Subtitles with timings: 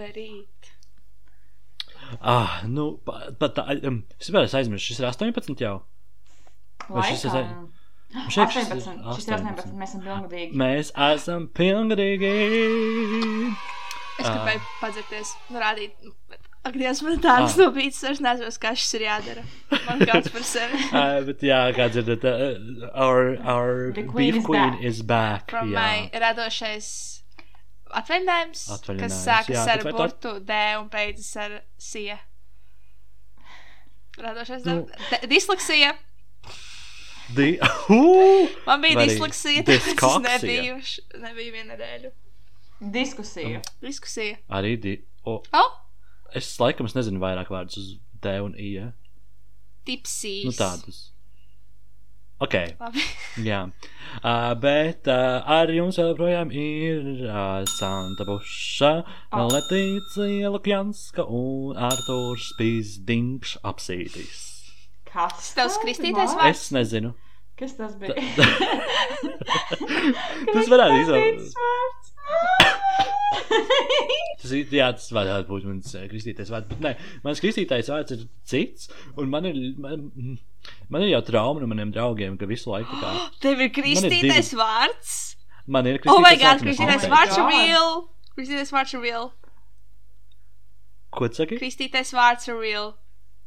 [0.00, 0.68] Uberīt.
[2.24, 5.82] Ah, nu, pa- pat tā, um, es vēl aizmirsu, šis ir 18 jau.
[6.88, 7.66] Vai šis ir- Laikā.
[8.34, 9.14] Šeit šis 18.
[9.14, 9.74] Šis ir 18.
[9.78, 10.56] Mēs esam pilngadīgi.
[10.58, 12.32] Mēs esam pilngadīgi.
[14.18, 14.32] Es Ah.
[14.34, 15.92] gribēju padzirties, nu, rādīt.
[16.28, 17.62] bet, Ak, Dievs, man tādas Ah.
[17.62, 17.70] ah.
[17.70, 19.44] nobīdes, es nezinu, kā šis ir jādara.
[19.86, 20.76] Man kāds par sevi.
[20.92, 24.82] Uh, bet jā, kā dzirdat, uh, our, our The queen beef is queen back.
[24.82, 25.50] is back.
[25.50, 25.74] From jā.
[25.74, 27.19] my radošais
[28.00, 32.18] atvaļinājums, Atvaļinājums, kas sākas jā, ar burtu D un beidzas ar sija.
[34.20, 34.76] Radošais Nu.
[34.82, 35.94] nu, disleksija.
[37.36, 37.52] Di!
[38.66, 40.78] Man bija disleksija, tāpēc es nebiju,
[41.22, 42.14] nebiju vienu nedēļu.
[42.80, 43.60] Diskusija.
[43.84, 44.40] Diskusija.
[44.48, 44.96] Arī di.
[45.28, 45.76] Oh, Oh,
[46.34, 47.92] es laikam es nezinu vairāk vārdus uz
[48.24, 48.72] D un I.
[48.78, 48.88] Ja?
[49.90, 50.44] tipsīs.
[50.46, 51.10] Nu tādus.
[52.40, 53.02] Ok, Labi.
[53.50, 53.60] jā.
[54.24, 58.92] Uh, bet uh, ar jums joprojām ir uh, Santa Buša,
[59.30, 59.46] Oh.
[59.52, 64.40] Letīcija Lukjanska un Artūrs Pīzdings apsītis.
[65.06, 65.52] Kas?
[65.54, 66.48] Tavs kristītais var?
[66.50, 67.12] Es nezinu.
[67.60, 68.16] Kas tas bija?
[70.54, 71.54] Tas varētu izvēlēties.
[74.40, 76.68] Tas, ir- jā, tas varētu būt mans eh, kristītais vārds.
[76.70, 76.92] Bet nē,
[77.24, 78.88] mans kristītais vārds ir cits.
[79.20, 80.06] Un man ir, man,
[80.88, 83.12] man ir jau trauma no maniem draugiem, ka visu laiku tā.
[83.44, 85.18] Tev ir kristītais divi- vārds.
[85.70, 86.56] Man ir Oh my kristītais god, vārds.
[86.56, 87.52] es kristītais Oh vārds ir God.
[87.52, 87.92] real.
[88.38, 89.28] Kristītais vārds ir real.
[91.10, 91.58] Ko tu saki?
[91.60, 92.92] Kristītais vārds ir real.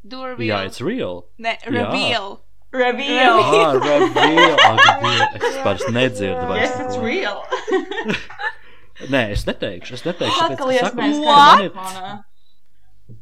[0.03, 0.47] Do a real.
[0.51, 1.23] Jā, it's real.
[1.39, 1.71] Ne, Jā.
[1.71, 2.33] reveal.
[2.73, 3.37] Reveal.
[3.39, 4.55] Ah, reveal.
[4.65, 6.47] Ak, Dievs, Es vairs nedzirdu.
[6.49, 7.43] Vairs Yes, it's real.
[9.11, 9.93] Nē, es neteikšu.
[9.97, 10.39] Es neteikšu.
[10.39, 11.71] tāpēc, ka saku, man ir,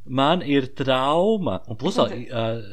[0.06, 1.62] man ir trauma.
[1.72, 2.12] Un plus, uh,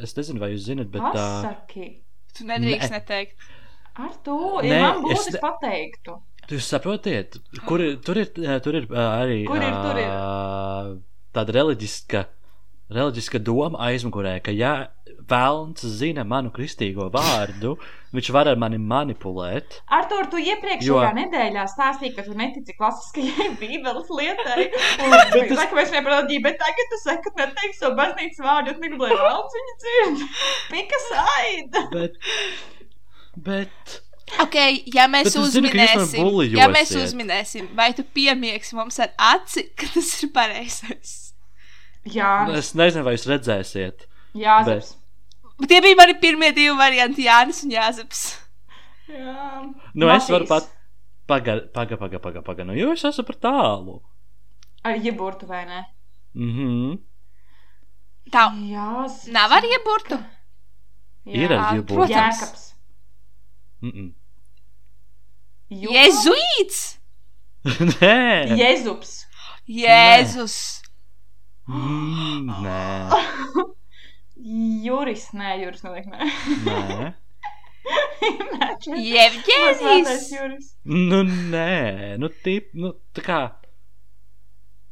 [0.05, 1.03] es nezinu, vai jūs zinat, bet.
[1.03, 1.89] Uh, Pasaki.
[2.36, 2.98] Tu nedrīkst Nē.
[3.01, 3.48] neteikt.
[3.98, 6.19] Ar to, Nē, ja man es būtu, ne- es pateiktu.
[6.48, 7.36] Jūs saprotiet,
[7.69, 8.29] kur ir, tur ir,
[8.64, 10.08] tur ir uh, arī Kur ir, tur ir?
[10.08, 10.92] Uh,
[11.36, 12.23] tāda reliģiska,
[12.95, 14.70] reliģiska doma aizmugurē, ka ja
[15.30, 17.74] vēlns zina manu kristīgo vārdu,
[18.16, 19.78] viņš var ar mani manipulēt.
[19.92, 24.66] Artur, tu iepriekšējā Jo- nedēļā stāstīji, ka tu netici klasiskajai bībeles lietai.
[25.05, 28.42] Un tu tas- saki, ka mēs reliģiju, bet tagad tu saki, ka neteiksi savu baznīcas
[28.48, 30.27] vārdu, jo tu negribi, lai valsts viņu dzird.
[30.74, 31.86] Pika saida.
[31.95, 32.20] Bet,
[33.36, 34.02] bet
[34.45, 34.55] Ok,
[34.92, 36.58] ja mēs Bet zinu, uzminēsim, bulijosiet.
[36.60, 41.14] ja mēs uzminēsim, vai tu piemiegsi mums ar aci, ka tas ir pareizais?
[42.12, 44.05] Jā, es nezinu, vai jūs redzēsiet.
[44.36, 44.90] jā, Bet
[45.67, 48.20] Tie bija mani pirmie divi varianti, Jānis un Jāzeps.
[49.08, 49.74] jā.
[49.95, 50.48] Nu, es varu Matīs.
[50.48, 50.74] pat.
[51.29, 52.64] Pagaid, pagaid, pagaid, pagaid, paga.
[52.64, 53.98] nu, jo es esmu par tālu.
[54.85, 55.83] Ar jeburtu vai ne?
[56.35, 56.98] Mhm.
[58.30, 60.19] Tā Jā, nav ar ieburtu.
[61.27, 61.95] Ir ar Jā, jeburtu.
[61.95, 62.40] protams.
[62.40, 62.64] Jēkabs.
[63.83, 64.13] Mhm.
[65.70, 66.79] Jo- Jēzuīts!
[68.01, 69.27] Nē, Jēzups.
[69.69, 70.57] Jēzus!
[71.69, 72.80] Mm, nē,
[74.39, 76.29] Juris, nē, Juris noteikti nē.
[76.69, 77.15] nē.
[80.33, 80.73] Juris.
[80.85, 83.41] Nu, nē, nu, tip, nu, tā kā.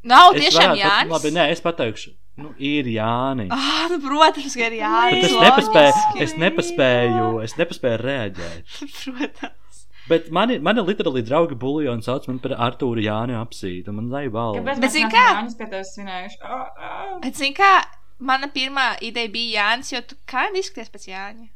[0.06, 1.12] Nav es tiešām varētu pat- Jānis.
[1.16, 2.14] Labi, nē, es pateikšu.
[2.36, 3.48] Nu, ir Jānis.
[3.54, 5.24] Ah, nu, protams, ka ir Bet Jānis.
[5.24, 8.74] es Ai, nepaspēju, es nepaspēju, es nepaspēju reaģēt.
[9.04, 9.62] Protams.
[10.06, 13.90] Bet mani, mani literāli draugi bulīja un sauc mani par Artūru Jāni apsītu.
[13.96, 14.60] Man zai balva.
[14.60, 15.24] Kāpēc Bet mēs zini kā?
[15.32, 16.38] Jāņus pie tevis svinējuši?
[16.46, 17.08] Ah, ah.
[17.24, 17.72] Bet, zini, kā
[18.18, 21.48] mana pirmā ideja bija Jānis, jo tu kā izskaties pēc Jāņa.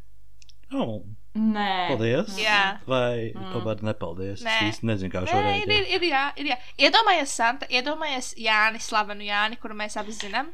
[0.72, 1.02] Oh,
[1.34, 1.88] Nē.
[1.88, 2.36] paldies.
[2.38, 2.80] Jā.
[2.86, 3.52] Vai Mm.
[3.52, 4.42] tomēr nepaldies?
[4.42, 4.56] Nē.
[4.68, 6.56] Es īsti nezinu, kā Nē, šo ir, ir, ir, jā, ir, jā.
[6.78, 10.48] Iedomājies, Santa, iedomājies Jāni, slavenu Jāni, kuru mēs abi zinām.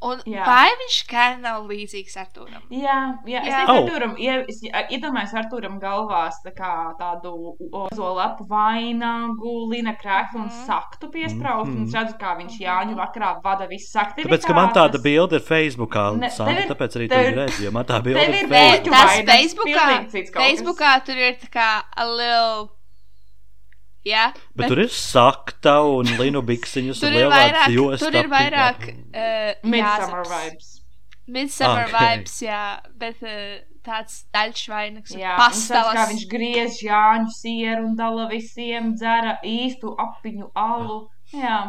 [0.00, 0.44] Un jā.
[0.46, 2.62] Vai viņš kā nav līdzīgs Artūram?
[2.70, 3.64] Jā, jā, es Jā.
[3.66, 4.16] domāju, Oh.
[4.16, 4.60] ie- es
[4.94, 10.66] iedomājos Arturam galvās tā kā tādu ozolapu vainagu, lina krēklu un Mhm.
[10.68, 11.98] saktu piesprāust, un es Mhm.
[11.98, 14.30] redzu, kā viņš Jāņu vakarā vada visas aktivitātes.
[14.38, 17.36] Tāpēc, ka man tāda bilde ir Facebookā, Ne, Santa, ir- tāpēc arī tev tu ir-
[17.36, 18.86] redzi, jo man tā bilde ir ir Facebookā.
[18.86, 20.40] tas Facebookā.
[20.46, 22.77] Facebookā tur ir tā kā a little.
[24.06, 28.04] Jā, Bet tur ir sakta un linu biksiņas tur un lielāks vairāk, josta.
[28.06, 30.70] tur ir vairāk uh, Midsummer vibes.
[31.28, 31.90] Midsummer Ok.
[31.90, 32.04] okay.
[32.16, 32.62] vibes, jā,
[33.02, 35.16] bet uh, tāds daļš vainags.
[35.18, 36.12] Jā, tas, kā pastalas.
[36.12, 41.02] viņš griež Jāņu sieru un dala visiem, dzera īstu apiņu alu.
[41.34, 41.60] Jā,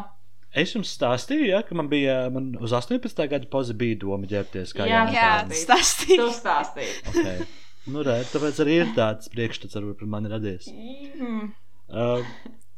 [0.49, 3.27] Es jums stāstīju, ja, ka man bija man uz 18.
[3.29, 6.23] gada poza bija doma ģērbties kā Jā, Jā, stāstīja.
[6.23, 6.95] tu stāstīji.
[7.11, 7.43] Okay.
[7.89, 10.67] Nu, re, tāpēc arī ir tāds priekšstats, varbūt par mani radies.
[10.73, 11.51] Mm.
[11.89, 12.21] Uh,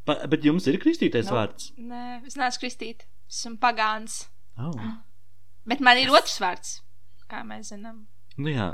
[0.07, 1.35] pa, bet jums ir kristītais Nu.
[1.39, 1.71] vārds?
[1.77, 3.05] Nē, es neesmu kristīt.
[3.31, 4.25] Esmu pagāns.
[4.59, 4.75] Oh.
[5.67, 6.77] Bet man ir otrs vārds,
[7.31, 8.05] kā mēs zinām.
[8.37, 8.71] Nu, jā.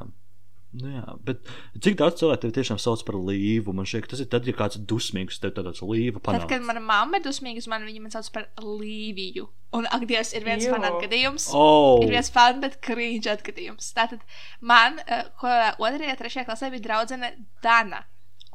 [0.77, 1.47] Nu, jā, bet
[1.81, 3.71] cik daudz cilvēku tev tiešām sauc par līvu?
[3.73, 6.49] Man šķiet, tas ir tad, ja kāds ir dusmīgs, tev tāds līva Tad, panāks.
[6.51, 9.47] kad mana mamma ir dusmīga uz mani, viņa man sauc par Līviju.
[9.79, 10.73] Un, ak, Dievs, ir viens Jū.
[10.75, 11.47] fanu atgadījums.
[11.55, 13.89] Oh, Ir viens fanu, bet krīņš atgadījums.
[13.95, 14.21] Tātad
[14.61, 15.47] man, uh, ko
[15.87, 17.31] otrajā, trešajā klasē bija draudzene
[17.63, 18.03] Dana.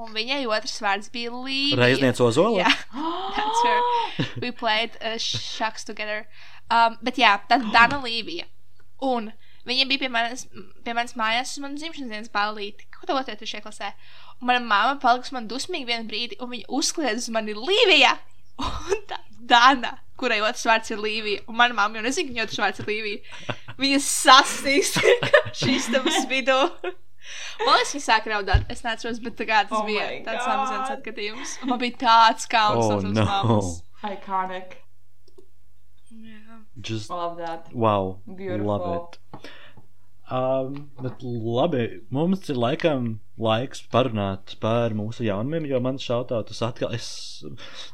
[0.01, 1.79] Un viņai otrs vārds bija Līvija.
[1.83, 2.65] Reizniece Ozola?
[2.65, 2.71] Jā,
[3.37, 6.25] that's where we played uh, shucks together.
[6.73, 8.49] Um, bet jā, tad Dana Līvija.
[9.05, 9.33] Un
[9.69, 10.47] viņa bija pie manis,
[10.85, 12.89] pie manis mājās uz manu dzimšanas dienas ballīti.
[12.97, 13.93] Ko tu otrajā, trešajā klasē?
[14.41, 18.17] Un mana mamma palika uz mani dusmīgi vienu brīdi, un viņa uzkliedz uz mani Līvija.
[18.63, 19.21] Un tā
[19.53, 21.45] Dana, kurai otrs vārds ir Līvija.
[21.51, 23.57] Un mana mamma jau nezina, ka viņai otrs vārds ir Līvija.
[23.83, 24.97] Viņa sasīs
[25.61, 26.61] šīs tavas vidū.
[27.63, 28.65] Man liekas, viņa sāk raudāt.
[28.73, 31.57] Es neatceros, bet tā kā tas Oh bija tāds samazināts atgadījums.
[31.63, 33.25] Un Man bija tāds kauns Oh, no savas no.
[33.33, 33.73] mammas.
[34.03, 34.79] Iconic.
[36.13, 36.61] Jā.
[36.81, 37.69] Just, Love that.
[37.73, 38.67] wow, Beautiful.
[38.67, 39.19] love it.
[40.33, 46.95] Um, bet labi, mums ir laikam laiks parunāt par mūsu jaunumiem, jo man šautautas atkal.
[46.97, 47.43] Es,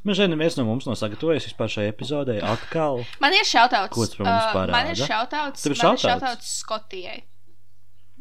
[0.06, 3.02] mēs zinām, neviens no mums nav sagatavojis vispār šai epizodē atkal.
[3.24, 3.90] Man ir šautauts.
[3.96, 5.08] Ko tas par mums uh, man ir parāda?
[5.10, 5.64] šautauts.
[5.66, 6.22] Tev ir man ir shoutouts?
[6.22, 7.18] šautauts Skotijai.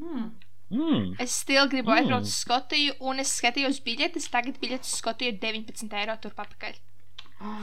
[0.02, 0.26] Hmm.
[0.70, 1.16] Mm.
[1.20, 1.98] Es still gribu Mm.
[1.98, 4.30] aizbraukt uz Skotiju, un es skatījos biļetes.
[4.30, 6.76] Tagad biļetes uz Skotiju ir 19 eiro turp atpakaļ.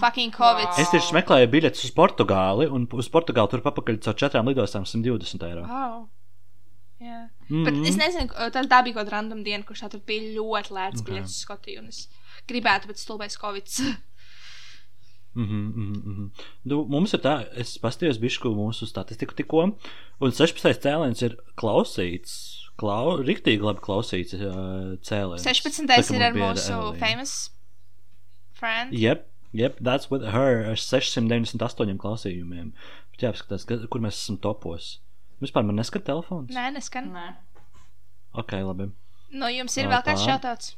[0.01, 0.69] Fucking Covid.
[0.71, 0.79] Wow.
[0.79, 5.43] Es tieši meklēju biļetes uz Portugāli, un uz Portugāli tur papakaļ caur četrām lidostām 120
[5.49, 5.65] eiro.
[5.67, 6.09] Wow.
[7.03, 7.29] Jā.
[7.51, 10.31] Mm Bet es nezinu, tā, tā bija kaut kāda random diena, kurš tā tur bija
[10.39, 11.03] ļoti lēts Ok.
[11.03, 11.11] okay.
[11.11, 12.09] biļetes uz Skotiju, un es
[12.49, 13.69] gribētu, bet stulbais Covid.
[15.35, 16.45] Mm -hmm, mm -hmm.
[16.65, 19.63] nu, mums ir tā, es paskatījos bišku mūsu statistiku tikko,
[20.21, 20.79] un 16.
[20.79, 22.54] cēliens ir klausīts.
[22.81, 25.45] Klau, riktīgi labi klausīts uh, cēliens.
[25.47, 25.87] 16.
[25.87, 26.99] Tā, ir ar mūsu Evelīna.
[26.99, 27.35] famous
[28.59, 28.93] friend.
[28.99, 32.73] Yep, yep, that's with her ar 698 klausījumiem.
[33.15, 34.97] Bet jāpaskatās, ka- kur mēs esam topos.
[35.43, 36.51] Vispār man neskat telefons?
[36.55, 37.13] Nē, neskan.
[37.15, 37.29] Nē.
[38.35, 38.89] Ok, labi.
[39.35, 40.33] No jums ir O, vēl kāds tā.
[40.35, 40.75] šautauts.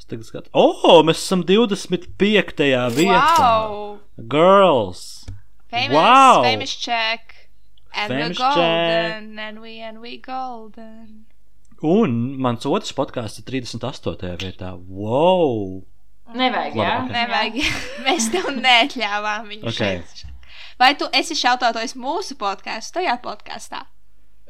[0.00, 0.50] Es tagad skatu.
[0.56, 2.64] Oh, mēs esam 25.
[2.96, 3.20] vietā.
[3.44, 3.98] Wow!
[4.28, 5.26] Girls!
[5.72, 6.42] Famous, Wow!
[6.44, 7.35] famous check.
[7.96, 11.24] And we're golden, and we and we golden.
[11.82, 14.36] Un mans otrs podkāsts ir 38.
[14.40, 14.74] vietā.
[14.76, 15.82] Wow!
[16.36, 16.94] Nevajag, Labi, jā?
[17.02, 17.10] ok.
[17.14, 17.58] Nevajag.
[18.06, 19.76] Mēs tev neatļāvām viņu Ok.
[19.78, 20.24] šeit.
[20.80, 23.84] Vai tu esi šautautojis mūsu podkāstu, tajā podkāstā?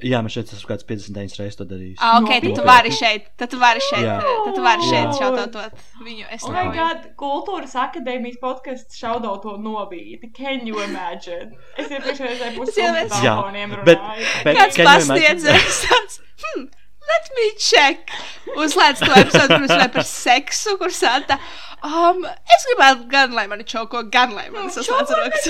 [0.04, 1.96] Jā, mēs šeit esam kāds 59 reizes to darījis.
[2.04, 4.16] Ah, ok, tad tu vari šeit, tad tu vari šeit, Jā.
[4.44, 6.26] tad tu vari šeit šautautot viņu.
[6.36, 6.74] Es Oh my nevaru.
[6.76, 10.28] god, kultūras akadēmijas podkāsts šaudot to nobīdi.
[10.36, 11.56] Can you imagine?
[11.80, 14.26] Es iepriekšējā Jā, telefoniem bet- runāju.
[14.44, 15.16] bet- Kāds Can you imagine?
[15.16, 16.68] pasniedzējs hmm,
[17.08, 18.12] let me check.
[18.56, 21.40] Uzlēdz to epizodu, kur mēs runājam par seksu, kur sāta.
[21.82, 25.48] Um, es gribētu gan, lai mani čoko, gan, lai mani saslēdz rokas.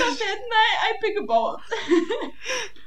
[0.55, 1.61] Nē, I pick a both.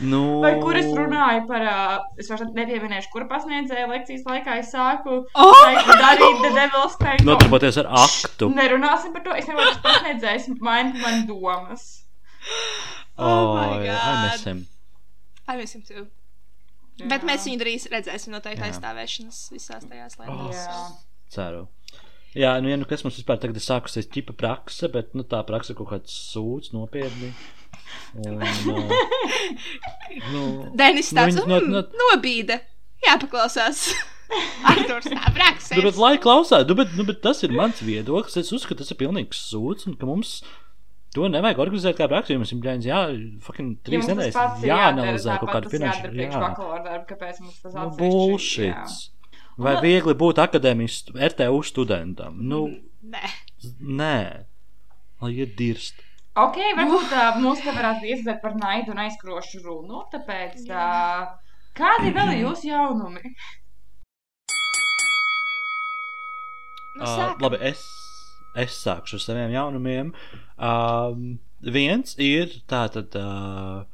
[0.00, 4.70] Nu, Vai kur es runāju par, uh, es vairs nepieminēšu, kura pasniedzēja lekcijas laikā es
[4.72, 5.50] sāku Oh!
[5.60, 7.26] teikt, darīt The Devil's Tango.
[7.34, 8.48] Nodarboties ar aktu.
[8.56, 11.84] Nerunāsim par to, es nevaru tas pasniedzējs maina man domas.
[13.20, 13.84] Oh God.
[13.84, 14.62] I miss him.
[15.48, 16.06] I miss him too.
[17.10, 18.70] Bet mēs viņu drīz redzēsim noteikti Jā.
[18.72, 20.56] aizstāvēšanas visās tajās lietās.
[20.56, 20.80] Jā.
[21.32, 21.62] Ceru.
[22.36, 25.40] Jā, nu, ja nu kas mums vispār tagad ir sākusies ķipa prakse, bet nu, tā
[25.48, 27.32] prakse kaut kāds sūds nopietni.
[28.20, 28.94] Un, uh,
[30.32, 30.44] nu,
[30.78, 32.60] Denis Nu, tāds viņš no, no- no, no- nobīde.
[33.06, 33.86] Jāpaklausās.
[34.70, 35.72] Arktūrs tā prakses.
[35.74, 38.36] nu, bet, lai klausās, nu, bet, nu, bet tas ir mans viedoklis.
[38.38, 40.36] Es uzskatu, tas ir pilnīgs sūds un ka mums
[41.16, 42.36] to nevajag organizēt kā praksi.
[42.36, 43.00] jo Mums ir jāņem, jā,
[43.46, 46.12] fucking trīs tas nedēļas jāanalizē kaut kāda finanšu.
[46.14, 48.76] Jā, bakalaura darba, kāpēc mums tas nu, atsevišķi, jā.
[48.84, 49.08] bullshit.
[49.60, 51.00] Vai viegli būt akadēmijas
[51.32, 52.38] RTU studentam?
[52.52, 52.62] Nu,
[53.10, 53.32] Nē.
[53.80, 54.14] nē,
[55.24, 55.98] lai iet dirst.
[56.40, 61.26] Ok, varbūt uh, mums te varētu iesadzēt par naidu un aizkrošu runu, tāpēc uh,
[61.76, 63.34] kādi vēl ir jūsu jaunumi?
[66.96, 67.80] Nu, Uh, labi, es,
[68.58, 70.10] es sākšu ar saviem jaunumiem.
[70.58, 73.14] Um, viens ir tātad.
[73.16, 73.86] Uh,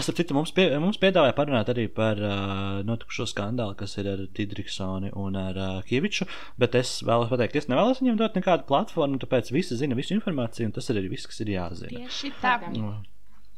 [0.00, 4.22] starp citu, mums, pie, mums piedāvāja parunāt arī par uh, notikušo skandālu, kas ir ar
[4.36, 6.24] Digriksoni un ar uh, Kieviču.
[6.58, 10.66] Bet es vēlos pateikt, es nevēlos viņiem dot nekādu platformu, tāpēc visi zina visu informāciju,
[10.70, 11.92] un tas ir arī viss, kas ir jāzina.
[11.92, 12.58] Tieši tā.
[12.72, 12.94] Nu,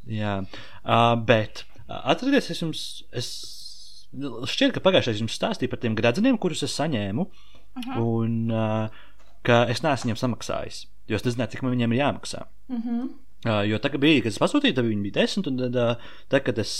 [0.07, 0.37] Jā,
[0.85, 2.83] uh, bet uh, atcerieties, es jums.
[3.11, 3.31] Es,
[4.51, 7.27] šķiet, ka pagājušajā jums stāstīju par tiem gradzeniem, kurus es saņēmu,
[7.77, 7.97] Mhm.
[8.01, 8.89] un uh,
[9.45, 10.87] ka es neesmu viņiem samaksājis.
[11.11, 12.47] Jo es nezināju, cik man viņiem ir jāmaksā.
[12.73, 13.09] Mm -hmm.
[13.47, 16.77] Jo tagad bija, kad es pasūtīju, tad viņi bija desmit, un tad, tad kad es.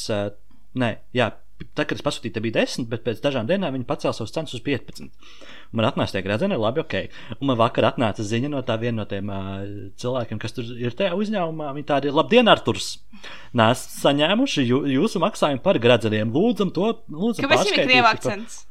[0.77, 1.31] Nē, jā,
[1.75, 4.53] tad, kad es pasūtīju, te bija 10, bet pēc dažām dienām viņi pacēla savus cenas
[4.57, 5.07] uz 15.
[5.07, 6.97] Un man atnāca tie gradzeni, labi, ok.
[7.39, 9.65] Un man vakar atnāca ziņa no tā viena no tiem uh,
[10.01, 11.73] cilvēkiem, kas tur ir tajā uzņēmumā.
[11.79, 12.97] Viņi tādi- labdien, Arturs!
[13.57, 16.35] Nē, saņēmuši jū, jūsu maksājumu par gradzeniem.
[16.35, 18.66] Lūdzam to, lūdzam, Kāpēc viņam ir krievu akcents?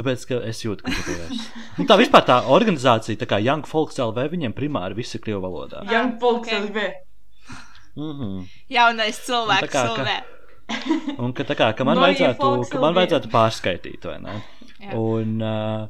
[0.00, 1.46] Tāpēc, ka es jūtu, ka tas ir.
[1.78, 5.42] Nu, tā vispār tā organizācija, tā kā Young Folks LV, viņiem primāri viss ir krievu
[5.44, 5.84] valodā.
[5.92, 6.66] Young Folks ok.
[6.66, 6.90] LV.
[8.00, 8.42] Mm -hmm.
[8.70, 11.16] Jaunais cilvēks, kā, ka- cilvēks.
[11.18, 12.98] Un ka, tā kā, ka man, Neue vajadzētu, ka man LV.
[12.98, 14.42] vajadzētu pārskaitīt, vai ne?
[14.80, 14.94] Jā.
[14.94, 15.88] Un uh,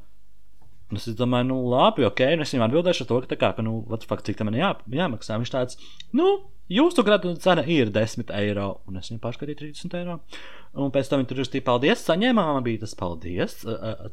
[0.91, 3.53] un es domāju, nu, labi, ok, un es viņam atbildēšu ar to, ka, tā kā,
[3.57, 5.39] ka nu, what the fuck, cik tam man jā, jāmaksā.
[5.39, 5.79] Viņš tāds,
[6.17, 6.27] nu,
[6.71, 10.19] jūsu gradu cena ir 10 eiro, un es viņam pārskaitīju 30 eiro.
[10.79, 13.57] Un pēc tam viņi tur rakstīja, paldies, saņēmām, man bija tas paldies.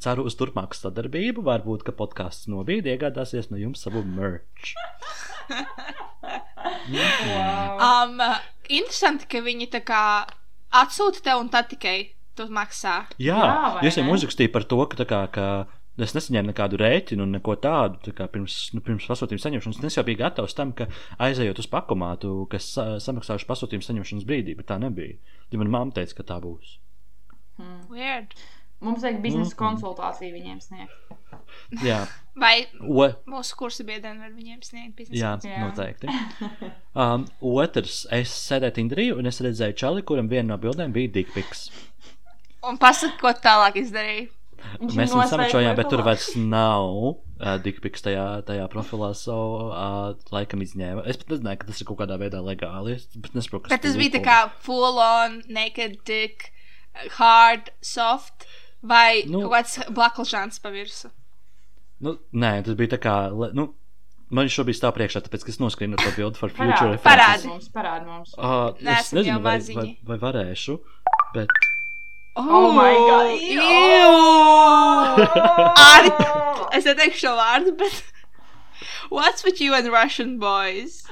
[0.01, 1.45] Ceru uz turpmāku sadarbību.
[1.45, 4.73] Varbūt, ka podkāsts nobīd iegādāsies no jums savu merch.
[6.87, 7.79] Wow.
[7.79, 8.21] Um,
[8.67, 10.01] interesanti, ka viņi tā kā
[10.75, 11.97] atsūta tev un tad tikai
[12.37, 12.99] tu maksā.
[13.21, 14.15] Jā, Jā, viņam ne?
[14.17, 15.47] uzrakstīju par to, ka, tā kā, ka
[16.05, 19.79] es nesaņēmu nekādu rēķinu un neko tādu tā kā pirms, nu, pirms pasūtījuma saņemšanas.
[19.89, 20.85] Es jau biju gatavs tam, ka
[21.17, 25.17] aizejot uz pakomātu, kas sa samaksājuši pasūtījuma saņemšanas brīdī, bet tā nebija.
[25.51, 26.77] Ja manā mamma teica, ka tā būs.
[27.89, 28.35] Weird.
[28.79, 29.57] Mums vajag biznesa Mhm.
[29.57, 30.93] konsultāciju viņiem sniegt.
[31.81, 32.03] Jā,
[32.43, 35.17] Vai o, mūsu kursu biedriem var viņiem sniegt biznesu?
[35.17, 35.63] jā, Jā.
[35.65, 36.07] noteikti.
[36.97, 41.67] Um, otrs, es sēdēju Tinderī un es redzēju čali, kuram viena no bildēm bija dikpiks.
[42.65, 44.29] Un pasaka, ko tālāk izdarīja.
[44.81, 49.37] Viņš Mēs viņu samačojām, bet tur vairs nav uh, dikpiks tajā, tajā profilā, so
[49.69, 51.05] uh, laikam izņēma.
[51.09, 52.97] Es pat nezināju, ka tas ir kaut kādā veidā legāli.
[52.97, 56.49] Es pat nesaprotu, kas Bet tas tur bija tā kā full on, naked dick,
[57.19, 58.47] hard, soft,
[58.81, 59.45] vai Nu.
[59.45, 61.13] kaut kāds blaklžāns pa virsu.
[62.03, 63.15] Nu, nē, tas bija tā kā.
[63.57, 63.71] Nu,
[64.29, 67.05] man šobrīd stāv priekšā, tāpēc, es noskrīnu to bildi for future Parādi.
[67.07, 67.47] Parādi.
[67.53, 68.35] mums, parādi mums.
[68.37, 70.77] Uh, es Neesam nezinu, jau vai, vai, vai varēšu,
[71.37, 71.66] bet.
[72.37, 73.27] Oh my God.
[75.87, 76.11] Ari,
[76.77, 78.03] es neteikšu šo vārdu, bet.
[79.09, 81.03] What's with you and Russian boys?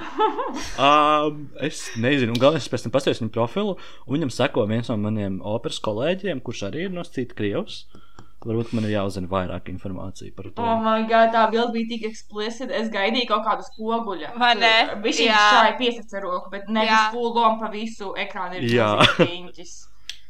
[0.76, 4.90] Um, es nezinu, un galvenais, es pēc tam paskatījos viņa profilu, un viņam seko viens
[4.92, 7.86] no maniem operas kolēģiem, kurš arī ir no cita krievs.
[8.46, 10.62] Varbūt man ir jāuzzina vairāk informācijas par to.
[10.62, 12.70] Oh my god, tā bilde bija tik eksplicita.
[12.76, 14.30] Es gaidīju kaut kādu spoguļu.
[14.38, 14.74] Vai ne?
[15.02, 15.40] Viņš Jā.
[15.56, 18.92] šādi piesakts ar roku, bet nevis on pa visu ekrānu ir Jā.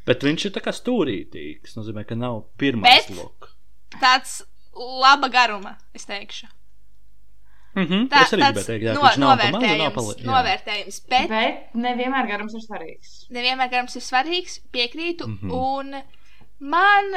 [0.07, 1.63] Bet viņš ir tā kā stūrītīgs.
[1.67, 3.53] Tas nozīmē, ka nav pirmais Bet- loks.
[4.01, 4.37] Tāds
[4.73, 6.47] laba garuma, es teikšu.
[7.77, 9.81] Mhm, Tā, es arī gribēju tāds teikt, jā, no, ka viņš nav pa mazu, nav
[9.83, 13.11] novērtējums, novērtējums, bet Bet nevienmēr garums ir svarīgs.
[13.29, 15.51] nevienmēr garums ir svarīgs, piekrītu, Mhm.
[15.51, 16.01] un
[16.59, 17.11] man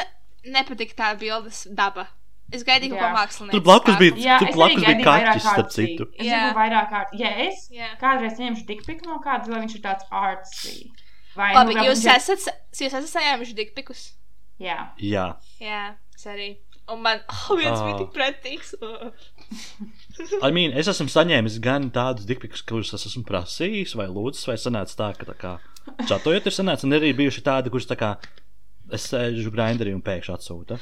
[0.44, 2.08] nepatīk tā bildes daba.
[2.52, 3.08] Es gaidīju Jā.
[3.14, 3.52] mākslinieku.
[3.52, 6.08] Tur blakus bija- Jā, Tur es blakus bija kaķis, starp citu.
[6.18, 6.40] Es Jā.
[6.50, 7.06] gribu vairāk kārt.
[7.14, 7.96] Ja es Jā.
[8.02, 10.90] kādreiz saņemšu tikpiku no kāda, lai viņš ir tāds artsy.
[11.40, 14.08] Vai Labi, nu, jūs viņš esat, jūs esat saņēmuši dikpikus?
[14.60, 14.90] Jā.
[15.00, 15.28] Jā,
[15.62, 15.84] Jā,
[16.16, 16.50] es arī.
[16.90, 17.84] Un man, oh, viens Ah.
[17.86, 18.72] bija tik pretīgs.
[18.82, 19.12] Oh.
[20.42, 24.56] I mean, es esmu saņēmis gan tādus dikpikus, kurus es esmu prasījis, vai lūdzis, vai
[24.60, 25.52] sanāca tā, ka tā kā
[26.10, 28.10] čatojot ir sanācis, un arī bijuši tādi, kurus tā kā
[28.92, 30.80] es sēžu grinderī un pēkšņi atsūta.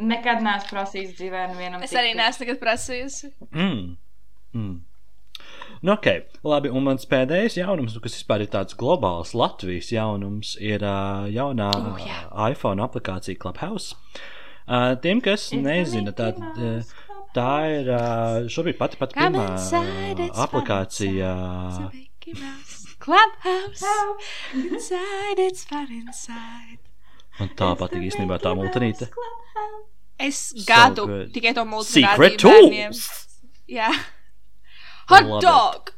[0.00, 1.84] Nekad neesmu prasījis dzīvē nevienam.
[1.84, 3.30] Es arī neesmu nekad prasījusi.
[3.52, 3.82] Mm.
[4.56, 4.78] Mm.
[5.82, 6.06] Nu, ok,
[6.44, 6.68] labi.
[6.68, 11.96] Un mans pēdējais jaunums, kas vispār ir tāds globāls Latvijas jaunums, ir uh, jaunā Oh,
[12.04, 12.18] jā.
[12.52, 13.94] iPhone aplikācija Clubhouse.
[14.68, 16.42] Uh, tiem, kas It's nezina, Club.
[17.34, 21.32] tā ir uh, šobrīd pati pati Come pirmā aplikācija.
[21.78, 21.90] So
[23.00, 23.86] Clubhouse.
[24.54, 26.78] Inside, it's fun inside.
[27.40, 29.08] Man tā patīk īstenībā tā multinīte.
[30.20, 31.32] Es So gadu good.
[31.32, 33.06] tikai to multi Secret tools!
[33.70, 33.88] Jā.
[35.10, 35.96] Hot Love dog.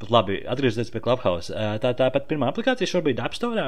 [0.00, 1.52] Bet labi, atgriezties pie Clubhouse.
[1.52, 3.66] Tā ir tāpat pirmā aplikācija šobrīd App Store.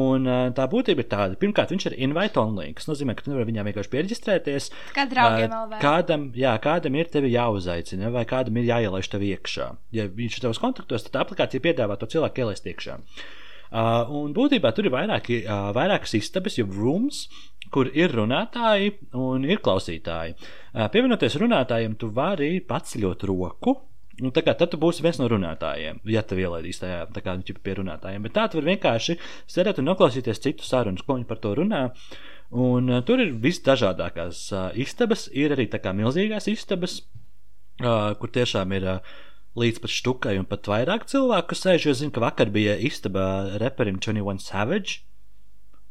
[0.00, 0.24] Un
[0.56, 1.36] tā būtība ir tāda.
[1.42, 4.70] Pirmkārt, viņš ir invite only, kas nozīmē, ka tu nevari viņā vienkārši pierakstīties.
[4.96, 5.80] Kā draugiem vēl?
[5.84, 9.72] Kādam, jā, kādam ir tevi jāuzaicina, vai kādam ir jāielaiž tev iekšā.
[9.98, 13.02] Ja viņš ir tavs kontaktos, tad aplikācija piedāvā to cilvēku ielaist iekšā.
[13.66, 17.24] Uh, un būtībā tur ir vairāki, uh, vairākas istabas, jau rooms,
[17.76, 20.38] kur ir runātāji un ir klausītāji.
[20.72, 23.76] Pievienoties runātājiem, tu vari paceļot roku.
[24.24, 27.34] Un tā kā tad tu būsi viens no runātājiem, ja tev ielaidīs tajā tā kā,
[27.36, 28.22] nu, ķipa pie runātājiem.
[28.24, 29.18] Bet tā tu vari vienkārši
[29.52, 31.82] sēdēt un noklausīties citu sarunas, ko viņi par to runā.
[32.56, 37.02] Un uh, tur ir visdažādākās uh, istabas, ir arī tā kā milzīgās istabas,
[37.82, 39.16] uh, kur tiešām ir uh,
[39.60, 41.90] līdz pat štukai un pat vairāk cilvēku, sēž.
[41.90, 43.26] Jo zinu, ka vakar bija istaba
[43.60, 45.02] reperim 21 Savage.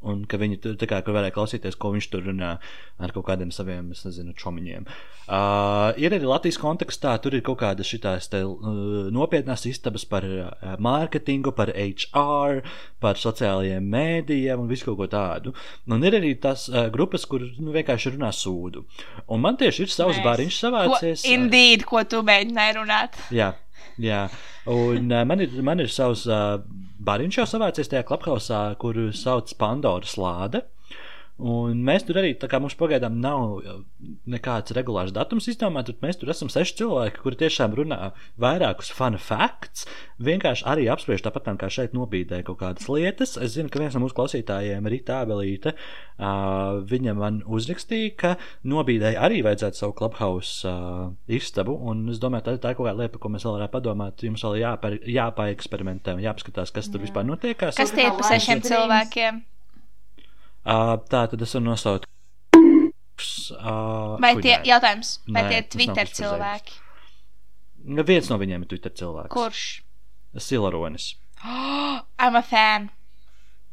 [0.06, 2.56] Un ka viņi tur kā varēja klausīties, ko viņš tur runā
[3.02, 4.86] ar kaut kādiem saviem, es nezinu, čomiņiem.
[5.26, 10.28] Uh, ir arī Latvijas kontekstā, tur ir kaut kāda šitās te, uh, nopietnās istabas par
[10.30, 12.62] uh, mārketingu, par HR,
[13.02, 15.56] par sociālajiem mēdījiem un visu kaut ko tādu.
[15.90, 18.86] Un ir arī tās uh, grupas, kur nu, vienkārši runā sūdu.
[19.26, 20.26] Un man tieši ir savs Mēs.
[20.28, 21.26] bāriņš Ko, savācies.
[21.34, 23.18] indeed, ko tu mēģināji runāt?
[23.34, 23.56] Jā,
[24.02, 24.28] jā.
[24.70, 26.60] Un uh, man, ir, man ir savs uh,
[27.06, 30.64] bariņš jau savācies tajā klubhausā, kuru sauc Pandoras lāde.
[31.36, 33.58] Un mēs tur arī, tā kā mums pagaidām nav
[34.32, 39.18] nekāds regulārs datums izdomāts, tad mēs tur esam seši cilvēki, kuri tiešām runā vairākus fun
[39.20, 39.84] facts.
[40.24, 43.36] Vienkārši arī apspriež tāpat kā šeit nobīdē kaut kādas lietas.
[43.36, 48.32] Es zinu, ka viens no mūsu klausītājiem, Rīta Abelīte, uh, viņa man uzrakstīja, ka
[48.64, 51.76] nobīdēji arī vajadzētu savu clubhouse uh, istabu.
[51.76, 54.24] Un es domāju, tā, tā ir kaut kāda lieta, ko mēs vēl varētu padomāt.
[54.24, 57.10] Jums vēl jāpa, jāpaeksperimentē un jāpaskatās, kas tur Jā.
[57.10, 57.76] vispār notiekās.
[57.82, 59.44] Kas tie ir pa sešiem cilvēkiem?
[60.66, 62.10] Uh, tā tad es varu nosaukt.
[62.56, 64.66] Uh, Vai tie, nē.
[64.66, 66.80] jautājums, vai Nē, tie nav Twitter cilvēki?
[68.10, 69.32] Viens no viņiem ir Twitter cilvēks.
[69.32, 69.64] Kurš?
[70.42, 71.14] Silaronis.
[72.20, 72.90] I'm a fan.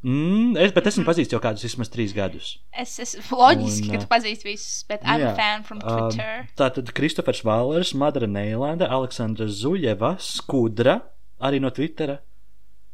[0.03, 2.57] Mm, es, bet es viņu pazīstu jau kādus vismaz trīs gadus.
[2.75, 6.43] Es esmu loģiski, Un, ka tu pazīsti visus, bet I'm jā, a fan from Twitter.
[6.43, 10.99] Um, tātad Kristofers Vālers, Madara Neilanda, Aleksandra Zujeva, Skudra,
[11.41, 12.19] arī no Twittera.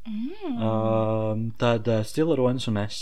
[0.05, 0.61] Mm.
[0.61, 3.01] Um, tad uh, Stilaronis un es.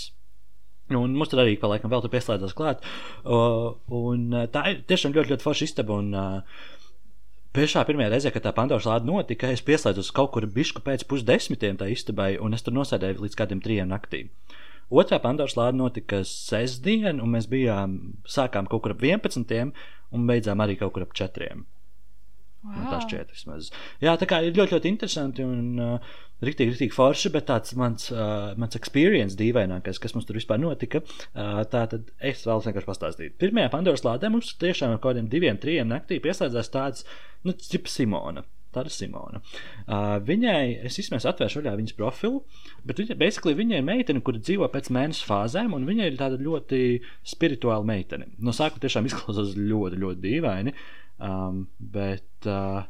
[0.95, 2.85] Un mums tur arī, pa laikam, vēl tur pieslēdzās klāt.
[3.25, 5.99] Uh, un uh, tā ir tiešām ļoti, ļoti forša istaba.
[5.99, 6.75] Un, uh,
[7.57, 11.79] Pašā pirmajā reizē, kad tā Pandoras lāde notika, es pieslēdzos kaut kur bišku pēc pusdesmitiem
[11.81, 14.27] tā istabai, un es tur nosēdēju līdz kādiem trijiem naktī.
[14.93, 17.97] Otrā Pandoras lāde notika sestdien, un mēs bijām,
[18.29, 19.73] sākām kaut kur ap 11.
[20.13, 21.65] un beidzām arī kaut kur ap 4.
[22.67, 23.69] Nu, tā šķiet, vismaz.
[24.03, 28.09] Jā, tā kā ir ļoti, ļoti interesanti un uh, rīktīgi, rīktīgi forši, bet tāds mans,
[28.15, 32.91] uh, mans experience dīvainākais, kas mums tur vispār notika, uh, tā tad es vēlos vienkārši
[32.91, 33.39] pastāstīt.
[33.43, 37.07] Pirmajā Pandoras lādē mums tiešām ar kaut kādiem diviem, trim naktī pieslēdzās tāds,
[37.47, 38.45] nu, tipa Simona.
[38.77, 39.41] Tā ir Simona.
[39.87, 42.43] Uh, viņai, es īstenībā atvēršu vaļā viņas profilu,
[42.85, 46.37] bet viņa, basically, viņa ir meitene, kura dzīvo pēc mēnešu fāzēm, un viņa ir tāda
[46.43, 46.83] ļoti
[47.25, 48.29] spirituāla meitene.
[48.37, 50.77] No sākuma tiešām izklausās ļoti, ļoti dīvaini,
[51.25, 51.65] um,
[51.97, 52.85] bet uh,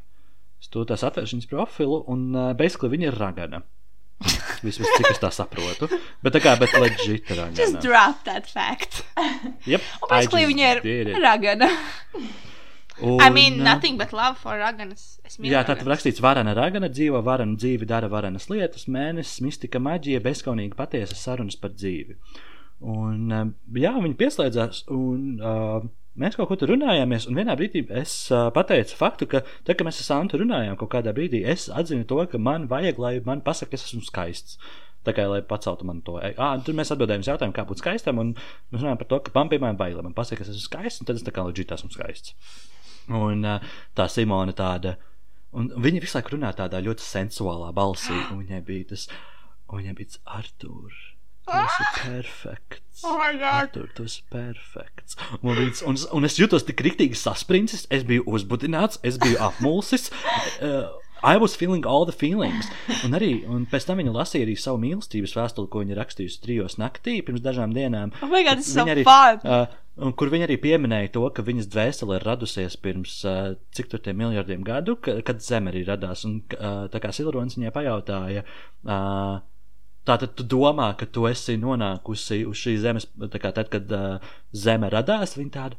[0.62, 3.62] es to tās atvēršu viņas profilu, un uh, basically viņa ir ragana.
[4.64, 5.90] Vismaz cik es tā saprotu.
[6.24, 7.56] Bet tā kā, bet legit ragana.
[7.58, 9.02] Just drop that fact.
[9.68, 11.68] Yep, Un basically viņa ir ragana.
[12.96, 15.18] Un, I mean, uh, nothing but love for raganas.
[15.44, 20.22] Jā, tā tad rakstīts, varana ragana dzīvo, varana dzīve dara varanas lietas, mēnesis, mistika, maģija,
[20.24, 22.16] bezskaunīga patiesa sarunas par dzīvi.
[22.88, 23.28] Un,
[23.76, 25.84] jā, viņi pieslēdzās, un uh,
[26.20, 29.86] mēs kaut ko tur runājāmies, un vienā brīdī es uh, pateicu faktu, ka, tā, kad
[29.88, 33.44] mēs ar Santu runājām kaut kādā brīdī, es atzinu to, ka man vajag, lai man
[33.46, 34.58] pasaka, ka es esmu skaists.
[35.06, 36.16] Tā kā lai paceltu man to.
[36.18, 38.18] Ah, tur mēs atbildējām uz jautājumu, kā būt skaistam.
[38.18, 40.00] Mēs runājām par to, ka man, piemēram, bail.
[40.02, 42.34] Man pasaka, ka es esmu skaists, un tad es tā kā leģit esmu skaists.
[43.14, 44.96] Un uh, tā Simona tāda.
[45.54, 48.18] Un viņa visu laiku runā tādā ļoti sensuālā balsī.
[48.32, 49.06] Un viņai bija tas,
[49.70, 50.98] un viņai bija tas Artur.
[51.46, 53.04] Tu esi perfekts.
[53.06, 53.20] Oh.
[53.22, 55.18] Artur, tu esi perfekts.
[55.42, 60.10] Un, viņas, un, un es jutos tik rīktīgi saspringts, es biju uzbudināts, es biju apmulsis.
[60.58, 60.88] Uh,
[61.22, 62.68] I was feeling all the feelings.
[63.06, 66.76] Un arī un pēc tam viņa lasīja arī savu mīlestības vēstuli, ko viņa rakstījusi trijos
[66.82, 68.12] naktī pirms dažām dienām.
[68.20, 69.40] Oh my god, so arī, fun.
[69.42, 69.64] Uh,
[70.06, 74.02] un kur viņa arī pieminēja to, ka viņas dvēsele ir radusies pirms uh, cik tur
[74.04, 76.26] tiem miljardiem gadu, ka, kad Zeme arī radās.
[76.28, 78.44] Un, uh, tā kā Silrons viņai pajautāja,
[78.84, 79.38] uh,
[80.06, 84.32] tātad tu domā, ka tu esi nonākusi uz šīs zemes, tā kā tad, kad uh,
[84.56, 85.78] Zeme radās, viņa tāda,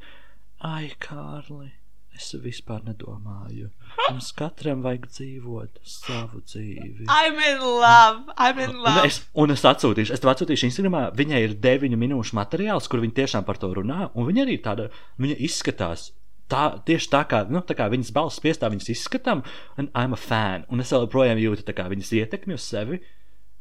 [0.68, 1.70] ai, Kārli,
[2.18, 3.70] es vispār nedomāju.
[4.08, 7.06] Mums katram vajag dzīvot savu dzīvi.
[7.14, 8.34] I'm in love.
[8.38, 9.06] I'm in Un love.
[9.08, 11.04] es, un es atsūtīšu, es tev atsūtīšu Instagramā.
[11.18, 14.10] Viņai ir 9 minūšu materiāls, kur viņa tiešām par to runā.
[14.18, 14.90] Un viņa arī tāda,
[15.22, 16.12] viņa izskatās.
[16.48, 19.42] Tā, tieši tā kā, nu, tā kā viņas balss piestāv viņas izskatam,
[19.78, 20.64] un I'm a fan.
[20.72, 23.02] Un es joprojām jūtu kā viņas ietekmi uz sevi.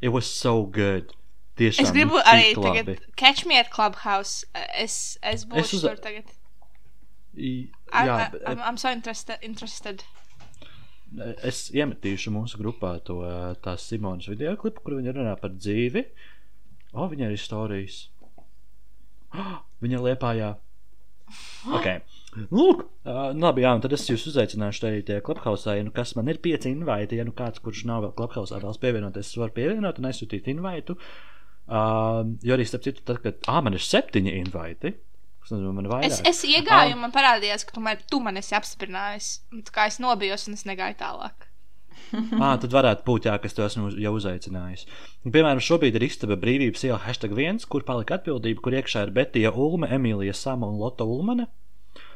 [0.01, 1.13] It was so good.
[1.57, 2.85] Tiešām, Es gribu nu, arī labi.
[2.85, 4.45] tagad catch me at clubhouse.
[4.77, 6.25] Es, es būšu uz- tur tagad.
[7.37, 9.39] I- I'm, Jā, I'm, I'm, I'm so interested.
[9.43, 10.05] interested.
[11.43, 13.21] es iemetīšu mūsu grupā to
[13.63, 16.05] tās Simonas video klipu, kur viņa runā par dzīvi.
[16.93, 18.09] O, oh, viņa ir stāstījis.
[19.33, 20.57] Oh, viņa liepājā.
[22.37, 22.47] Okay.
[22.53, 24.91] Lūk, uh, labi, jā, tad es jūs uzaicināšu
[25.25, 28.61] klubhausā, ja nu kas man ir pieci invaiti, ja nu kāds, kurš nav vēl klubhausā,
[28.61, 30.99] vēlas pievienoties, es varu pievienot un aizsūtīt invaitu.
[31.67, 34.93] Uh, jo arī, starp citu, tad, kad, ā, man ir septiņi invaiti,
[35.47, 36.13] es nezinu, man vairāk.
[36.13, 39.33] Es, es iegāju, un man parādījās, ka tu man, tu man esi apstiprinājis.
[39.55, 41.49] Un tā kā es nobijos, un es negāju tālāk.
[42.45, 44.87] ah, tad varētu būt, jā, kas to esmu jau uzaicinājis.
[45.25, 49.15] Un, piemēram, šobrīd ir istaba brīvības iela hashtag viens, kur palika atbildība, kur iekšā ir
[49.17, 51.49] Betija Ulme, Emīlija Sama un Lotta Ulmane.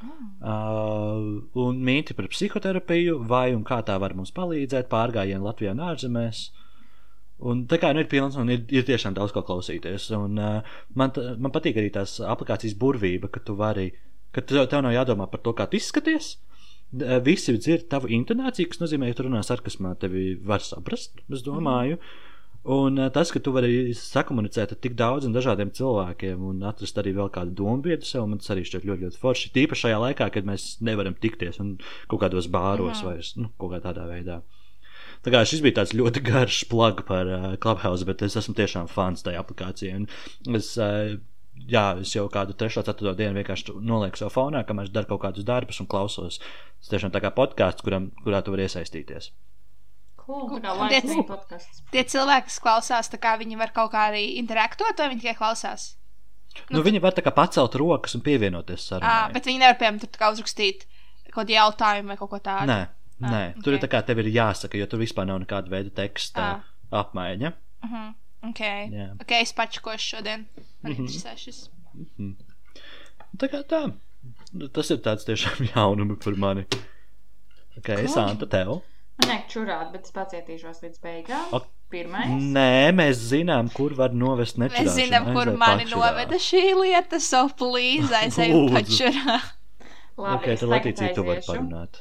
[0.01, 5.83] Uh, un mīti par psihoterapiju, vai un kā tā var mums palīdzēt, pārgājienu Latvijā un
[5.91, 6.45] ārzemēs.
[7.51, 10.11] Un tā kā nu, ir pilns, un ir, ir tiešām daudz ko klausīties.
[10.17, 13.91] Un, uh, man, t- man patīk arī tās aplikācijas burvība, ka tu vari,
[14.33, 16.35] ka tev, tev nav jādomā par to, kā tu izskaties.
[17.23, 22.01] Visi dzird tavu intonāciju, kas nozīmē, ka tu runā sarkasmā, tevi var saprast, es domāju.
[22.69, 27.15] Un uh, tas, ka tu vari sakomunicēt ar tik daudziem dažādiem cilvēkiem un atrast arī
[27.17, 29.53] vēl kādu domu vietu sev, man tas arī šķiet ļoti, ļoti forši.
[29.55, 31.79] Tīpaši šajā laikā, kad mēs nevaram tikties un
[32.11, 34.43] kaut kādos bāros vai nu, kaut kā tādā veidā.
[35.25, 38.93] Tā kā šis bija tāds ļoti garš plug par uh, Clubhouse, bet es esmu tiešām
[38.93, 39.97] fans tajā aplikācijā.
[39.97, 41.17] un Es, uh,
[41.69, 45.25] jā, es jau kādu trešo, ceturto dienu vienkārši nolieku savu fonā, kamēr es daru kaut
[45.25, 46.43] kādus darbus un klausos.
[46.81, 49.33] Tas tiešām tā kā podkāsts, kuram, kurā tu vari iesaistīties.
[50.27, 51.01] Cool, tā kā Un live
[51.93, 55.37] tie- cilvēki, kas klausās, tā kā viņi var kaut kā arī interaktot, vai viņi tikai
[55.41, 55.95] klausās.
[56.71, 59.33] Nu, nu, viņi var tā kā pacelt rokas un pievienoties sarunai.
[59.33, 60.85] bet viņi nevar, piemēram, tur kā uzrakstīt
[61.33, 62.67] kaut kādu jautājumu vai kaut ko tādu.
[62.67, 62.89] Nē,
[63.23, 63.43] nē.
[63.57, 66.41] Ah, tur ir tā kā tev ir jāsaka, jo tur vispār nav nekāda veida teksta
[66.43, 66.61] Ah.
[66.93, 67.53] apmaiņa.
[67.85, 68.15] Mhm.
[68.51, 69.21] Ok, Jā.
[69.21, 70.47] ok, es pačakošu šodien.
[70.83, 71.07] Man Mhm.
[71.07, 71.69] interesē šis.
[73.39, 73.93] Tā kā tā.
[74.53, 76.65] Nu, Tas ir tāds tiešām jaunumi par mani.
[77.79, 78.83] Ok, Santa, tev.
[79.27, 81.47] Liek čurāt, bet es pacietīšos līdz beigām.
[81.59, 81.69] Ok.
[81.91, 82.31] Pirmais.
[82.55, 84.87] Nē, mēs zinām, kur var novest nečurāšanu.
[84.87, 85.97] Mēs zinām, kur Aizej mani pačurā.
[85.99, 89.41] noveda šī lieta, so please aizēju pačurā.
[90.21, 91.99] Labi, Ok, es tad tagad Latīcija, tu vari parunāt.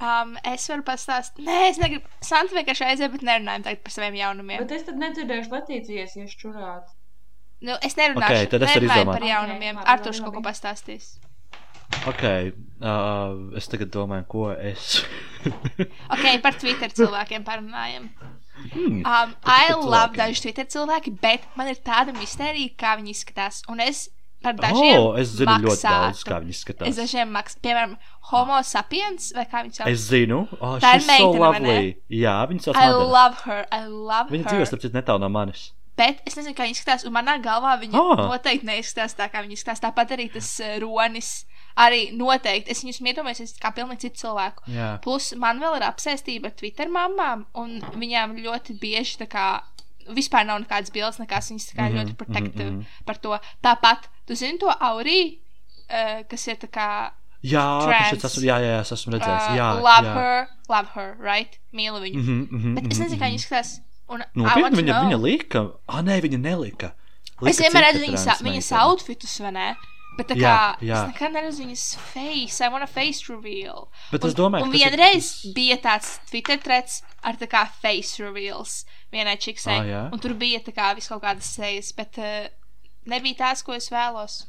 [0.00, 2.08] Um, es varu pastāstīt, nē, es negribu.
[2.24, 4.60] Santa vienkārši aizēja, bet nerunājam tagad par saviem jaunumiem.
[4.66, 6.92] Bet es tad nedzirdēšu Latīcijas, ja čurāt.
[7.60, 9.76] Nu, es nerunāšu Ok, tad es nerunāju par jaunumiem.
[9.76, 10.48] Ok, labi, Artušs labi, kaut ko labi.
[10.48, 11.10] pastāstīs.
[12.08, 12.22] Ok,
[12.80, 15.00] uh, es tagad domāju, ko es.
[16.14, 18.08] Ok, par Twitter cilvēkiem parunājam.
[18.72, 23.62] hmm, Um, I love dažus Twitter cilvēki, bet man ir tāda mistērija, kā viņi izskatās.
[23.72, 24.06] Un es
[24.44, 26.04] par dažiem oh, es zinu ļoti maksātu.
[26.08, 26.96] daudz, kā viņi Es skatās.
[27.00, 27.94] dažiem maksātu, piemēram,
[28.30, 29.90] Homo sapiens, vai kā viņi sauc.
[29.92, 31.44] Es zinu, oh, Tā ir she's so meitene, ne?
[31.44, 31.90] lovely.
[32.20, 33.10] Jā, viņa sauc I Madara.
[33.16, 34.52] love her, I love Viņa her.
[34.54, 35.66] dzīvo starp citu netālu no manis.
[36.00, 38.12] Bet es nezinu, kā viņi izskatās, un manā galvā viņi Ah.
[38.14, 38.26] oh.
[38.32, 39.82] noteikti neizskatās tā, kā viņi izskatās.
[39.84, 41.32] Tāpat arī tas uh, ronis.
[41.78, 42.70] Arī noteikti.
[42.72, 44.64] Es viņus iedomājos kā pilnīgi citu cilvēku.
[44.70, 44.94] Jā.
[45.04, 49.46] Plus, man vēl ir apsēstība ar Twitter mamām, un viņām ļoti bieži tā kā.
[50.10, 53.36] Vispār nav nekādas bildes, nekas viņas tā kā Mhm, ļoti protective mhm, par to.
[53.62, 55.38] Tāpat, tu zini to aurī,
[55.86, 56.88] uh, kas ir tā kā.
[57.46, 58.24] Jā, Trans.
[58.24, 59.52] esmu, jā, jā, es esmu redzējis.
[59.52, 60.16] Uh, jā, love jā.
[60.16, 61.60] her, love her, right?
[61.72, 62.18] Mīlu viņu.
[62.20, 63.80] Mm -hmm, Bet es nezinu, kā viņi izskatās.
[64.10, 65.06] Un to viņa, know.
[65.06, 65.62] viņa lika.
[65.86, 66.92] Ah, nē, viņa nelika.
[67.40, 69.68] Es Lika vienmēr cita redzu viņas, viņas outfitus, vai ne?
[70.18, 70.96] Bet tā kā Jā, jā.
[70.98, 73.86] es nekad neredzu viņas face, I want a face reveal.
[74.10, 77.62] Bet un, es domāju, un tas ir- vienreiz bija tāds Twitter threads ar tā kā
[77.80, 79.78] face reveals vienai čiksai.
[79.78, 80.02] Ah, jā?
[80.12, 82.48] un tur bija tā kā vis kaut kādas sejas, bet uh,
[83.06, 84.42] nebija tās, ko es vēlos.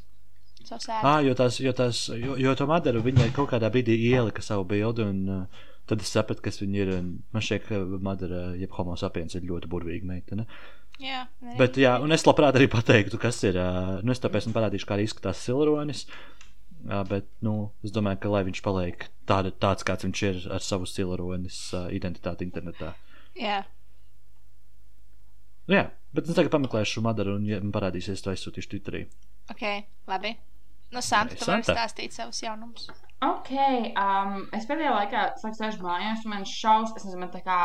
[1.02, 4.64] Ah, jo tās, jo tās, jo, jo to Madara viņai kaut kādā brīdī ielika savu
[4.70, 6.92] bildi, un uh, tad es sapratu, kas viņa ir.
[7.34, 10.46] Man šķiet, ka Madara, jeb Homo sapiens, ir ļoti burvīga meitene.
[11.02, 11.56] Jā, arī.
[11.58, 13.58] Bet, jā, un es labprāt arī pateiktu, kas ir.
[13.58, 16.06] Uh, nu, es tāpēc nu parādīšu, kā arī izskatās Silronis.
[16.82, 20.88] Bet, nu, es domāju, ka lai viņš paliek tāda, tāds, kāds viņš ir ar savu
[20.90, 22.96] Silronis uh, identitāti internetā.
[23.38, 23.60] jā.
[25.70, 29.04] Nu, jā, bet es tagad pameklēšu Madaru, un, ja man parādīsies, to aizsūtīšu Twitterī.
[29.52, 29.62] ok,
[30.10, 30.34] labi.
[30.92, 32.90] No Santa, tu vari stāstīt savus jaunumus.
[33.24, 33.52] Ok,
[33.94, 37.58] um, es pēdējā laikā sāku sēžu mājās, un man šaus, es nezinu, man tā kā,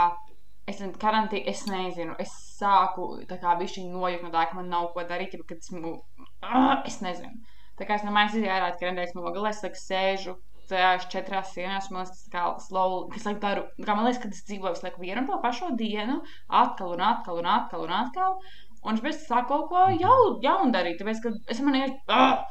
[0.70, 5.06] es nezinu, karantīna, es nezinu, es sāku bišķiņ nojukt no tā, ka man nav ko
[5.10, 5.94] darīt, ja, kad esmu,
[6.42, 7.38] ah, es nezinu.
[7.78, 10.36] Tā kā es no mājas izjāju ārā, ka nedēļas nogalē, es laiku sēžu
[10.68, 14.44] tajās četrās sienās, man liekas, kā slow, es laiku daru, kā man liekas, ka es
[14.50, 16.18] dzīvoju visu laiku vienu un to pašo dienu,
[16.62, 18.36] atkal un atkal un atkal un atkal,
[18.84, 22.44] un es pēc sāku kaut ko jau, jaunu darīt, tāpēc, ka es man ir, ah!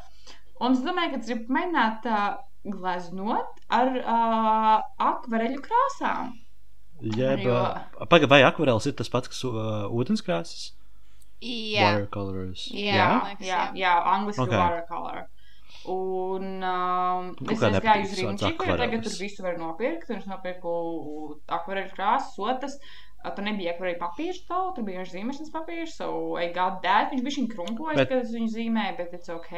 [0.64, 2.22] Un es domāju, ka es gribu mēģināt uh,
[2.72, 4.76] gleznot ar uh,
[5.10, 6.30] akvareļu krāsām.
[7.02, 10.72] Jeb, Jo- Pagaid, vai akvarels ir tas pats, kas uh, ūdenskrāsas?
[11.44, 11.90] Jā.
[11.92, 12.68] Watercolors.
[12.72, 12.94] Jā.
[12.96, 13.94] Jā, liekas, jā, jā.
[14.14, 14.48] angliski Ok.
[14.48, 14.62] okay.
[14.62, 15.24] watercolor.
[15.86, 20.08] Un um, es aizgāju uz Rīgas, kur tagad tur visu var nopirkt.
[20.10, 20.72] Un es nopirku
[21.58, 22.78] akvareļu krāsas, otras.
[22.80, 25.94] Uh, Tur nebija akvareļu papīrs, tā, tur bija vienkārši zīmēšanas papīrs.
[25.98, 27.10] So I got that.
[27.12, 28.12] Viņš bija krumpojas, Bet- bet...
[28.12, 29.52] kad es viņu zīmēju, bet it's ok.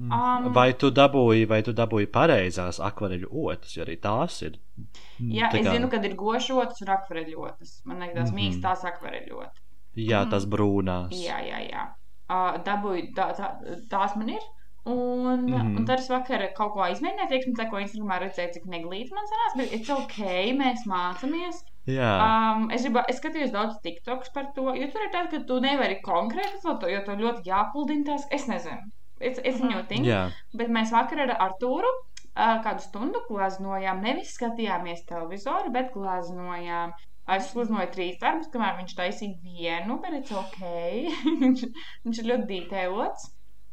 [0.00, 0.12] Mm.
[0.46, 4.54] Um, vai tu dabūji, vai tu dabūji pareizās akvareļu otras, jo arī tās ir.
[4.78, 7.72] mm, Jā, tā es kā- zinu, kad ir gošotas un akvareļotas.
[7.84, 8.38] Man liekas, tās Mhm.
[8.38, 9.60] mīkstās akvareļotas.
[9.96, 11.10] Jā, tās brūnās.
[11.12, 11.82] Jā, jā, jā.
[12.30, 13.50] Uh, dabūju, tā, tā,
[13.90, 14.40] tās man ir.
[14.86, 15.52] Un, mm Mhm.
[15.52, 15.76] -hmm.
[15.78, 19.24] un tad es vakarā kaut ko izmēģināju, teiksim, tā, ko Instagramā redzēju, cik neglīti man
[19.28, 19.56] sanāca.
[19.58, 21.60] Bet it's ok, mēs mācāmies.
[21.86, 22.54] Jā.
[22.56, 25.60] Um, es, gribu, es skatījos daudz TikToks par to, jo tur ir tā, ka tu
[25.60, 28.24] nevari konkrēti to, jo to ļoti jāpuldina tās.
[28.30, 28.90] Es nezinu.
[29.20, 29.68] Es Mhm.
[29.68, 30.20] viņu tiņu, Jā.
[30.56, 34.00] bet mēs vakar ar Artūru uh, kādu stundu glaznojām.
[34.02, 36.92] Nevis skatījāmies televizoru, bet glaznojām.
[37.28, 40.62] Es uznoju trīs darbus, kamēr viņš taisīja vienu, bet it's ok.
[41.42, 41.66] viņš,
[42.06, 43.28] viņš ir ļoti dītēlots.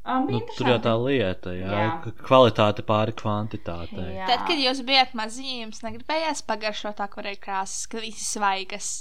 [0.08, 1.88] Um, Nu, tur jau tā lieta, jā, Jā.
[2.04, 4.16] ka kvalitāte pāri kvantitātei.
[4.16, 4.28] Jā.
[4.30, 8.92] Tad, kad jūs bijat maziņi, jums negribējās pagaršot akvarēļu krāsas, ka viņas ir svaigas.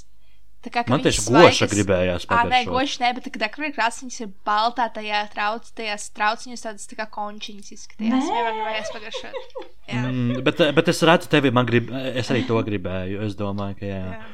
[0.66, 4.16] Tā kā, Man tieši goša gribējās Ā, nē, goši ne, bet kad akvarēļu krāsas viņas
[4.24, 8.24] ir baltā, tajā trauc, tajās trauciņas tādas tā kā končiņas izskatījās.
[8.26, 8.32] Nē.
[8.34, 9.54] Vienmēr gribējās pagaršot.
[9.92, 10.00] Jā.
[10.08, 13.22] Mm, bet, bet es redzu, tevi man grib, es arī to gribēju.
[13.28, 14.02] Es domāju, ka jā.
[14.16, 14.26] Jā.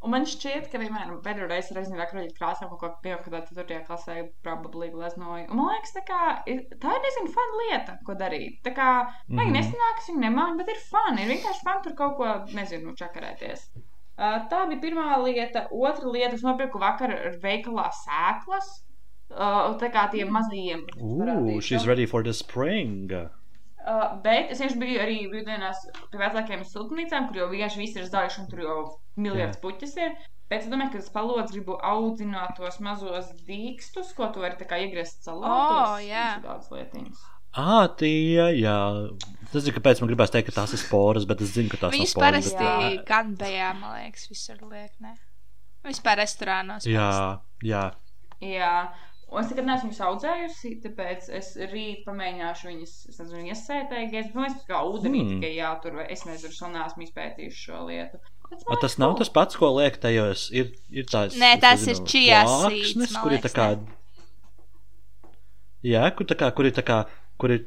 [0.00, 3.80] Un man šķiet, ka vienmēr pēdējo reizi reizē akroļu krāsām kaut ko kaut kādā 4.
[3.84, 4.14] klasē
[4.46, 5.50] probably gleznoju.
[5.50, 8.62] Un man liekas, tā, kā, ir- tā ir diezgan fun lieta, ko darīt.
[8.64, 8.86] Tā kā,
[9.28, 9.52] vai Mhm.
[9.58, 11.18] nesanāks, viņa nemāk, bet ir fun.
[11.18, 13.66] Ir vienkārši fun tur kaut ko, nezinu, čakarēties.
[14.20, 15.66] Tā bija pirmā lieta.
[15.72, 18.70] Otra lieta, es nopirku vakar veikalā sēklas.
[19.30, 20.82] Uh, tā kā tiem mazajiem.
[20.98, 23.12] Ooh, she's ready for the spring.
[23.14, 28.10] Uh, bet es vienkārši biju arī brīvdienās pie vecākiem siltumnīcām, kur jau vienkārši viss ir
[28.10, 28.80] zaļš un tur jau
[29.16, 30.18] miljards puķis ir.
[30.50, 34.66] Bet es domāju, ka es palodzu gribu audzināt tos mazos dīkstus, ko tu vari tā
[34.68, 35.94] kā iegriezt salātos.
[35.94, 36.26] O, jā.
[36.40, 37.22] Ir Daudz lietiņas.
[37.54, 38.78] Ah, tie, jā.
[39.50, 41.94] Tas ir kāpēc man gribās teikt, ka tās ir sporas, bet es zinu, ka tās
[41.96, 42.50] Viņas nav sporas.
[42.54, 42.64] parasti
[42.96, 43.04] Jā.
[43.08, 45.16] gan bejā, man liekas, visur liek, ne?
[45.88, 46.86] Vispār restorānos.
[46.86, 47.84] Jā, jā.
[48.44, 48.74] Jā.
[49.30, 54.32] Un es nekad neesmu viņus audzējusi, tāpēc es rīt pamēģināšu viņus, es nezinu, iesētējies.
[54.34, 55.36] Man liekas, kā ūdenī Hmm.
[55.40, 58.18] tikai jātur, vai es nezinu, vēl neesmu izpētījuši šo lietu.
[58.50, 60.48] Bet A, tas nav tas pats, ko liek tajos.
[60.50, 61.94] Ir, ir tās, Nē, tas ir
[63.14, 63.68] man kur ir tā kā.
[65.86, 66.96] Jā, kur, tā kā, kur ir tā kā,
[67.40, 67.62] kur ir,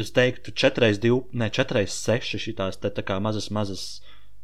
[0.00, 3.84] es teiktu, 4x2, ne 4x6 šitās te tā kā mazas, mazas,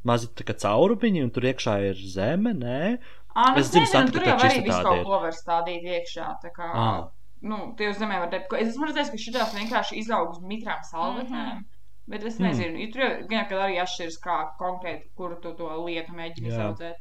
[0.05, 2.99] mazi tā kā caurumiņi, un tur iekšā ir zeme, nē.
[3.31, 6.29] Ā, nu, Es nezinu, Santa, tur ka jau arī visu kaut ko var stādīt iekšā.
[6.43, 7.11] Tā kā, Ah.
[7.43, 10.41] nu, tie uz zemē var teikt, ka es esmu redzējis, ka šitās vienkārši izaug uz
[10.43, 11.61] mitrām salvetēm.
[11.61, 11.65] Mhm.
[12.11, 12.47] Bet es Hmm.
[12.49, 12.93] nezinu, mm.
[12.93, 16.57] tur jau gan kad arī atšķiras, kā konkrēti, kuru tu to lietu mēģini Jā.
[16.57, 16.95] izaudzēt.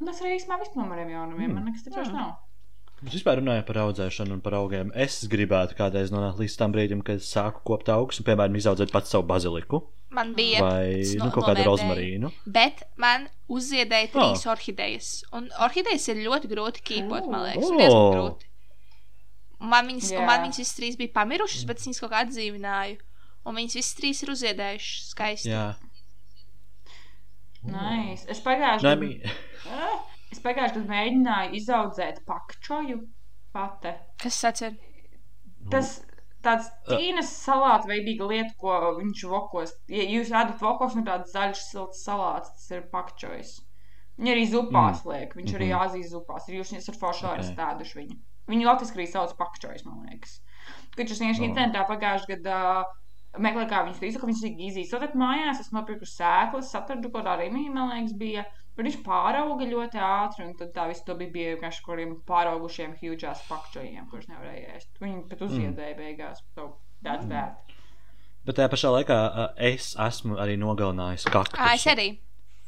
[0.00, 1.48] Un tas arī īstenībā viss no maniem jaunumiem.
[1.50, 1.54] Mm.
[1.54, 2.14] Man nekas vairs Mm.
[2.16, 2.36] nav.
[3.00, 4.90] Mēs vispār runājam par audzēšanu un par augiem.
[4.94, 8.92] Es gribētu kādreiz nonākt līdz tam brīdim, kad es sāku kopt augus un, piemēram, izaudzēt
[8.92, 9.80] pats savu baziliku
[10.12, 10.60] Man bija.
[10.60, 11.70] vai nu, no- kaut kādu novērtēju.
[11.70, 12.32] rozmarīnu.
[12.46, 14.18] Bet man uzziedēja Oh.
[14.18, 15.08] trīs orhidejas.
[15.32, 17.64] Un orhidejas ir ļoti grūti kīpot, man liekas.
[17.64, 17.88] Oh.
[17.88, 18.14] Oh.
[18.14, 18.44] Grūti.
[19.60, 22.98] Man viņas, un man viņas visas trīs bija pamirušas, bet es viņas kaut kā atdzīvināju.
[23.46, 25.48] Un viņas visas trīs ir uzziedējušas skaisti.
[25.48, 25.74] Jā,
[27.62, 28.24] Nice.
[28.32, 29.20] Es pagājušajā gadā mi...
[30.30, 33.00] es pagājušajā gadā mēģināju izaudzēt pakčoju
[33.54, 33.94] pati.
[34.22, 34.78] Kas tas ir?
[35.72, 35.96] Tas
[36.44, 39.74] tāds tīnas salāta veidīga lieta, ko viņš vokos.
[39.92, 43.58] Ja jūs ēdat vokos, nu tāds zaļš, silts salāts, tas ir pakčojs.
[44.20, 45.10] Viņi arī zupās mm.
[45.12, 45.80] liek, viņš arī Mhm.
[45.80, 46.48] Āzijas zupās.
[46.48, 47.44] Ir jūs foršāru Ok.
[47.44, 47.52] okay.
[47.54, 48.16] stēduši viņu.
[48.50, 50.40] Viņu latviski arī sauc pakčojs, man liekas.
[50.96, 51.48] Kad es vienkārši Oh.
[51.48, 52.84] internetā pagājušajā gadā
[53.38, 55.00] meklēju, kā viņas izsaka, viņas ir.
[55.04, 58.44] Tad mājās es nopirku sēklas, atradu kaut kādā rīmī, man liekas, bija.
[58.80, 62.14] Bet viņš pārauga ļoti ātri, un tad tā viss to bija, bija vienkārši kaut kādiem
[62.24, 64.88] pāraugušiem, hugās pakčojiem, kurus nevarēja ēst.
[65.02, 66.40] Viņi pat uzziedēja beigās.
[66.56, 66.70] So,
[67.04, 67.60] that's that.
[68.48, 71.60] Bet tajā pašā laikā uh, es esmu arī nogalinājis kaktusu.
[71.60, 72.06] Ā, es arī.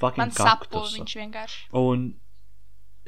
[0.02, 0.98] Fucking Man sapu kaktusu.
[0.98, 1.64] viņš vienkārši.
[1.80, 2.04] Un,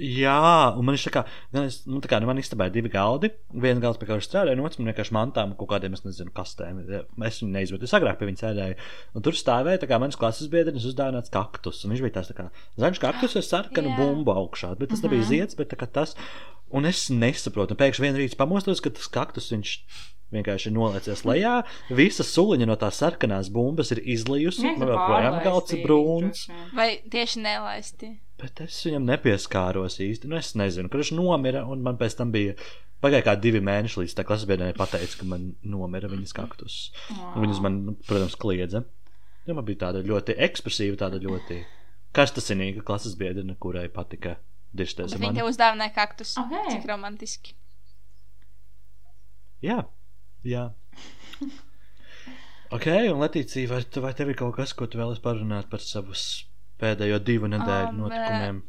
[0.01, 1.23] jā, un man ir tā kā,
[1.61, 3.31] es, nu, tā kā nu, man istabā ir divi galdi.
[3.65, 6.33] Viens galds, pie kā es strādāju, un otrs man vienkārši mantām kaut kādiem, es nezinu,
[6.35, 6.81] kastēm.
[7.29, 7.87] Es viņu neizvadu.
[7.87, 8.79] Es agrāk pie viņa sēdēju.
[9.15, 11.85] Un tur stāvēja, tā kā mans klases biedrs uzdāvināts kaktus.
[11.85, 12.49] Un viņš bija tāds tā kā
[12.81, 14.75] zaļš kaktus ar sarkanu bumbu augšā.
[14.81, 16.17] Bet tas nebija zieds, bet tā kā tas.
[16.75, 17.77] Un es nesaprotu.
[17.77, 19.77] Un pēkšņi vienā rītā pamostos, ka tas kaktus viņš
[20.35, 21.61] vienkārši nolaicies lejā.
[21.95, 24.67] Visa suliņa no tās sarkanās bumbas ir izlijusi.
[24.67, 26.45] Man vēl projām pārlaisti galds ir brūns.
[26.75, 28.15] Vai tieši nelaisti?
[28.45, 30.29] Bet es viņam nepieskāros īsti.
[30.29, 31.63] Nu, es nezinu, kurš nomira.
[31.71, 32.53] Un man pēc tam bija
[33.05, 36.77] pagāja kā divi mēneši, līdz tā klases biedrene pateica, ka man nomira viņas kaktus.
[37.15, 38.85] Un Viņas man, nu, protams, kliedza.
[39.49, 41.63] Jo man bija tāda ļoti ekspresīva, tāda ļoti
[42.17, 44.37] karstasinīga klases biedrene, kurai patika
[44.75, 45.41] viņi mani.
[45.41, 46.37] tev uzdāvināja kaktus.
[46.41, 46.55] Ok.
[46.73, 47.55] Cik romantiski.
[49.65, 49.85] Jā,
[50.45, 50.65] jā.
[52.75, 56.25] Ok, un Latīcija, vai, vai tev ir kaut kas, ko tu vēlies parunāt par savus
[56.81, 58.63] pēdējo divu nedēļu Um, notikumiem?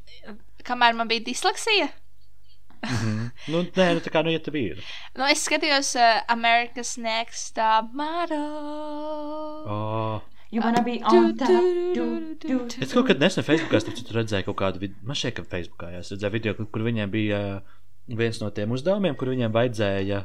[0.66, 1.90] Kamēr man bija disleksija,
[2.86, 3.32] Mhm.
[3.50, 4.82] Nu, nē, nu tā kā, nu, ja tev ir.
[5.18, 9.66] nu, es skatījos uh, America's Next Top Model.
[9.66, 10.22] Oh.
[10.52, 11.48] You wanna be Du, on top.
[11.48, 12.84] du, Du, du, du, du.
[12.86, 13.80] Es kaut kad nesen Facebookā
[14.20, 17.10] redzēju kaut kādu video, man šķiet, ka Facebookā jā, es redzēju video, kur, kur viņiem
[17.12, 17.76] bija uh,
[18.22, 20.22] viens no tiem uzdevumiem, kur viņiem vajadzēja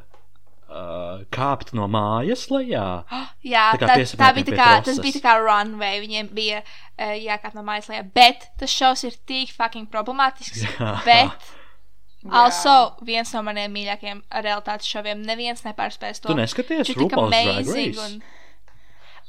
[0.71, 2.87] uh, kāpt no mājas lejā.
[3.53, 7.15] Jā, Tā tā, tā, bija tā kā, tas bija tā kā runway, viņiem bija uh,
[7.19, 10.93] jākāp no mājas lejā, bet tas šovs ir tik fucking problemātisks, Jā.
[11.09, 12.35] bet Jā.
[12.45, 12.75] also
[13.07, 16.31] viens no maniem mīļākajiem realitātes šoviem, neviens nepārspēs to.
[16.33, 18.07] Tu neskaties RuPaul's Drag amazing Race?
[18.07, 18.21] un...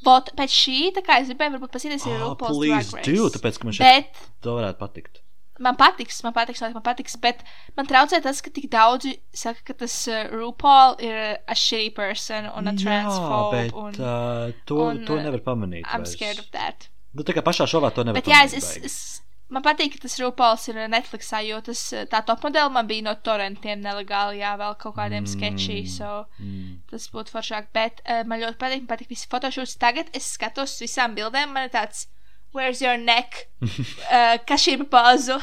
[0.01, 3.17] Vot, pēc šī, tā kā es gribēju varbūt pasīties ir Oh, RuPaul's please Drag do,
[3.27, 3.35] Race.
[3.37, 5.21] tāpēc, ka man šeit Bet to varētu patikt.
[5.61, 7.43] Man patiks, man patiks, man patiks, bet
[7.77, 12.49] man traucē tas, ka tik daudzi saka, ka tas uh, RuPaul ir a shitty person
[12.51, 15.85] un a Jā, transphobe bet un uh, to, un, to nevar pamanīt.
[15.87, 16.15] I'm vairs.
[16.17, 16.89] scared of that.
[17.13, 18.85] Nu, tā kā pašā šovā to nevar Bet jā, es, pamanīt.
[18.87, 19.21] es, es
[19.51, 23.15] man patīk, ka tas RuPauls ir Netflixā, jo tas tā top modeli man bija no
[23.19, 25.31] torrentiem nelegāli, jā, vēl kaut kādiem mm.
[25.33, 26.79] sketčī, so Mm.
[26.89, 27.67] tas būtu foršāk.
[27.75, 29.75] Bet uh, man ļoti patīk, man patīk visi fotošūts.
[29.83, 32.07] Tagad es skatos visām bildēm, man ir tāds,
[32.51, 33.47] where's your neck?
[33.61, 35.37] uh, kas šī ir pa pazu?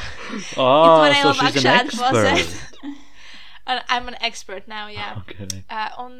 [0.57, 2.41] Ah, varēja so labāk she's an šādi pozēt.
[2.43, 2.65] expert.
[3.69, 5.13] And I'm an expert now, jā.
[5.21, 5.63] okay.
[5.69, 6.19] Uh, un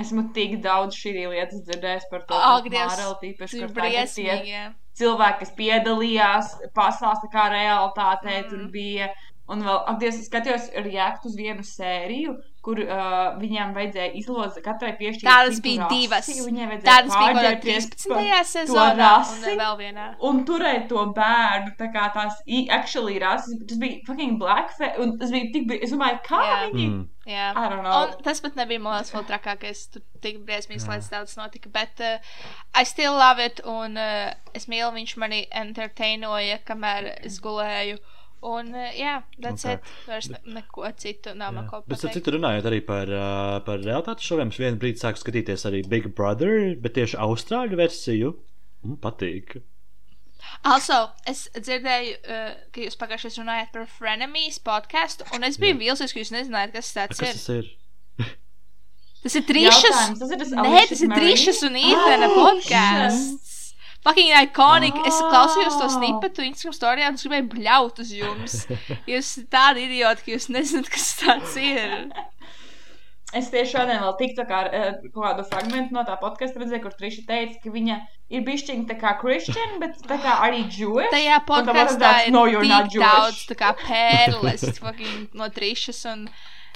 [0.00, 4.62] Esmu tik daudz šī lietas dzirdējis par to, Ak, ka Mārela tīpaši, kur tagad tie
[4.96, 8.46] cilvēki, kas piedalījās, pastāsta, kā realitātē mm.
[8.48, 9.10] tur bija.
[9.50, 14.64] Un vēl, ak, Dievs, es skatījos reaktu uz vienu sēriju, kur uh, viņām vajadzēja izlozīt
[14.64, 15.26] katrai piešķirt.
[15.26, 16.30] Tādas bija rasi, divas.
[16.84, 18.08] Tādas bija 13.
[18.10, 20.08] par sezonā un vēl vienā.
[20.28, 22.42] Un turēt to bērnu, tā kā tās
[22.76, 26.60] actually rases, tas bija fucking blackface, un tas bija tik, es domāju, kā Jā.
[26.68, 27.08] viņi, Mm.
[27.26, 27.50] Jā.
[27.54, 28.06] I don't know.
[28.16, 29.82] Un tas pat nebija monētas vēl trakākais.
[29.92, 31.70] Tur tik briesmīgs lietas daudz notika.
[31.72, 32.18] Bet uh,
[32.74, 33.60] I still love it.
[33.68, 38.00] Un uh, es mīlu, viņš mani entertainoja, kamēr es gulēju.
[38.42, 39.74] Un uh, jā, that's Okay.
[39.76, 39.88] it.
[40.08, 42.14] Vairs ne, neko citu nav man ko Bet, pateikt.
[42.16, 46.08] citu, runājot arī par, uh, par realitātes šoviem, es vienu brīdi sāku skatīties arī Big
[46.16, 48.30] Brother, bet tieši austrāļu versiju.
[48.82, 49.58] Man patīk.
[50.64, 56.14] Also, es dzirdēju, uh, ka jūs pagājušajā runājāt par Frenemies podkāstu, un es biju vīlusies,
[56.16, 57.36] ka jūs nezinājāt, kas tas Kas ir.
[57.36, 57.70] tas ir?
[59.20, 59.84] Tas ir trīšas.
[59.84, 63.59] Jautājums, tas ir tas Nē, tas ir trīšas un īpena Ah, podkāsts.
[64.04, 64.96] Fucking iconic.
[65.06, 65.28] Es Ah.
[65.32, 68.54] klausījos to snipetu Instagram storijā un es gribēju bļaut uz jums.
[69.10, 72.08] Jūs esat tādi idioti, ka jūs nezināt, kas tas ir.
[73.36, 77.22] Es tieši šodien vēl tiktu kā eh, kādu fragment no tā podkāsta redzēju, kur Triša
[77.28, 77.98] teica, ka viņa
[78.34, 81.12] ir bišķiņa tā kā Christian, bet tā kā arī Jewish.
[81.14, 82.42] Tajā podkāstā tāds, ir no,
[82.96, 86.26] daudz tā kā pērles fucking no trīšas un.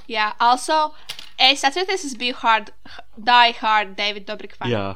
[0.07, 0.93] Jā, also,
[1.41, 2.71] es atceros, es biju hard,
[3.17, 4.71] die hard David Dobrik fan.
[4.71, 4.87] Jā.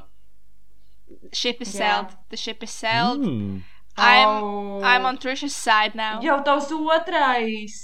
[1.32, 1.78] Ship is Jā.
[1.78, 2.16] sailed.
[2.30, 3.20] The ship is sailed.
[3.20, 3.62] Mm.
[3.96, 4.80] I'm, Oh.
[4.84, 6.20] I'm on Trisha's side now.
[6.22, 7.74] Jau tavs otrais.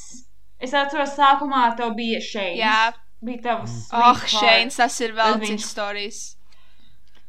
[0.61, 2.57] Es atceros, sākumā tev bija šeit.
[2.61, 2.93] Jā.
[3.25, 3.89] Bija tavs.
[3.93, 4.15] Oh.
[4.29, 6.23] Šeins, tas ir vēl Tad cits stāstījis.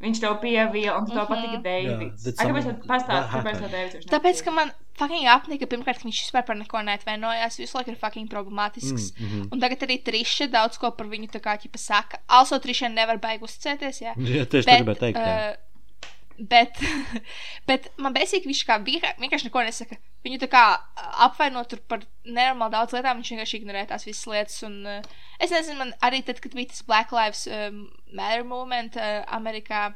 [0.04, 1.28] Viņš tev pievīla, un tev Mhm.
[1.32, 2.25] patika Deivids.
[2.38, 3.69] Ai, Kāpēc tev pastāst, kāpēc tev?
[3.71, 7.89] Deivids Tāpēc, ka man fucking apnika, pirmkārt, ka viņš vispār par neko neatvainojās, visu laiku
[7.91, 9.13] ir fucking problemātisks.
[9.15, 9.47] Mm, mhm.
[9.54, 12.19] Un tagad arī Triša daudz ko par viņu tā kā ķipa saka.
[12.30, 14.13] Also, Triša nevar baigi uzticēties, jā.
[14.17, 15.17] Jā, tieši tā gribēju teikt.
[15.17, 15.56] uh,
[16.39, 16.79] bet,
[17.69, 19.97] bet man bēsīgi viņš kā vienkār- vienkārši neko nesaka.
[20.25, 20.63] Viņu tā kā
[21.27, 24.57] apvainot tur par nenormāli daudz lietām, viņš vienkārši ignorē tās visas lietas.
[24.67, 28.97] Un, uh, es nezinu, man arī tad, kad bija tas Black Lives um, Matter movement
[28.97, 29.91] uh, Amerikā.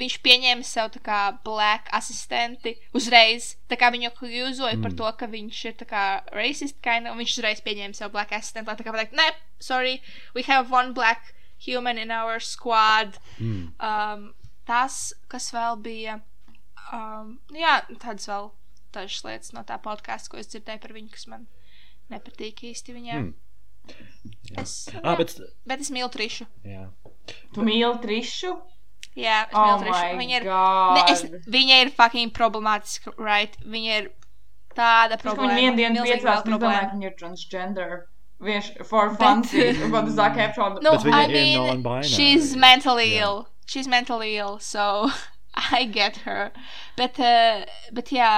[0.00, 3.52] Viņš pieņēma sev tā kā black asistenti uzreiz.
[3.68, 4.84] Tā kā viņu akūzoja mm.
[4.84, 8.32] par to, ka viņš ir tā kā racist, kind un viņš uzreiz pieņēma sev black
[8.32, 8.72] assistentu.
[8.72, 9.28] Lai tā kā pateikt, nē,
[9.60, 10.00] sorry,
[10.34, 13.18] we have one black human in our squad.
[13.38, 13.72] Mm.
[13.78, 14.32] Um,
[14.68, 16.18] tas, kas vēl bija,
[16.92, 18.50] um, nu jā, tādas vēl
[18.92, 21.46] dažas lietas no tā podkāsta, ko es dzirdēju par viņu, kas man
[22.12, 23.22] nepatīk īsti viņai.
[23.22, 23.32] Mm.
[24.62, 25.32] Es, Ah, jā, bet.
[25.66, 26.46] bet es mīlu Trišu.
[26.64, 26.84] Jā.
[27.54, 28.52] Tu mīli Trišu?
[29.18, 30.02] Jā, es Oh mīlu Trišu.
[30.04, 30.94] my Viņa ir, god.
[30.96, 31.22] ne, es,
[31.56, 33.56] viņa ir fucking problemātiska, right?
[33.64, 34.10] Viņa ir
[34.76, 35.56] tāda problēma.
[35.58, 36.84] viņi vienu dienu piecās, domāju, problēma.
[36.90, 37.96] ka viņi ir transgender.
[38.42, 39.66] Vienkārši for fancy.
[39.84, 40.78] Un ko tu Zac Efron.
[40.82, 42.08] No, viņa I ir mean, non-binary.
[42.14, 43.26] she's mentally Jā.
[43.26, 43.46] ill.
[43.72, 45.10] She's mentally ill, so
[45.78, 46.50] I get her.
[46.98, 47.64] Bet, uh,
[48.00, 48.32] bet jā,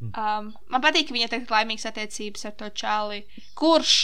[0.00, 0.12] Hmm.
[0.16, 3.18] um, man patīk, ka viņa tagad laimīgs attiecības ar to čāli.
[3.60, 3.96] Kurš?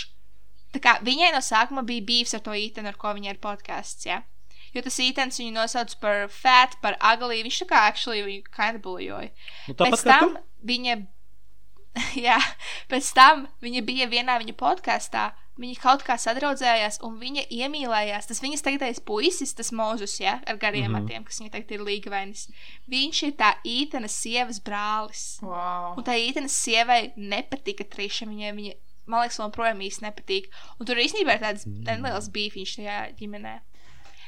[0.85, 4.19] Kā viņai no sākuma bija bijis ar to ītenu, ar ko viņa ir podkāsts, jā.
[4.77, 7.39] Jo tas ītens viņu nosauc par fat, par ugly.
[7.47, 9.31] Viņš tā kā actually viņu kind of buljoja.
[9.71, 10.37] Nu, Pēc tam
[10.69, 10.99] viņa,
[12.29, 12.37] jā,
[12.93, 15.31] pēc tam viņa bija vienā viņa podkāstā.
[15.59, 18.27] Viņa kaut kā sadraudzējās, un viņa iemīlējās.
[18.29, 20.97] Tas viņas tagadējais puisis, tas mūzus, ja, ar gariem mm Mhm.
[20.97, 21.03] -hmm.
[21.09, 22.49] matiem, kas viņa tagad ir līgavainis.
[22.93, 25.39] Viņš ir tā ītenas sievas brālis.
[25.43, 25.95] Wow.
[25.97, 28.27] Un tā ītenas sievai nepatika triša.
[28.27, 28.75] Viņai, viņa,
[29.07, 30.51] man liekas, joprojām īsti nepatīk.
[30.81, 31.85] Un tur īstenībā ir tāds Mm.
[31.85, 33.61] neliels bīfiņš tajā ģimenē.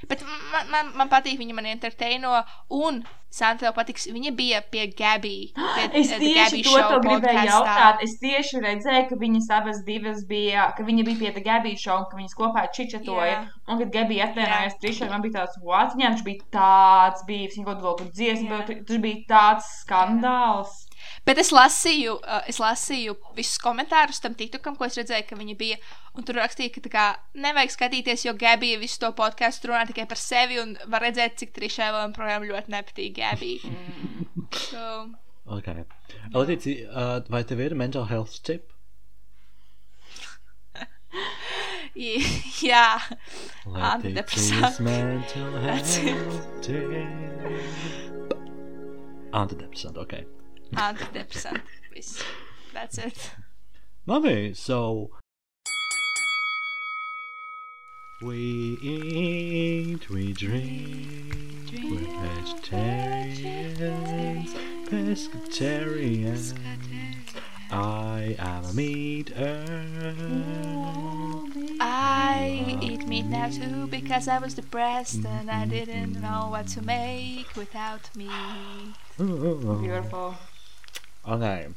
[0.07, 0.23] Bet
[0.53, 5.51] man, man, man patīk, viņa man entertaino, un Santa tev patiks, viņa bija pie Gabby.
[5.77, 8.05] Pie, Es eh, tieši Gabby to Show tev gribēju jautāt.
[8.07, 12.07] Es tieši redzēju, ka viņas abas divas bija, ka viņa bija pie tā Gabija šova,
[12.09, 13.35] ka viņas kopā čičetoja.
[13.35, 13.43] Jā.
[13.69, 15.93] Un, kad Gabija atvainojās trišā, man bija tāds, what?
[15.93, 18.65] Viņām taču bija tāds bijis, viņa kaut kādā veidā dziesma, Jā.
[18.71, 20.79] bet tas bija tāds skandāls.
[21.29, 25.57] Bet es lasīju, uh, es lasīju visus komentārus tam TikTokam, ko es redzēju, ka viņi
[25.61, 25.77] bija.
[26.17, 27.05] Un tur rakstīja, ka tā kā
[27.37, 31.53] nevajag skatīties, jo Gabija visu to podkāstu runā tikai par sevi un var redzēt, cik
[31.59, 33.61] trišai vēl joprojām ļoti nepatīk Gabija.
[34.49, 34.81] So,
[35.49, 35.69] Ok.
[36.33, 38.73] Latīcija, uh, vai tev ir mental health tip?
[42.69, 42.89] jā,
[43.67, 44.81] Latīcijas Antidepresants.
[44.85, 45.49] mental
[50.73, 51.09] That's it.
[51.13, 51.31] health tip.
[51.31, 51.59] Antidepressant, ok.
[51.59, 51.61] antidepresant.
[51.95, 52.23] Viss.
[52.73, 53.31] That's it.
[54.07, 55.11] Labi, so.
[58.21, 64.53] We eat, we drink, we're vegetarians,
[64.89, 66.55] pescatarians.
[67.71, 69.31] I am a meat
[71.81, 75.71] I eat meat now too because I was depressed and I mm-hmm.
[75.71, 78.31] didn't know what to make without meat.
[79.19, 80.35] Beautiful.
[81.29, 81.77] Ok.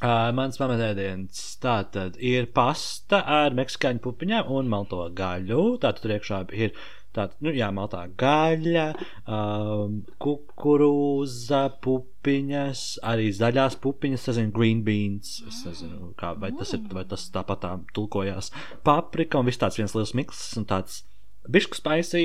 [0.00, 5.64] Uh, mans pamatēdiens tātad ir pasta ar meksikāņu pupiņām un malto gaļu.
[5.82, 6.72] Tātad tur iekšā ir
[7.12, 8.86] tāda, nu, jā, maltā gaļa,
[9.26, 15.40] um, kukurūza pupiņas, arī zaļās pupiņas, tas ir green beans.
[15.50, 18.52] Es nezinu, kā, vai tas ir, vai tas tāpat tā tulkojās.
[18.86, 21.02] Paprika un viss tāds viens liels miks un tāds
[21.50, 22.24] bišku spaisī,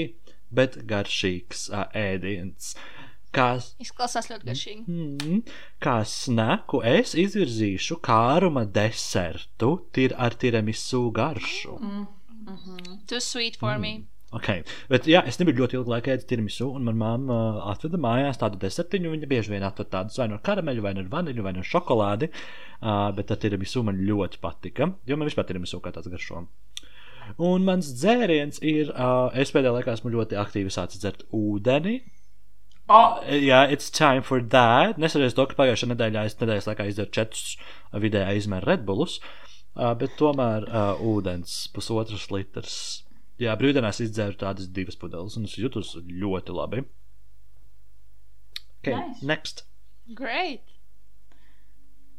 [0.56, 2.76] bet garšīgs uh, ēdiens.
[3.36, 3.48] Kā
[3.84, 4.84] Izklausās ļoti garšīgi.
[4.88, 5.40] Mm,
[5.84, 11.80] kā snaku es izvirzīšu kāruma desertu tir ar tiramisu garšu.
[11.82, 12.06] Mm.
[13.10, 14.06] Too sweet for me.
[14.36, 14.66] Okay.
[14.92, 18.40] Bet, jā, es nebiju ļoti ilgu laiku ēdis tiramisu, un manā mamma uh, atveda mājās
[18.42, 19.14] tādu desertiņu.
[19.14, 22.32] Viņa bieži vien atveda tādus vai no karameļa, vai no vaniļa, vai no šokolādi.
[22.82, 26.44] Uh, bet tā tiramisu man ļoti patika, jo man vispār tiramisu kā tāds garšo.
[27.42, 32.02] Un mans dzēriens ir, uh, es pēdējā laikā esmu ļoti aktīvi sācis dzert ūdeni.
[32.88, 35.00] Oh, Jā, it's time for that.
[35.02, 37.56] Nesaties to, ka pagājušajā nedēļā es nedēļas laikā izdevu četrus
[37.98, 39.16] vidējā izmēra redbullus,
[39.74, 42.76] uh, bet tomēr uh, ūdens pusotrs litrs.
[43.42, 46.84] Jā, brīvdienās izdzēru tādas divas pudeles, un es jūtos ļoti labi.
[48.84, 49.24] Okay, Nice.
[49.26, 49.64] next.
[50.14, 50.62] Great.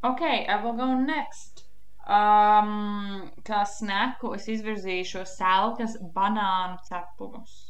[0.03, 1.63] okay, I will go next.
[2.07, 7.66] Um, kā snaku es izvirzīšu selkas banānu cepumus.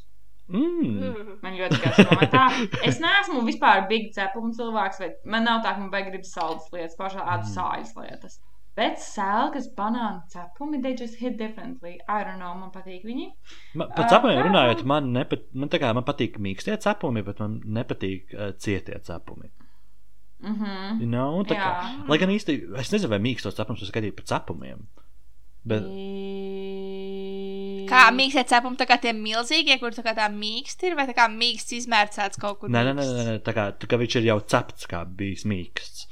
[0.46, 1.14] Mm.
[1.44, 2.18] Man ļoti garšo.
[2.30, 2.44] Tā,
[2.86, 6.68] es neesmu vispār big cepumu cilvēks, vai man nav tā, ka man vajag gribas saldas
[6.74, 8.38] lietas, pašā ādu sāļas lietas.
[8.76, 11.96] Bet sēlgas banānu cepumi, they just hit differently.
[12.06, 13.30] I don't know, man patīk viņi.
[13.74, 14.48] Man, par cepumiem kā?
[14.50, 19.48] runājot, man, nepat, man, kā man patīk mīkstie cepumi, bet man nepatīk uh, cietie cepumi.
[20.44, 21.00] Mhm.
[21.00, 21.40] You know?
[21.48, 21.72] Kā,
[22.06, 24.84] lai gan īsti, es nezinu, vai mīkstos cepumus var skatīt par cepumiem.
[25.66, 25.86] Bet,
[27.86, 31.14] Kā mīkstie cepumi, tā kā tie milzīgie, kur tā kā tā mīksti ir, vai tā
[31.16, 32.70] kā mīksts izmērcēts kaut kur?
[32.72, 35.46] Nē, nē, nē, nē, nē, tā kā, tā kā viņš ir jau cepts, kā bijis
[35.48, 36.08] mīksts.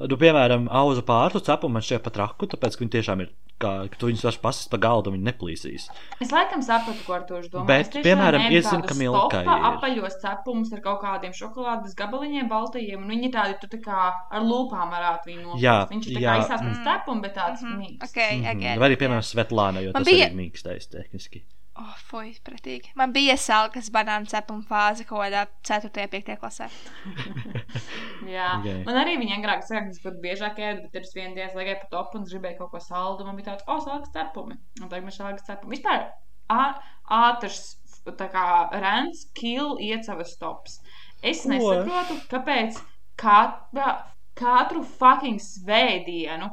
[0.00, 3.30] Nu, piemēram, auzu pārtu cepumu man šķiet pat raku, tāpēc, ka viņi tiešām ir,
[3.60, 5.84] kā, ka tu viņus vaši pasist pa galdu, viņi neplīsīs.
[6.24, 7.66] Es laikam sapratu, ko ar to domāju.
[7.68, 9.66] Bet, piemēram, tādus ka Milkai ir.
[9.70, 14.00] apaļos cepumus ar kaut kādiem šokolādes gabaliņiem, baltajiem, un viņi tādi, tu tā kā
[14.30, 15.62] ar lūpām varētu viņu nopirkt.
[15.62, 16.32] Jā, Viņš ir tā jā.
[16.34, 16.84] kā izsāst pēc Mm.
[16.88, 17.78] cepuma, bet tāds Mhm.
[17.80, 18.10] mīksts.
[18.10, 18.46] Ok, Mhm.
[18.56, 18.78] again.
[18.78, 21.42] Vai arī, piemēram, Svetlāna, jo Man tas bija- ir mīkstais tehniski.
[21.78, 22.90] Oh, fuj, pretīgi.
[22.98, 25.88] Man bija salkas banānu cepuma fāze kaut kādā 4.
[25.88, 26.34] un 5.
[26.42, 26.66] klasē.
[28.34, 28.66] Jā, Ok.
[28.66, 28.82] okay.
[28.88, 31.78] man arī viņa agrāk saka, ka es pat biežāk ēdu, bet pirms vienas dienas gāju
[31.84, 33.24] pa topu un gribēju kaut ko saldu.
[33.28, 34.58] Man bija tāds, o, sākas cepumi.
[34.82, 35.76] Un tagad man sākas cepumi.
[35.78, 36.08] Vispār
[36.50, 36.76] ā-
[37.20, 37.62] ātrs,
[38.18, 38.44] tā kā
[38.82, 40.80] rents, kill iecavas tops.
[41.22, 41.52] Es Ko?
[41.54, 42.82] nesaprotu, kāpēc
[43.20, 43.90] katra,
[44.40, 46.50] katru fucking svētdienu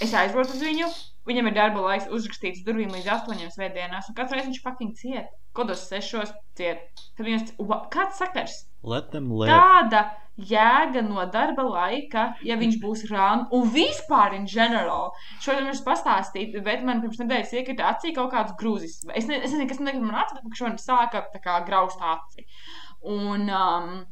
[0.00, 0.88] es aizbraucu uz viņu.
[1.30, 5.28] Viņam ir darba laiks uzrakstīts durvīm līdz astoņiem svētdienās, un katru reizi viņš fucking ciet.
[5.54, 6.82] Kodos sešos ciet.
[7.16, 8.64] Tad viens, "Ua, kāds sakars?
[8.82, 9.52] Let them live.
[9.52, 10.00] Kāda
[10.40, 15.12] jēga no darba laika, ja viņš būs rāms un vispār in general?
[15.44, 19.00] Šodien viņš pastāstīja, bet man pirms nedēļas iekrita acī kaut kāds grūzis.
[19.14, 22.46] Es, ne, es nezinu, kas man acī, bet šodien sāka tā kā graust aci.
[23.02, 24.06] Un, um,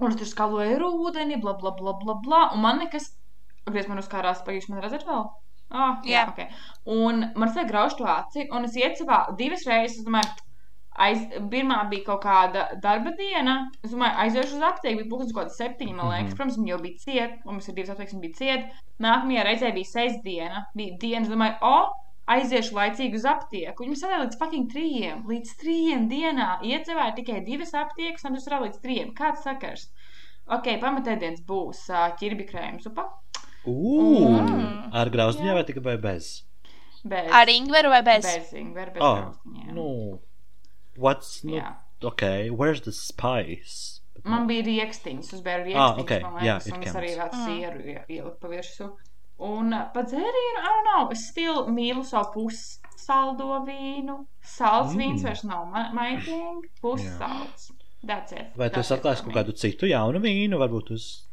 [0.00, 2.42] un es tur skaloju ar ūdeni, bla, bla, bla, bla, bla.
[2.54, 3.12] Un man nekas,
[3.68, 5.28] griez man uzkārās, pagājuši man redzēt vēl.
[5.74, 6.24] Ah, jā, Jā.
[6.30, 6.64] ok.
[6.94, 10.44] Un man sāk grauzt to aci, un es iecavā divas reizes, es domāju,
[10.94, 13.54] Aiz, pirmā bija kaut kāda darba diena.
[13.82, 16.28] Es domāju, aiziešu uz aptieku, bija pūkstens kaut kāds septiņi, man liekas.
[16.28, 16.36] Mhm.
[16.38, 18.84] Protams, viņi jau bija cieti, un mums ir divas aptiekas, viņi bija cieti.
[19.02, 21.74] Nākamajā reizē bija sestdiena, bija diena, es domāju, o,
[22.36, 23.84] aiziešu laicīgi uz aptieku.
[23.84, 25.26] Viņam sadēļ līdz fucking trījiem.
[25.32, 29.12] Līdz trījiem dienā iecevēja tikai divas aptiekas, un tas var līdz trījiem.
[29.18, 29.88] Kāds sakars?
[30.54, 33.08] Ok, pamatēdiens būs uh, ķirbi krējums upa.
[33.66, 34.90] Ugh, Mm.
[34.92, 36.42] ar grauzdiņā vai tikai bez?
[37.04, 38.24] Bez, Ar ingveru vai bez?
[38.24, 39.72] bez ingveru, bez Oh, graustiņiem.
[39.74, 40.20] nu,
[40.96, 41.74] what's, nu, Jā.
[42.02, 44.00] ok, where's the spice?
[44.24, 47.46] Man bija rīkstiņas, uzbēru rīkstiņas, Ah, ok, man liekas, it un es arī tādu Mm.
[47.46, 48.90] sieru ie- ieliku pa virsmu.
[49.38, 54.26] Un uh, pa dzērienu, I don't know, es still mīlu savu pussaldo vīnu.
[54.42, 54.98] Salds Mm.
[55.00, 56.70] vīns vairs nav ma- maiting, Jā.
[56.80, 57.72] pussalds.
[58.06, 58.52] That's it.
[58.56, 61.26] Vai tu esi atklājis kaut kādu citu jaunu vīnu, varbūt uz,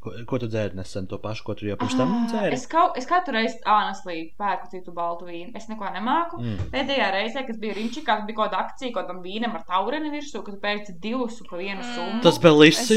[0.00, 2.52] ko, ko tu dzēri nesen to pašu, ko tu jau pirms tam Ah, dzēri?
[2.56, 5.50] Es, kaut, es katru reizi, honestly, pērku citu baltu vīnu.
[5.58, 6.38] Es neko nemāku.
[6.40, 6.70] Mm.
[6.72, 10.44] Pēdējā reizē, kad bija Rimčikā, bija kaut kāda akcija, kaut kādam vīnam ar taureni virsū,
[10.46, 11.94] kad pērci divus un pa vienu Mm.
[11.94, 12.22] summu.
[12.22, 12.38] Tas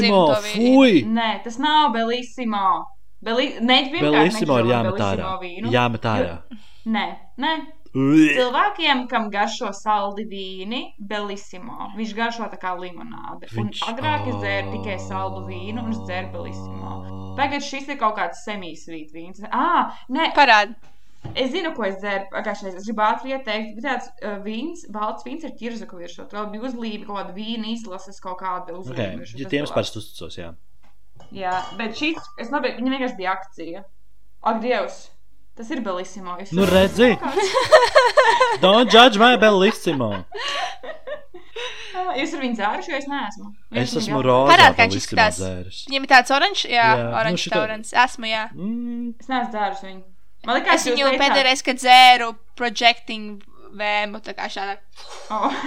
[0.00, 0.74] zinu to vīnu.
[0.74, 1.04] fui!
[1.04, 2.66] Nē, tas nav Belissimo.
[3.24, 3.54] Beli...
[3.60, 5.30] Ne, pirmkārt, Belissimo ir jāmet ārā.
[5.72, 6.34] Jāmet ārā.
[6.86, 7.06] Nē,
[7.40, 7.54] nē.
[7.94, 11.90] Cilvēkiem, kam garšo saldi vīni, Belissimo.
[11.98, 13.46] Viņš garšo tā kā limonāde.
[13.54, 16.96] Un Viņš- agrāk es dzēru tikai saldu vīnu, un es dzēru Belissimo.
[17.38, 19.44] Tagad šis ir kaut kāds semīsvīt vīns.
[19.52, 20.74] Ah, nē, Parādi.
[21.36, 22.26] es zinu, ko es dzēru.
[22.34, 23.76] Pagājušajā es gribu ātri ieteikt.
[23.78, 26.28] Bija tāds uh, vīns, balts vīns ar ķirzaku virsū.
[26.28, 29.22] Tur vēl bija uzlīme, kaut kāda vīna izlases, kaut kāda uzlīme.
[29.22, 29.38] Okay.
[29.38, 30.52] Ja tiem bija parasti uzticos, jā.
[31.32, 33.84] Jā, bet šīs, es nopirku, viņa vienkārši bija akcija.
[34.44, 35.10] Ak, Dievs,
[35.56, 36.36] tas ir Belissimo.
[36.40, 37.12] Jūs Nu, redzi?
[38.64, 40.10] Don't judge my bellissimo.
[41.94, 43.50] Ah, Jūs ar viņu dzēruši, jo es neesmu.
[43.70, 45.38] Es Jūs esmu rozā Parādi, kā viņš izskatās.
[45.88, 47.92] Viņam ir tāds oranžs, jā, Jā, nu oranžs šito- taurens.
[48.04, 48.42] Esmu, jā.
[48.54, 49.12] Mm.
[49.20, 50.02] Es neesmu dzēruši viņu.
[50.44, 52.28] Man liekas, Es viņu pēdējā reizē, kad dzēru
[52.58, 53.42] projecting
[53.78, 54.76] vēmu, tā kā šādā.
[55.30, 55.50] Oh.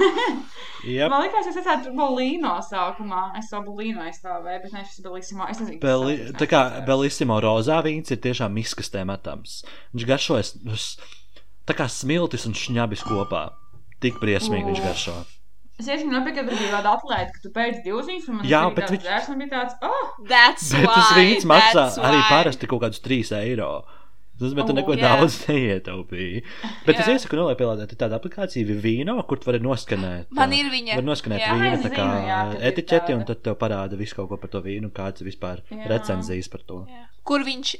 [0.88, 1.10] Yep.
[1.10, 3.22] Man liekas, es esmu Bolīno sākumā.
[3.40, 5.48] Es savu Bolīno aizstāvēju, bet ne šis Belissimo.
[5.50, 9.64] Es nezinu, kas Beli, tas tā kā bellissimo rozā vīns ir tiešām miskastē metams.
[9.96, 10.52] Viņš garšojas
[11.68, 13.42] tā kā smiltis un šņabis kopā.
[14.06, 14.86] Tik briesmīgi viņš U.
[14.86, 15.16] garšo.
[15.82, 18.62] Es tieši nopirku, kad bija tāda atlaide, ka tu pēc divas viņas, un man Jā,
[18.74, 20.94] bet tāds viņš- dzērs, un bija tāds, oh, That's Bet why.
[20.96, 23.72] tas vīns maksā arī parasti kaut kādus 3 eiro.
[24.38, 25.02] Tas, bet tu O, neko jā.
[25.08, 26.44] daudz neietaupīji.
[26.86, 27.16] Bet es Jā.
[27.18, 30.28] iesaku nolikt pielādēt tādu aplikāciju Vivino, kur tu vari noskanēt.
[30.38, 30.96] Man ir viņa.
[31.00, 31.56] Var noskanēt Jā.
[31.58, 34.38] vīnu Es tā kā zinu, jā, ka etiķeti, un tad tev parāda visu kaut ko
[34.38, 35.88] par to vīnu, kāds ir vispār Jā.
[35.90, 36.84] recenzijas par to.
[36.90, 37.06] Jā.
[37.28, 37.72] Kur viņš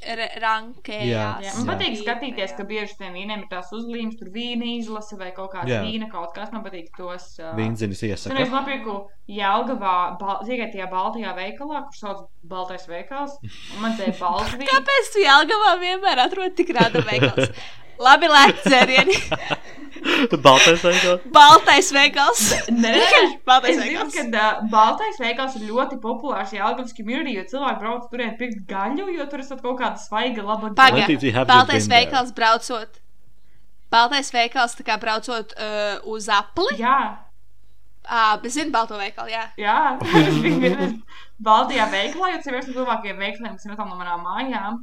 [0.42, 1.06] rankējās.
[1.08, 1.26] Jā.
[1.40, 1.68] Jā, man Jā.
[1.72, 5.70] patīk skatīties, ka bieži tiem vīniem ir tās uzlīmes, tur vīna izlase vai kaut kāds
[5.72, 5.80] Jā.
[5.86, 6.50] vīna kaut kas.
[6.52, 7.30] Man patīk tos.
[7.40, 8.44] Uh, Vīnzinis Tur es iesaka.
[8.52, 8.96] nopirku
[9.28, 13.34] Jālgavā, bal, tikai tajā baltajā veikalā, kur sauc Baltais veikals.
[13.76, 14.68] Un man te ir balts vīns.
[14.70, 17.50] Kāpēc tu Jālgavā vienmēr atrod tik rāda veikals?
[17.98, 19.16] Labi, lēkt dzērieni.
[20.44, 21.24] Baltais veikals.
[21.34, 22.42] Baltais veikals.
[22.70, 22.94] Nē,
[23.48, 24.14] Baltais es zinu, veikals.
[24.14, 29.08] ka uh, Baltais veikals ir ļoti populārs Jālgavas community, jo cilvēki brauc turien pirkt gaļu,
[29.16, 31.02] jo tur esat kaut kāda svaiga laba Paga.
[31.02, 33.00] What did you have just Baltais veikals braucot.
[33.90, 36.78] Baltais veikals tā kā braucot uh, uz apli.
[36.78, 37.00] Jā,
[38.08, 39.42] Ah, es zinu, balto veikalu, jā.
[39.60, 39.74] jā.
[40.42, 40.94] biju vienreiz
[41.44, 44.78] Baltijā veikalā, jo tas ir viens no tuvākajiem veikaliem, kas ir netālu no manām mājām.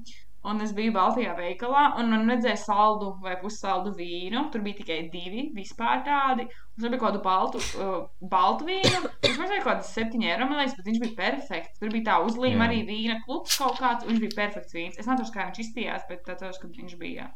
[0.46, 4.44] Un es biju Baltijā veikalā, un man redzēja saldu vai pussaldu vīnu.
[4.54, 6.46] Tur bija tikai divi vispār tādi.
[6.76, 7.96] Un tur bija kaut kāda baltu, uh,
[8.30, 9.02] baltu vīnu.
[9.24, 11.82] Viņš maksāja kaut kādas septiņas eiro, man liekas, bet viņš bija perfekts.
[11.82, 15.00] Tur bija tā uzlīme arī vīna klubs kaut kāds, un viņš bija perfekts vīns.
[15.02, 17.30] Es nezinu, kā viņš izstījās, bet tas, ka viņš bija.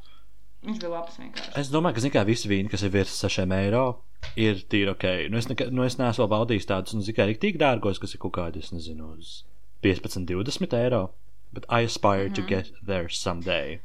[0.67, 1.53] Viņš bija labs vienkārši.
[1.61, 3.83] Es domāju, ka, zin kā, visi vīni, kas ir virs 6 eiro,
[4.35, 5.05] ir tīri ok.
[5.31, 8.35] Nu, es, neka, nu, es neesmu baudījis tādus, nu, tikai tik dārgos, kas ir kaut
[8.35, 9.37] kādi, es nezinu, uz
[9.85, 11.05] 15, 20 eiro.
[11.51, 12.35] But I aspire mm -hmm.
[12.35, 13.81] to get there someday.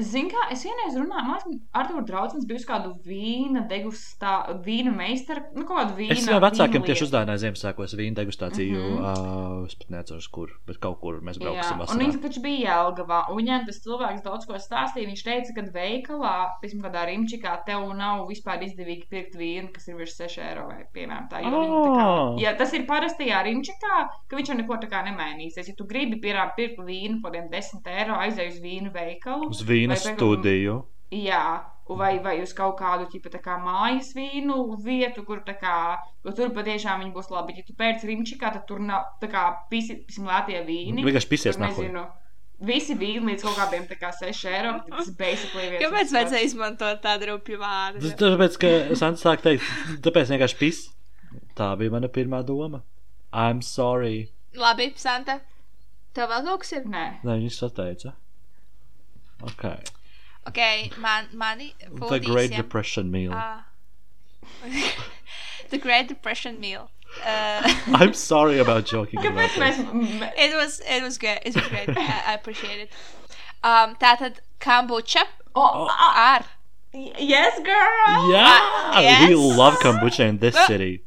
[0.00, 5.42] Zinu, kā es vienreiz runāju, ar to draugu bija uz kādu vīna degustā, vīna meistaru,
[5.52, 6.14] nu, kaut kādu vīnu.
[6.16, 8.78] Es jau vecākiem tieši uzdāvināju Ziemassvētkos vīnu degustāciju.
[8.78, 8.94] Mm.
[9.02, 9.58] -hmm.
[9.60, 11.82] uh, es pat neatceros, kur, bet kaut kur mēs brauksim.
[11.82, 15.10] Jā, un viņš taču bija Jelgavā, un viņam tas cilvēks daudz ko stāstīja.
[15.12, 20.00] Viņš teica, ka veikalā, piemēram, kādā rimčikā, tev nav vispār izdevīgi pirkt vīnu, kas ir
[20.00, 21.44] virs 6 eiro vai, piemēram, tā.
[21.44, 22.40] Jo viņi tā kā, Ah.
[22.40, 25.68] ja tas ir parastajā rimčikā, ka viņš jau neko tā kā nemainīsies.
[25.68, 29.50] Ja tu gribi, piemēram, pirkt vīnu par 10 eiro, aizej uz vīnu veikalu.
[29.52, 30.78] Uz vīna vai, studiju.
[31.12, 31.44] Jā,
[31.88, 35.76] vai, vai uz kaut kādu tipu, tā kā mājas vīnu vietu, kur tā kā,
[36.30, 37.58] tur patiešām viņi būs labi.
[37.58, 41.04] Ja tu pēc rimčikā, tad tur nav tā kā pisi, pisim lētie vīni.
[41.04, 42.06] Vienkārši pisies Tur, nezinu,
[42.62, 44.76] Visi vīni līdz kaut kādiem tā kā 6 eiro.
[44.86, 45.82] Tas basically viens.
[45.82, 48.02] Kāpēc vajadzēja izmantot tādu rupju vārdu?
[48.04, 49.66] Tas tāpēc, ka Sants sāk teikt,
[50.04, 50.82] tāpēc vienkārši pis.
[51.58, 52.84] Tā bija mana pirmā doma.
[53.34, 54.28] I'm sorry.
[54.54, 55.40] Labi, Santa.
[56.14, 56.86] Tev vēl kaut kas ir?
[56.92, 58.12] Nē, Nē, viņš sateica.
[59.42, 59.64] Ok.
[60.46, 61.74] Ok, man, mani.
[62.08, 63.32] The Great Depression meal.
[63.32, 63.60] Uh,
[65.70, 66.90] the Great Depression meal.
[67.24, 70.32] Uh, I'm sorry about joking about kāpēc this.
[70.38, 71.38] it was it was good.
[71.44, 71.88] It was great.
[71.90, 72.90] I, I appreciate it.
[73.62, 75.24] Um, tātad kombucha
[75.54, 76.44] O, a, ar
[76.94, 78.30] Yes, girl!
[78.30, 79.28] Yeah, yes.
[79.28, 81.04] we love kombucha in this city.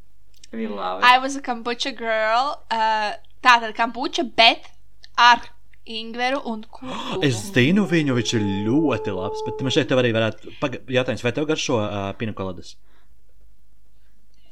[0.51, 1.05] We love it.
[1.05, 2.63] I was a kombucha girl.
[2.71, 3.13] Uh,
[3.43, 4.69] tātad kombucha, bet
[5.17, 5.41] ar
[5.85, 7.21] ingveru un kurkumu.
[7.25, 10.79] Es zinu viņu, viņš ir ļoti labs, bet man šeit arī varētu paga...
[10.97, 12.75] jautājums, vai tev garšo uh, pinakoladas?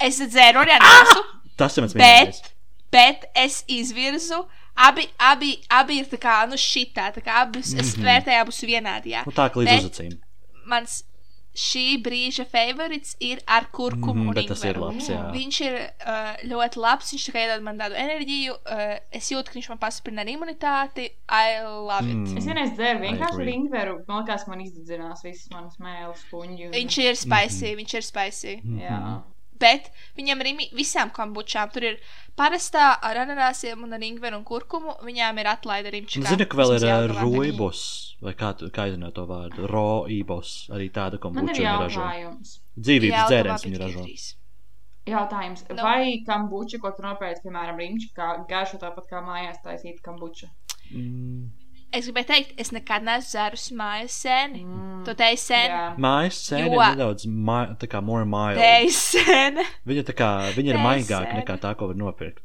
[0.04, 1.22] Es dzēru arī nesu,
[1.58, 2.42] Tas ir mans mīļākais.
[2.92, 4.44] bet, es izvirzu.
[4.74, 9.12] Abi, abi, abi ir tā kā, nu, šitā, tā kā abas, es vērtēju abus vienādi,
[9.14, 9.22] jā.
[9.28, 10.16] Nu, tā kā līdz Bet- uz acīm.
[10.66, 10.96] Mans
[11.54, 14.86] šī brīža favorīts ir ar kurkumu Mhm, bet tas ir ingveru.
[14.88, 15.20] labs, jā.
[15.34, 15.76] Viņš ir
[16.08, 18.54] uh, ļoti labs, viņš tā kā iedod man tādu enerģiju.
[18.66, 21.10] Uh, es jūtu, ka viņš man pastiprina ar imunitāti.
[21.30, 22.16] I love it.
[22.16, 22.38] Mm.
[22.38, 23.52] Es vienreiz dzēru vienkārši agree.
[23.52, 24.00] ringveru.
[24.08, 26.66] Man liekas, man izdedzinās visas manas mēles puņģi.
[26.68, 28.56] un- Viņš ir spicy, viņš ir spicy.
[28.82, 29.24] Jā.
[29.60, 31.98] Bet viņam arī mi- visām kombučām tur ir
[32.38, 34.96] parastā ar ananāsiem un ar ingveru un kurkumu.
[35.06, 38.88] Viņām ir atlaide arī Un Zinu, ka vēl ir uh, roibos, vai kā, tu- kā
[38.90, 42.08] izrunāt to vārdu, roibos, arī tāda ir kombuča viņi ražo.
[42.80, 44.06] Dzīvības dzēriens viņi ražo.
[45.06, 45.76] Jautājums, Nu.
[45.76, 45.84] no.
[45.84, 47.78] vai kambuča, ko tu nopērci, piemēram,
[48.16, 50.48] kā garšo tāpat kā mājās taisīt kambuča?
[50.92, 51.50] Mm.
[51.94, 54.64] Es gribēju teikt, es nekad neesmu dzērusi mājas sēni.
[54.66, 55.04] Mm.
[55.06, 55.70] Tu teici sēni.
[55.76, 55.84] Jā.
[56.02, 58.58] Mājas sēne ir Jo- nedaudz ma, tā kā more mild.
[58.98, 59.66] Sēni.
[59.86, 62.42] Viņa, tā kā, viņa ir maigāka nekā tā, ko var nopirkt.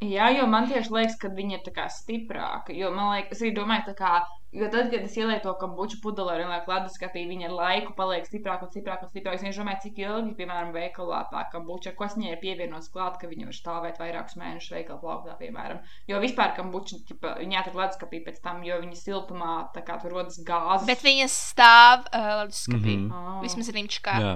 [0.00, 2.74] Jā, jo man tieši liekas, ka viņi ir tā kā stiprāki.
[2.76, 4.10] Jo man liekas, es arī domāju, tā kā,
[4.56, 8.24] jo tad, kad es ielieku to kambuču pudelē un lieku leduskapī, viņa ar laiku paliek
[8.28, 9.36] stiprāka un stiprāka un stiprāka.
[9.50, 13.28] Es domāju, cik ilgi, piemēram, veikalā tā kambuča, ko es viņai ir pievienots klāt, ka
[13.30, 15.82] viņa var stāvēt vairākus mēnešus veikala plauktā, piemēram.
[16.08, 20.16] Jo vispār kambuča, ķipa, viņa atrada leduskapī pēc tam, jo viņa siltumā tā kā tur
[20.16, 20.86] rodas gāzes.
[20.88, 22.96] Bet viņas stāv uh, leduskapī.
[22.96, 23.12] Mhm.
[23.12, 23.40] Oh.
[23.44, 24.16] Vismaz rīmčkā.
[24.24, 24.34] Jā.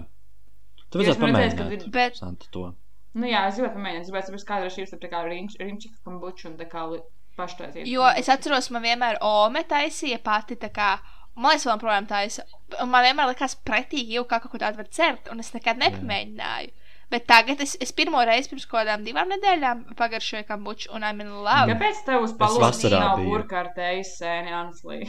[0.91, 1.73] Tu vajadzētu pamēģināt.
[1.79, 2.73] ir- Bet Santa to.
[3.15, 5.97] Nu jā, es gribētu pamēģināt, es gribētu saprast, kāda ir šī starp tā kā rimčika
[6.05, 6.85] kambuču un tā kā
[7.41, 7.89] paštaisīt.
[7.91, 10.93] Jo es atceros, man vienmēr Ome taisīja pati tā kā.
[11.41, 12.45] Man liekas, joprojām taisa.
[12.83, 15.81] Un man vienmēr likās pretīgi, jau kā kaut ko tādu var cert, un es nekad
[15.81, 16.73] nepamēģināju.
[17.11, 21.23] Bet tagad es, es pirmo reizi pirms kaut kādām divām nedēļām pagaršoju kambuču, un I'm
[21.25, 21.73] in love.
[21.73, 25.09] Kāpēc tev uz palūdzi nav burkārtējas sēni, honestly?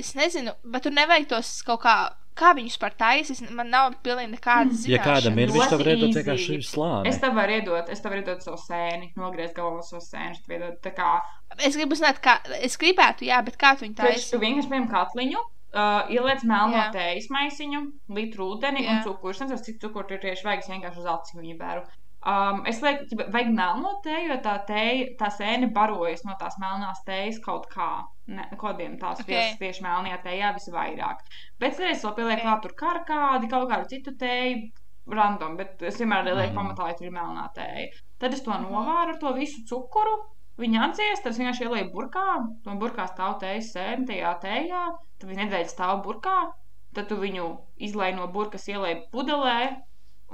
[0.00, 1.96] Es nezinu, bet tur nevajag tos kaut kā,
[2.38, 3.42] kā viņus par taisīs.
[3.54, 7.10] Man nav pilnīgi nekādas Ja kādam ir, viņš tev var iedot vienkārši slāni.
[7.10, 10.38] Es tev varu iedot, es tev varu iedot savu sēni, nogriezt galvu no savu sēni,
[10.42, 11.16] tad iedot tā kā.
[11.58, 12.38] Es gribu zināt, kā.
[12.60, 14.32] Es gribētu, jā, bet kā tu viņu Taču taisīsi?
[14.34, 15.42] tu vienkārši pieņem katliņu,
[15.74, 17.82] uh, ieliec melno tējas maisiņu,
[18.16, 18.96] litru ūdeni Jā.
[18.96, 19.34] un cukuru.
[19.34, 21.84] Es nezinu, cik cukuru tur tieši vajag, es vienkārši uz acis viņu bēru.
[22.24, 26.56] Um, es lieku, ka vajag melno tēju, jo tā, tēja, tā sēne barojas no tās
[26.62, 27.90] melnās tējas kaut kā.
[28.26, 29.26] Ne, kodiem tās Ok.
[29.28, 29.56] okay.
[29.60, 31.18] tieši melnajā tējā visvairāk.
[31.60, 32.46] Bet es vēl pielieku Ok.
[32.46, 34.70] klāt tur karkādi, kaut kādu citu tēju,
[35.12, 36.56] random, bet es vienmēr lieku Mhm.
[36.56, 37.90] pamatā, lai tur ir melnā tēja.
[38.18, 40.16] Tad es to novāru ar to visu cukuru.
[40.56, 42.24] Viņa atdzies, tad vienkārši ielieku burkā.
[42.64, 44.82] To burkā stāv tējas sēne tajā tējā.
[45.18, 46.52] Tad viņa nedēļa stāv burkā.
[46.94, 49.82] Tad tu viņu izlaiž no burkas, ielieku pudelē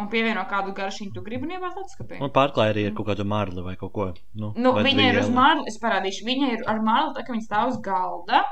[0.01, 2.19] un pievieno kādu garšīgu, tu gribi nievāzt atskapī.
[2.25, 4.09] Un pārklāja arī ar kaut kādu marli vai kaut ko.
[4.35, 6.25] Nu, Nu, vai viņa ir uz marli, es parādīšu.
[6.29, 8.43] Viņa ir ar marli, tā kā viņa stāv uz galda.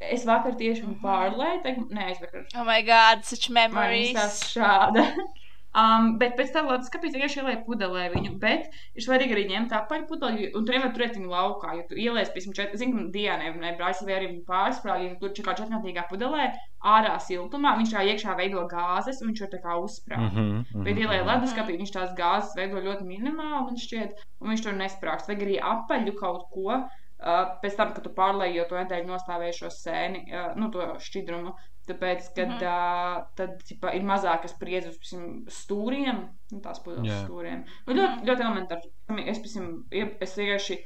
[0.00, 2.46] Es vakar tieši viņu pārlēju, tagad neaizvakar.
[2.56, 4.14] Oh my god, such Man memories.
[4.16, 5.04] tas šāda.
[5.70, 8.32] Um, bet pēc tam, lai skatītos, vienkārši ielēju pudelē viņu.
[8.42, 11.76] Bet ir svarīgi arī ņemt apaļu pudeli, un tur nevar turēt viņu laukā.
[11.78, 16.08] Jo tu ieliec, piemēram, četri, zinu, dienai, vai vai arī pārsprāgi, ja tur čekā četrnatīgā
[16.10, 16.48] pudelē,
[16.96, 20.26] ārā siltumā, viņš tā iekšā veido gāzes, un viņš ir tā kā uzsprāg.
[20.26, 21.30] Mhm, mhm, Bet, ja lai mhm.
[21.30, 25.30] leduskapī viņš tās gāzes veido ļoti minimāli, man šķiet, un viņš tur nesprāgst.
[25.30, 26.82] Vajag arī apaļu kaut ko.
[27.20, 31.50] Uh, pēc tam, kad tu pārlēji jau to nedēļu nostāvējušo sēni, uh, nu, to šķidrumu,
[31.90, 32.62] tāpēc, kad Mhm.
[32.62, 35.12] uh, tad, ķipa, ir mazāka spriedze uz
[35.60, 36.22] stūriem,
[36.52, 37.20] nu, tās pudeles Jā.
[37.26, 37.64] stūriem.
[37.86, 38.90] Nu, ļoti, ļoti elementāri.
[39.28, 40.78] Es, piemēram, ie- es vienkārši,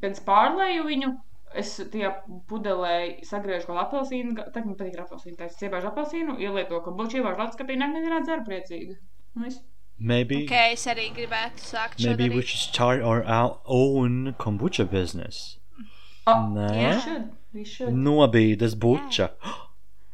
[0.00, 1.12] kad es pārlēju viņu,
[1.54, 2.10] es tajā
[2.48, 6.68] pudelē sagriežu kaut kādu apelsīnu, tā man patīk ar apelsīnu, tā es iebāžu apelsīnu, ielieku
[6.74, 8.96] to kombuču, iebāžu latskapī, nākamajā dienā dzeru priecīgi.
[9.36, 9.60] Nu, viss.
[9.98, 13.22] Maybe, Ok, es arī gribētu sākt maybe we should start our,
[13.64, 15.58] own kombucha business.
[16.26, 16.68] Oh, Nē.
[16.94, 17.94] We should, we should.
[17.94, 19.30] Nobīdes buča.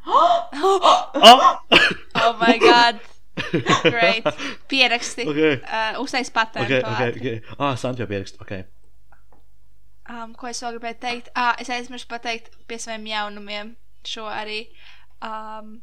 [2.23, 2.99] Oh my god,
[3.83, 4.23] great.
[4.69, 5.25] Pieraksti.
[5.27, 5.61] Okay.
[5.63, 6.65] Uh, Uztais patentu.
[6.65, 7.41] Okay, okay, okay.
[7.59, 8.39] Ah, Santi jau pierakst.
[8.41, 8.63] Okay.
[10.09, 11.31] Um, ko es vēl gribēju teikt?
[11.35, 13.73] Ah, es aizmirsu pateikt pie saviem jaunumiem
[14.07, 14.65] šo arī.
[15.23, 15.81] Um,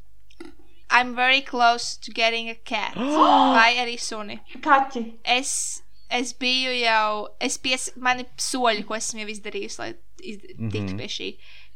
[0.91, 2.97] I'm very close to getting a cat.
[3.57, 4.41] Vai arī suni.
[4.61, 5.05] Kaķi.
[5.25, 9.91] Es, es biju jau, es pies, mani soļi, ko esmu jau izdarījusi, lai
[10.21, 10.41] iz,
[10.73, 11.31] tiktu pie šī.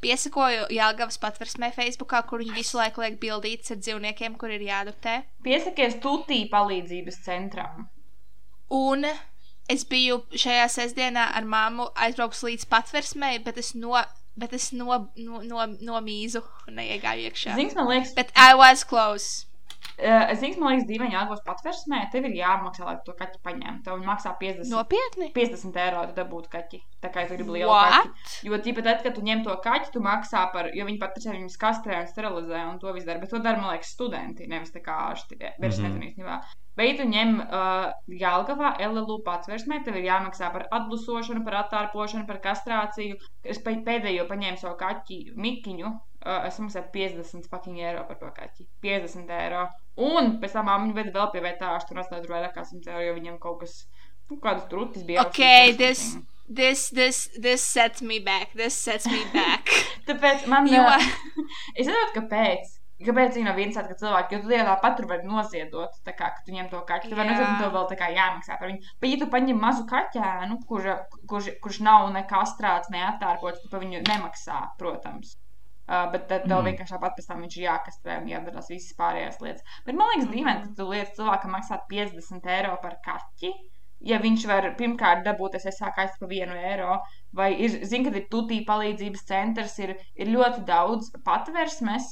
[0.05, 5.23] Piesakoju Jālgavas patversmē Facebookā, kur viņi visu laiku liek bildītas ar dzīvniekiem, kur ir jādoptē.
[5.47, 7.87] Piesakies tutī palīdzības centram.
[8.75, 9.07] Un
[9.71, 13.97] es biju šajā sestdienā ar māmu aizbraukus līdz patversmei, bet es no,
[14.37, 17.57] bet es no, no, no, nomīzu un neiegāju iekšā.
[17.57, 19.47] Zini, man liekas, Bet I was close.
[19.99, 22.01] Uh, es zinu, man liekas, dīvaini jāgūst patversmē.
[22.13, 23.83] Tev ir jāmaksā, lai tu to kaķi paņemtu.
[23.85, 25.31] Tev maksā 50, Nopietni?
[25.37, 26.81] 50 eiro, tad dabūtu kaķi.
[27.05, 27.93] Tā kā es gribu lielu What?
[28.09, 28.49] kaķi.
[28.49, 31.33] Jo, tīpa, tad, kad tu ņem to kaķi, tu maksā par, jo viņi pat tam
[31.37, 33.21] viņus kastrē un sterilizē un to visu dara.
[33.21, 35.39] Bet to dara, man liekas, studenti, nevis tā kā ārsti.
[35.39, 35.87] Bet es Mhm.
[35.89, 36.41] nezinu īstenībā.
[36.77, 42.27] Bet, ja tu ņem uh, Jālgavā LLU patversmē, tev ir jāmaksā par atblusošanu, par attārpošanu,
[42.27, 43.15] par kastrāciju.
[43.45, 45.93] Es pē- pēdējo paņēmu savu kaķi Mikiņu.
[46.25, 48.65] Uh, es maksāju 50 fucking eiro par to kaķi.
[48.85, 49.67] 50 eiro.
[50.01, 53.03] Un pēc tam mamma veda vēl pie vietā, tur atstāja tur vairāk kā 100 eiro,
[53.05, 53.75] jo viņiem kaut kas,
[54.31, 55.27] nu, kādas trutis bija.
[55.27, 56.07] Augsts, this,
[56.49, 58.57] this, this, this sets me back.
[58.57, 59.69] This sets me back.
[60.09, 60.97] Tāpēc man ā,
[61.77, 62.73] es nesaprotu, kāpēc.
[63.05, 66.13] Kāpēc viņa nav viens tāds, ka cilvēki, jo tu tādā pat tur vari noziedot, tā
[66.17, 68.71] kā, ka tu ņem to kaķi, tu vari noziedot, tev vēl tā kā jāmaksā par
[68.71, 68.93] viņu.
[69.03, 70.93] Bet, ja tu paņem mazu kaķēnu, kurš,
[71.29, 75.35] kurš, kurš nav ne kastrāts, ne attārpots, tu par viņu nemaksā, protams.
[75.85, 76.71] Uh, bet tad tev Mm.
[76.71, 79.63] vienkārši tāpat pēc tam viņš ir jākastrē un jādara visas pārējās lietas.
[79.85, 83.51] Bet man liekas, dīvaini, ka tu lietas cilvēkam maksāt 50 eiro par kaķi.
[84.01, 86.97] Ja viņš var pirmkārt dabūt, es sāku aizsākt par vienu eiro,
[87.33, 92.09] vai ir, zinu, ka ir tutī palīdzības centrs, ir, ir ļoti daudz patversmes,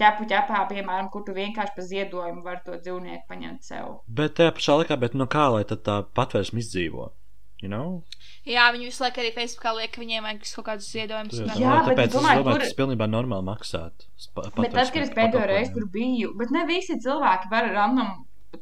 [0.00, 3.98] ķepu ķepā, piemēram, kur tu vienkārši pa ziedojumu var to dzīvnieku paņemt sev.
[4.08, 7.10] Bet tajā pašā laikā, bet nu kā lai tad tā patvērsme izdzīvo?
[7.60, 8.02] You know?
[8.48, 11.40] Jā, viņi visu laiku arī Facebookā liek, ka viņiem vajag kaut kādus ziedojumus.
[11.44, 14.06] Jā, Jā, tāpēc es es domāju, domāju, kur- tas pilnībā normāli maksāt.
[14.56, 18.14] Bet tad, kad es pēdējo reizi tur biju, bet ne visi cilvēki var random,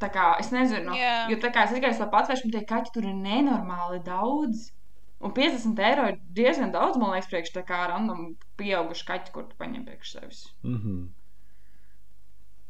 [0.02, 1.28] tā kā es nezinu, Jā.
[1.30, 4.72] jo tā kā es tikai to patvēršu, tie kaķi tur ir nenormāli daudz.
[5.20, 9.46] Un 50 eiro ir diezgan daudz, man liekas, priekš tā kā random pieauguši kaķi, kur
[9.46, 10.42] tu paņem priekš sevis.
[10.62, 10.98] Mhm.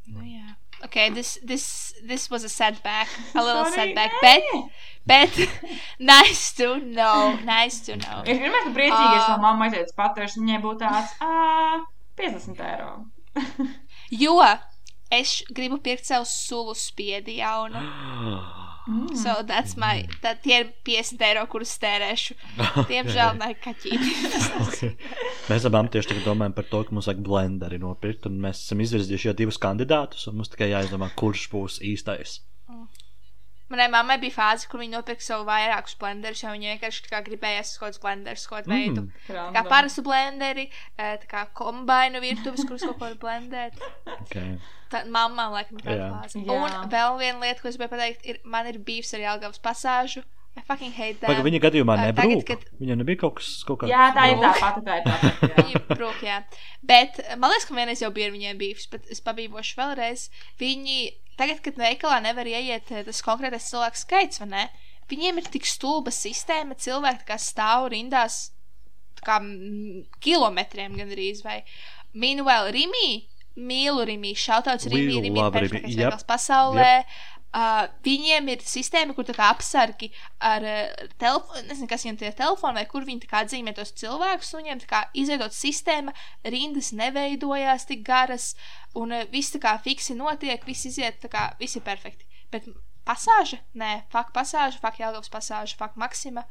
[0.09, 0.55] Nu, jā.
[0.85, 4.21] Okay, this, this, this was a setback, a little Sorry, setback, nē.
[4.23, 4.43] bet,
[5.07, 5.49] bet
[5.99, 8.23] nice to know, nice to know.
[8.25, 9.27] Es gribēju, ka priecīgi, ja Ā.
[9.27, 11.81] savu mammu aiziet uz patvēršu, viņai būtu tāds ā,
[12.23, 12.93] 50 eiro.
[14.23, 14.39] Jo
[15.11, 17.83] es gribu pirkt sev sulu spiedi jaunu.
[18.89, 19.17] Mm.
[19.21, 22.37] So that's my, tad tie ir 50 eiro, kurus tērēšu.
[22.93, 24.15] Diemžēl ne kaķīti.
[24.69, 24.95] Okay.
[25.49, 28.83] Mēs abām tieši tagad domājam par to, ka mums vajag blenderi nopirkt, un mēs esam
[28.85, 32.39] izvirzījuši jau divus kandidātus, un mums tikai jāizdomā, kurš būs īstais.
[33.69, 37.21] Manai mammai bija fāze, kur viņa nopirka sev vairākus blenderus, jo viņa vienkārši tā kā
[37.27, 39.03] gribējās kaut kādus blenderus, kādu veidu.
[39.03, 39.27] Mm.
[39.27, 39.69] Kā Random.
[39.69, 40.65] parastu blenderi,
[40.97, 43.77] tā kā kombainu virtuves, kuras kaut ko var blendēt.
[44.23, 44.57] Okay.
[44.89, 46.09] Tā mamma, laikam, Jā.
[46.17, 46.41] fāze.
[46.41, 50.25] Un vēl viena lieta, ko es gribēju pateikt, ir, man ir bijis ar Jālgavas pasāžu.
[50.57, 51.29] I fucking hate that.
[51.29, 52.41] Pagaid, viņa gadījumā nebrūk.
[52.43, 53.93] tagad, kad- Viņam nebija kaut kas, kaut kāds.
[53.93, 55.53] Jā, tā ir tā pati, tā ir tā pati.
[55.69, 56.39] Viņa brūk, jā.
[56.83, 60.25] Bet man liekas, ka vienreiz jau bija ar viņiem bijis, bet es pabīvošu vēlreiz.
[60.59, 60.99] Viņi,
[61.39, 64.69] tagad, kad veikalā nevar ieiet eh, tas konkrētais cilvēks skaits, vai ne?
[65.09, 68.51] Viņiem ir tik stulba sistēma, cilvēki kā stāv rindās
[69.25, 69.39] kā
[70.23, 71.63] kilometriem gandrīz, vai
[72.19, 73.09] Meanwhile, Rimī,
[73.59, 76.15] mīlu Rimī, šautauts We Rimī, Rimī, love Rimi, perfektais yep.
[77.49, 80.11] Uh, viņiem ir sistēma, kur tā kā apsargi
[80.45, 83.95] ar uh, telefonu, nezinu, kas viņiem tie ir telefoni, vai kur viņi kā atzīmē tos
[83.97, 86.13] cilvēkus, un viņiem kā izveidot sistēma,
[86.45, 88.51] rindas neveidojās tik garas,
[89.01, 92.29] un uh, viss tā kā fiksi notiek, viss iziet, tā kā viss ir perfekti.
[92.53, 92.69] Bet
[93.09, 93.63] pasāža?
[93.81, 96.45] Nē, fakt pasāža, fakt Jelgavas pasāža, fakt Maksima,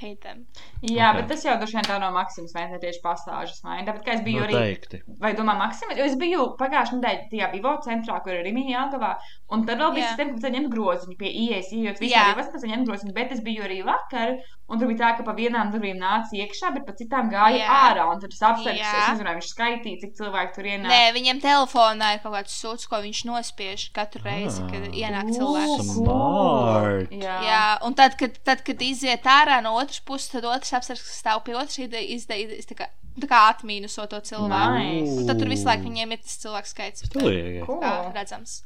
[0.00, 0.46] hate them.
[0.80, 1.16] Jā, Ok.
[1.20, 3.86] bet tas jau droši vien tā no Maksimas vai ne tieši pasāžas vai ne?
[3.88, 5.00] Tāpēc, kā es biju arī Noteikti.
[5.20, 5.98] Vai domā, Maksims?
[5.98, 9.12] Jo es biju pagājušajā nedēļā tajā Vivo centrā, kur ir Rimīņa Jāgavā.
[9.48, 12.24] Un tad vēl bija sistēma, ka tu ņem groziņu pie ieejas, ejot visā Jā.
[12.34, 13.12] Vivas, tas ņem groziņu.
[13.16, 14.34] Bet es biju arī vakar,
[14.68, 17.78] un tur bija tā, ka pa vienām durvīm nāca iekšā, bet pa citām gāja Jā.
[17.86, 18.04] ārā.
[18.12, 18.74] Un tad tas Jā.
[18.76, 20.92] es nezinu, viņš skaitīja, cik cilvēku tur ienāk.
[20.92, 24.92] Nē, viņam telefonā ir kaut kāds sūds, ko viņš nospiež katru reizi, kad Ah.
[25.00, 25.94] ienāk cilvēks.
[25.96, 27.10] Smart.
[27.16, 27.40] Jā.
[27.48, 31.22] Jā, un tad, kad, tad, kad iziet ārā no otras puses, tad otrs apsargs, kas
[31.24, 34.76] stāv pie otras izdejas, tā kā, atmīnuso to cilvēku.
[34.76, 35.16] Nice.
[35.22, 37.08] Un tad tur visu laiku viņiem ir tas cilvēks skaits.
[37.16, 37.80] Cool.
[37.80, 38.60] Kā redzams.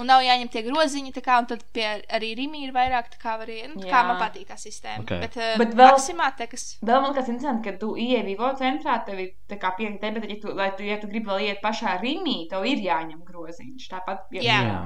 [0.00, 1.84] Un nav jāņem tie groziņi, kā, un tad pie
[2.16, 4.06] arī Rīgā ir vairāk, tā kā arī, nu, tā kā Jā.
[4.08, 5.04] man patīk tā sistēma.
[5.04, 5.12] Ok.
[5.26, 5.92] Bet, uh, Bet vēl-.
[5.92, 6.64] Maksimā te, kas.
[6.80, 10.30] Vēl man kas interesanti, ka tu ieej Vivo centrā, tev ir tā kā piekta, bet,
[10.30, 13.88] ja tu, lai tu, ja tu gribi vēl iet pašā Rimī, tev ir jāņem groziņš.
[13.92, 14.60] Tāpat, ja, Jā.
[14.70, 14.80] Jā.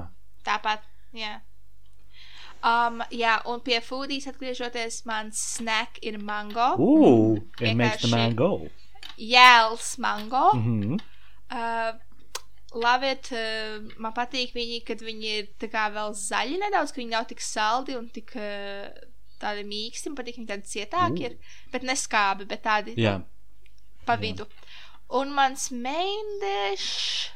[0.45, 0.83] Tāpat,
[1.17, 1.35] jā.
[2.65, 6.71] Um, jā, un pie foodijas atgriežoties, mans snack ir mango.
[6.81, 8.69] Ooh, it makes the Vienkārši- man go.
[9.21, 10.47] Jēls mango.
[10.57, 10.99] Mhm.
[11.53, 11.93] Uh,
[12.75, 17.13] Lavēt, uh, man patīk viņi, kad viņi ir tā kā vēl zaļi nedaudz, ka viņi
[17.13, 18.89] nav tik saldi un tik uh,
[19.39, 20.11] tādi mīksti.
[20.11, 21.29] Man patīk, viņi tādi cietāki Mm.
[21.29, 21.37] ir,
[21.71, 23.21] bet neskābi, bet tādi Jā.
[24.07, 24.49] pa vidu.
[25.15, 27.31] Un mans main dish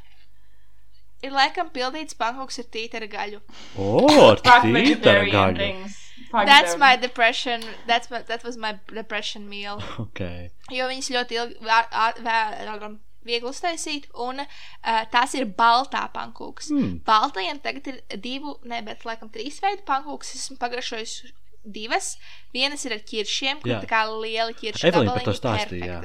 [1.23, 3.41] ir laikam pildīts pankoks ar tītara gaļu.
[3.79, 5.57] O, ar Fuck tītara gaļu.
[5.63, 5.97] things.
[6.33, 7.63] That's my depression.
[7.87, 9.79] That's my, that was my depression meal.
[10.05, 10.21] Ok.
[10.75, 12.67] Jo viņas ļoti ilgi vā- ā- vē-
[13.29, 16.71] viegli uztaisīt, un uh, tās ir baltā pankūks.
[16.75, 16.95] Hmm.
[17.07, 20.35] Baltajiem tagad ir divu, ne, bet laikam trīs veidu pankūks.
[20.41, 21.19] Esmu pagaršojis
[21.69, 22.15] divas.
[22.55, 23.83] Vienas ir ar ķiršiem, kur Jā.
[23.85, 26.01] tā kā lieli ķirši Evelīna par to stāstīja, jā.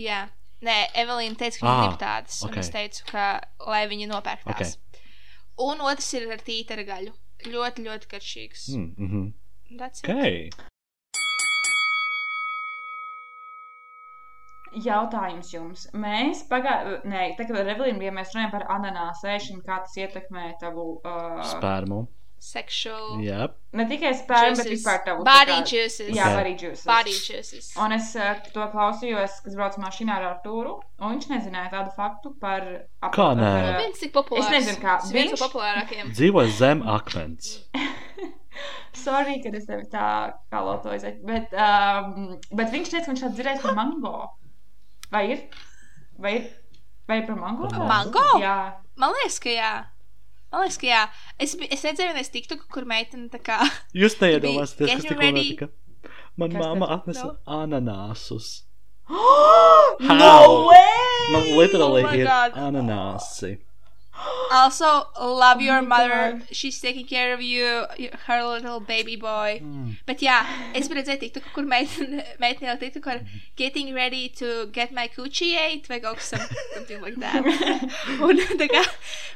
[0.00, 0.20] Jā.
[0.60, 2.42] Nē, Evelīna teica, ka Ah, viņa grib tādas.
[2.44, 2.52] ok.
[2.52, 3.26] Un es teicu, ka
[3.66, 4.76] lai viņa nopērk tās.
[5.60, 7.14] Un otrs ir ar tītara gaļu.
[7.48, 8.66] Ļoti, ļoti karšīgs.
[8.76, 9.30] Mm, mhm.
[9.78, 10.69] That's it.
[14.84, 15.88] Jautājums jums.
[15.98, 20.52] Mēs pagājušajā, nē, tagad ar Evelīnu bija mēs runājam par ananāsu ēšanu, kā tas ietekmē
[20.60, 21.00] tavu.
[21.04, 22.06] Uh, Spērmu.
[22.40, 23.18] Sexual.
[23.20, 23.50] Jā.
[23.76, 24.68] ne tikai bet juices.
[24.70, 25.24] vispār tavu.
[25.26, 26.08] Body tā kā- juices.
[26.16, 26.36] Jā, Ok.
[26.38, 26.84] body juices.
[26.86, 27.66] Body juices.
[27.76, 32.32] Un es uh, to klausījos, kas brauc mašīnā ar Artūru, un viņš nezināja tādu faktu
[32.40, 32.64] par.
[33.02, 33.50] ap- Kā nē?
[33.60, 34.46] par, Viens tik populārs.
[34.48, 36.14] Es nezinu, kā- Tas viens viņš- no populārākajiem.
[36.16, 37.58] Dzīvo zem akmens.
[38.92, 43.62] Sorry, ka es tevi tā kā lotoju, bet, um, bet viņš teica, ka viņš dzirdējis
[43.62, 44.14] par mango.
[45.10, 45.40] Vai ir?
[46.18, 46.44] Vai ir?
[47.08, 47.68] Vai ir par mango?
[47.68, 48.24] Par mango?
[48.38, 48.56] Jā.
[49.00, 49.70] Man liekas, ka jā.
[50.52, 51.02] Man liekas, ka jā.
[51.42, 53.58] Es, es redzēju, vienreiz tiktu, kur meitene tā kā.
[53.96, 55.70] Jūs neiedomāsieties, kas tikko notika.
[56.38, 56.90] Man tas?
[56.96, 57.36] atnesa No.
[57.58, 58.50] ananāsus.
[59.10, 60.68] no How?
[60.70, 61.32] way!
[61.34, 62.54] Man literally Oh ir God.
[64.20, 64.52] Ananāsi.
[64.52, 64.90] Also,
[65.20, 66.38] love your my mother.
[66.38, 66.56] God.
[66.56, 69.60] She's taking care of you, you- her little baby boy.
[69.62, 69.96] Mm.
[70.06, 70.38] Bet jā,
[70.74, 73.20] es redzēju, tiktu, kur meitene meitene jau tiktu, kur
[73.56, 77.44] getting ready to get my coochie ate vai kaut kas some- something like that.
[78.20, 78.84] Un tā kā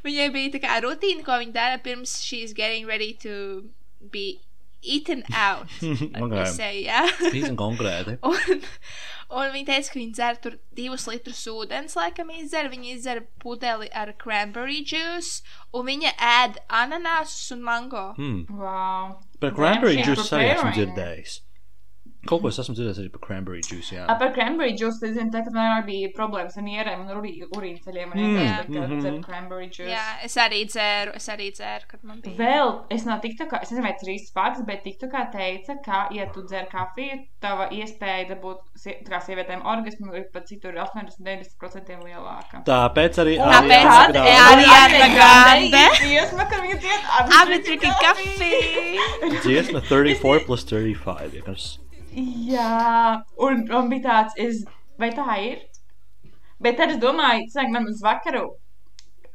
[0.05, 3.65] viņai bija tā kā rutīna, ko viņa dara pirms she's getting ready to
[4.11, 4.41] be
[4.85, 5.71] eaten out.
[6.25, 6.35] Ok.
[6.45, 7.03] Es say, jā.
[7.31, 8.19] Īsi un konkrēti.
[9.35, 12.69] Un, un viņa teica, ka viņa dzer tur divus litrus ūdens, laikam izdzer.
[12.71, 15.43] Viņa izdzer pudeli ar cranberry juice,
[15.75, 18.05] un viņa ēd ananāsus un mango.
[18.21, 18.45] Mm.
[18.61, 19.17] Wow.
[19.43, 21.41] Par cranberry juice arī esmu dzirdējis.
[22.29, 23.95] Kaut ko es esmu dzirdējis arī par cranberry juice.
[23.95, 24.07] Jā.
[24.09, 27.13] A, par cranberry juice, es zinu, tā, kad man arī bija problēmas ar nierēm un
[27.19, 28.15] urī, urīnceļiem.
[28.15, 29.01] Un Mm, es teicu, ka mhm.
[29.03, 29.91] dzer cranberry juice.
[29.91, 32.37] Jā, es arī dzēru, es arī dzēru, kad man bija.
[32.39, 36.01] Vēl es no TikTokā, es nezinu, vai tas ir īsts fakts, bet TikTokā teica, ka,
[36.15, 42.01] ja tu dzer kafiju, tava iespēja dabūt tā kā sievietēm orgasmu ir pat citur 80-90%
[42.05, 42.65] lielāka.
[42.69, 45.85] Tāpēc arī Tāpēc arī Ariana Grande.
[46.01, 47.09] Dziesma, kur viņa dzied,
[47.55, 48.99] been drinking coffee.
[49.45, 51.84] dziesma 34 plus 35.
[52.15, 54.61] Jā, un man bija tāds, es,
[55.03, 55.65] vai tā ir?
[56.63, 58.45] Bet tad es domāju, sāk man uz vakaru,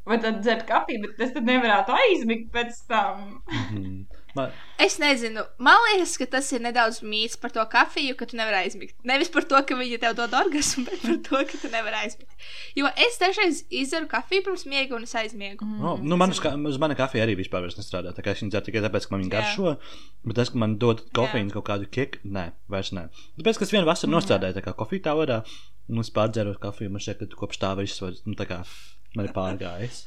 [0.07, 3.41] vai tad dzert kafiju, bet es tad nevarētu aizmigt pēc tam.
[3.51, 4.18] Mhm.
[4.37, 8.37] Man- Es nezinu, man liekas, ka tas ir nedaudz mīts par to kafiju, ka tu
[8.39, 8.93] nevari aizmigt.
[9.03, 12.31] Nevis par to, ka viņa tev dod orgasmu, bet par to, ka tu nevari aizmigt.
[12.79, 15.65] Jo es dažreiz izdaru kafiju pirms miega un es aizmiegu.
[15.67, 16.39] No, nu, man uz,
[16.71, 18.13] uz mana kafija arī vispār vairs nestrādā.
[18.15, 19.73] Tā kā es viņu dzeru tikai tāpēc, ka man viņa garšo.
[20.23, 23.09] Bet tas, ka man dod kofīnu kaut kādu kiku, nē, vairs nē.
[23.41, 25.41] Tāpēc, ka es vienu vasaru nostrādāju tā kā kofiju tā varā,
[25.89, 26.93] un es pārdzeru kafiju.
[26.95, 28.61] Man šķiet, ka kopš tā viss var, nu, tā kā
[29.17, 30.03] man ir pārgājis.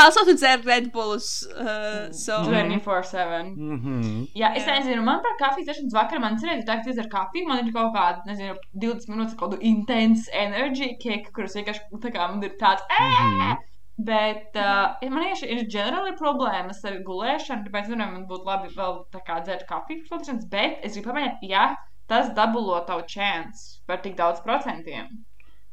[0.00, 1.28] Also, tu dzer Red Bulls.
[1.50, 2.40] Uh, so.
[2.46, 3.48] 24-7.
[3.56, 4.28] Mhm.
[4.38, 7.48] Jā, es nezinu, man par kafijas dzeršanas vakarā man cerēja, ka tā ir kafija.
[7.48, 12.14] Man ir kaut kāda, nezinu, 20 minūtes kaut kādu intense energy kick, kurus vienkārši tā
[12.14, 12.86] kā man ir tāds.
[12.96, 13.66] Mhm.
[14.00, 19.02] Bet uh, man tieši ir ģenerāli problēmas ar gulēšanu, tāpēc nu, man būtu labi vēl
[19.12, 20.46] tā kā dzert kafiju pirms gulēšanas.
[20.54, 21.66] Bet es gribu pamēģināt, ja
[22.10, 25.10] tas dabulo tavu chance par tik daudz procentiem.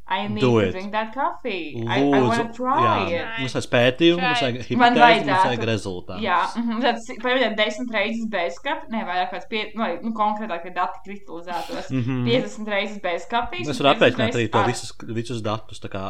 [0.10, 0.72] I need Do to it.
[0.72, 1.84] drink that coffee.
[1.86, 2.78] I, I want to try
[3.12, 3.42] jā, it.
[3.42, 6.22] mums vajag pētījumu, mums vajag hipotēzi, mums vajag rezultātu.
[6.24, 10.14] Jā, mhm, tad pamēģināt desmit reizes bez kafijas, ne vairāk kāds pie, nu, vai, nu,
[10.16, 11.92] konkrētāk, ka dati kristalizētos.
[11.92, 12.24] Mhm.
[12.30, 13.68] 50 reizes bez kafijas.
[13.76, 16.06] Es varu 50 aprēķināt arī to ar- visus, visus datus, tā kā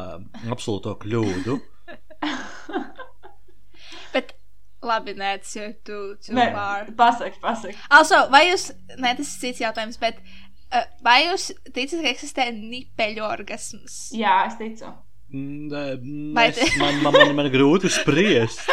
[0.53, 1.57] absolūto kļūdu.
[4.13, 4.33] Bet
[4.87, 6.85] labi, nē, tas jau ir too, too Nē, far.
[6.97, 7.75] pasak, pasak.
[7.93, 8.69] Also, vai jūs,
[9.01, 10.35] nē, tas ir cits jautājums, bet uh,
[11.03, 14.07] vai jūs ticat, ka eksistē nipeļu orgasms?
[14.15, 14.93] Jā, es ticu.
[15.27, 18.63] Vai es, man, man, man, man ir grūti spriest.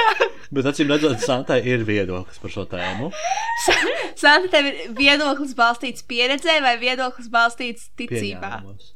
[0.55, 3.11] Bet, acīm redzot, Santai ir viedoklis par šo tēmu.
[4.15, 8.61] Santa, tev ir viedoklis balstīts pieredzē vai viedoklis balstīts ticībā?
[8.61, 8.94] Pieņēmumos.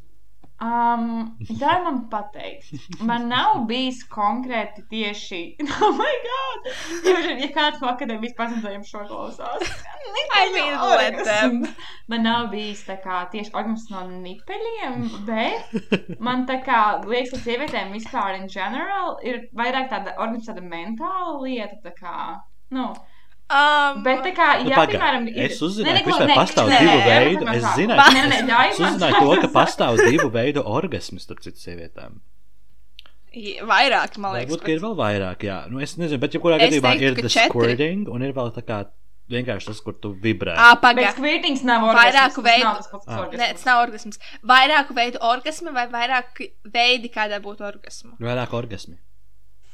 [0.59, 2.73] Um, ir man pateikt.
[3.07, 5.43] Man nav bijis konkrēti tieši.
[5.79, 6.65] Oh, my God!
[7.07, 9.63] Ja, ja kāds no akadēmijas pasniedzējiem šo klausās,
[11.29, 11.61] them.
[12.11, 17.41] Man nav bijis tā kā tieši orgasms no nipeļiem, bet man tā kā liekas, ka
[17.45, 21.79] sievietēm vispār in general ir vairāk tāda orgasms, tāda mentāla lieta.
[21.85, 22.17] Tā kā,
[22.75, 22.89] nu,
[23.49, 26.99] Um, bet tā kā, Nu, ja, pagaid, piemēram, es uzzināju, ka vispār pastāv nē, divu
[27.07, 27.47] veidu.
[27.55, 31.57] Es zināju, nē, nē, ļauj Es uzzināju to, ka pastāv divu veidu orgasms starp citu
[31.63, 32.19] sievietēm.
[33.39, 34.51] Ja, Vairāk, man liekas.
[34.53, 35.59] Varbūt, ka ir vēl vairāk, jā.
[35.73, 37.49] Nu, es nezinu, bet jebkurā Es gadījumā teiktu, ir the četri.
[37.53, 38.79] squirting un ir vēl tā kā
[39.33, 40.55] vienkārši tas, kur tu vibrē.
[40.57, 41.11] Bet pagaidi.
[41.17, 43.29] skvītings nav Vairāku orgasms, tas veidu- Ah.
[43.33, 44.19] Nē, tas nav orgasms.
[44.45, 46.41] Vairāku veidu orgasmi vai vairāk
[46.73, 48.13] veidi, kādā būtu orgasma.
[48.21, 48.97] Vairāk orgasmi.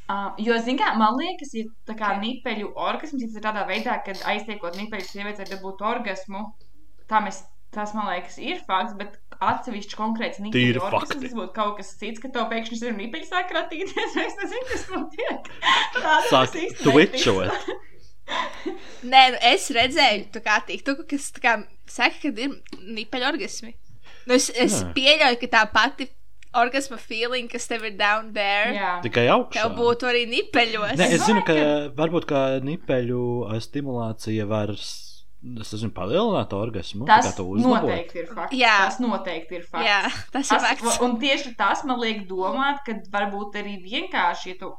[0.04, 3.96] Uh, jo, zināmā mērā, man liekas, ja tā kā nipeļu orgasms ja ir tādā veidā,
[4.04, 6.42] ka aiztiekot nipeļu sievietei, dabūt orgasmu,
[7.08, 7.38] tā mēs,
[7.72, 12.20] tas man liekas, ir fakts, bet atsevišķi konkrēts nipeļu orgasms tas būtu kaut kas cits,
[12.20, 15.48] ka tev pēkšņi ir nipeļi sāk ratīties, es nezinu, kas notiek.
[15.96, 17.72] Tāda Sāk twitchot.
[19.12, 21.56] Nē, nu es redzēju, tā kā tiktu, kas tā kā
[21.90, 22.58] saka, ka ir
[23.00, 23.72] nipeļu orgasmi.
[24.28, 24.92] Nu, es, es Nē.
[24.96, 26.08] pieļauju, ka tā pati
[26.60, 28.92] orgasma feeling, kas tev ir down there, Jā.
[29.04, 29.62] Tikai augšā.
[29.62, 30.94] tev būtu arī nipeļos.
[31.00, 31.54] Nē, es zinu, ka
[31.98, 37.04] varbūt kā nipeļu ā, stimulācija var, es nezinu, palielināt orgasmu.
[37.04, 37.84] Tas to uzlabot.
[37.90, 38.56] noteikti ir fakts.
[38.56, 38.76] Jā.
[38.86, 39.84] Tas noteikti ir fakts.
[39.84, 39.98] Jā,
[40.32, 41.00] tas ir Tas, fakts.
[41.04, 44.70] un tieši tas man liek domāt, ka varbūt arī vienkārši, ja tu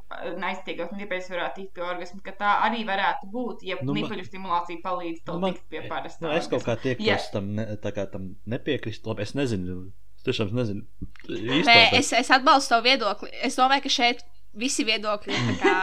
[0.42, 4.10] neiztiekot nipeļus, varētu tikt pie orgasma, ka tā arī varētu būt, ja Nu, nu, man-
[4.10, 6.26] nipeļu stimulācija palīdz tev Nu, man- tikt pie parasta.
[6.26, 7.20] Nu, es kaut kā tiektos Jā.
[7.32, 9.06] tam, ne, tā kā tam nepiekrist.
[9.06, 9.92] Labi, es nezinu.
[10.26, 10.82] Tiešām nezinu.
[11.30, 13.30] Nē, Īstā, es, es atbalstu tavu viedokli.
[13.46, 14.24] Es domāju, ka šeit
[14.58, 15.74] visi viedokļi ir kā,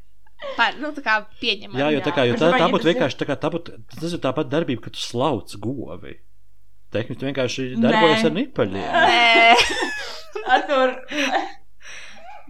[0.58, 1.80] par, nu, kā pieņemami.
[1.80, 4.14] Jā, jo tā kā jo bet tā, tā būtu vienkārši tā kā tā būtu, tas
[4.16, 6.18] ir tāpat darbība, ka tu slauc govi.
[6.94, 8.30] Tehniski tu vienkārši darbojas Nē.
[8.30, 8.90] ar nipaļiem.
[9.10, 9.54] Nē,
[10.54, 10.96] Artur,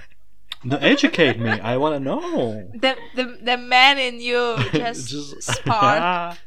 [0.62, 2.70] Nu, educate me, I wanna know.
[2.72, 6.38] the, the, the man in you just, just spark.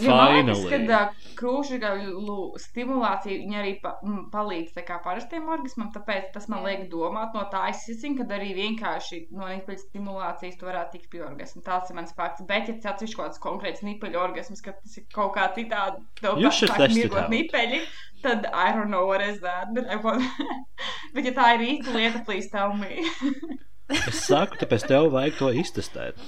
[0.00, 0.70] Finally.
[0.88, 1.12] ka
[1.42, 7.34] krūšgaļu stimulācija viņa arī pa, m, palīdz kā parastiem orgasmam, tāpēc tas man liek domāt
[7.36, 7.64] no tā.
[7.72, 11.64] Es zinu, ka arī vienkārši no nipeļu stimulācijas tu varētu tikt pie orgasma.
[11.66, 12.44] Tas ir mans fakts.
[12.48, 16.02] Bet, ja tas atsevišķi kaut kāds konkrēts nipeļu orgasms, ka tas ir kaut kā citādi,
[16.20, 17.82] tev You pa- should sāk test it mirgot nipeļi,
[18.22, 19.74] tad I don't know what is that.
[19.74, 20.22] But, I want...
[21.16, 23.02] bet ja tā ir īsta lieta, please tell me.
[23.92, 26.20] Es saku, tāpēc tev vajag to iztestēt.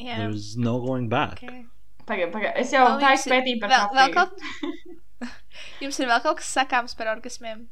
[0.00, 1.42] Jā, There's no going back.
[1.42, 1.66] okay.
[2.10, 2.56] Pagaid, pagaid.
[2.64, 3.74] Es jau Vēl tā jums ir- izpētīju par
[4.16, 4.32] kaut...
[5.84, 7.68] Jums ir vēl kaut kas sakāms par orgasmiem?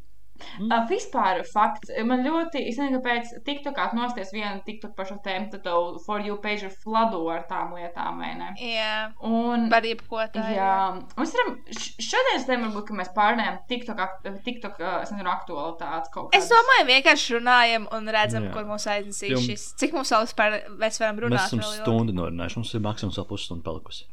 [0.60, 1.90] Uh, vispār fakts.
[2.06, 6.20] Man ļoti, es nezinu, kāpēc TikTokā nosties vienu TikTok par šo tēmu, tad tev for
[6.22, 8.52] you page ir flado ar tām lietām, vai ne?
[8.62, 10.44] Jā, Un, par jebko tā.
[10.54, 10.70] jā,
[11.18, 14.04] mēs varam, šodienas tēma varbūt, ka mēs pārnējam TikTok,
[14.46, 16.54] TikTok, es nezinu, aktualitātes kaut Es kādas.
[16.54, 18.52] domāju, vienkārši runājam un redzam, Jā.
[18.54, 19.66] kur mūs aiznesīs Jum- šis.
[19.82, 21.46] Cik mums vēl vispār mēs varam Mēs runāt?
[21.46, 21.82] esam vēl ilgi?
[21.82, 22.56] stundu norunājuši.
[22.62, 24.06] Mums ir maksimums vēl pusstundu palikusi.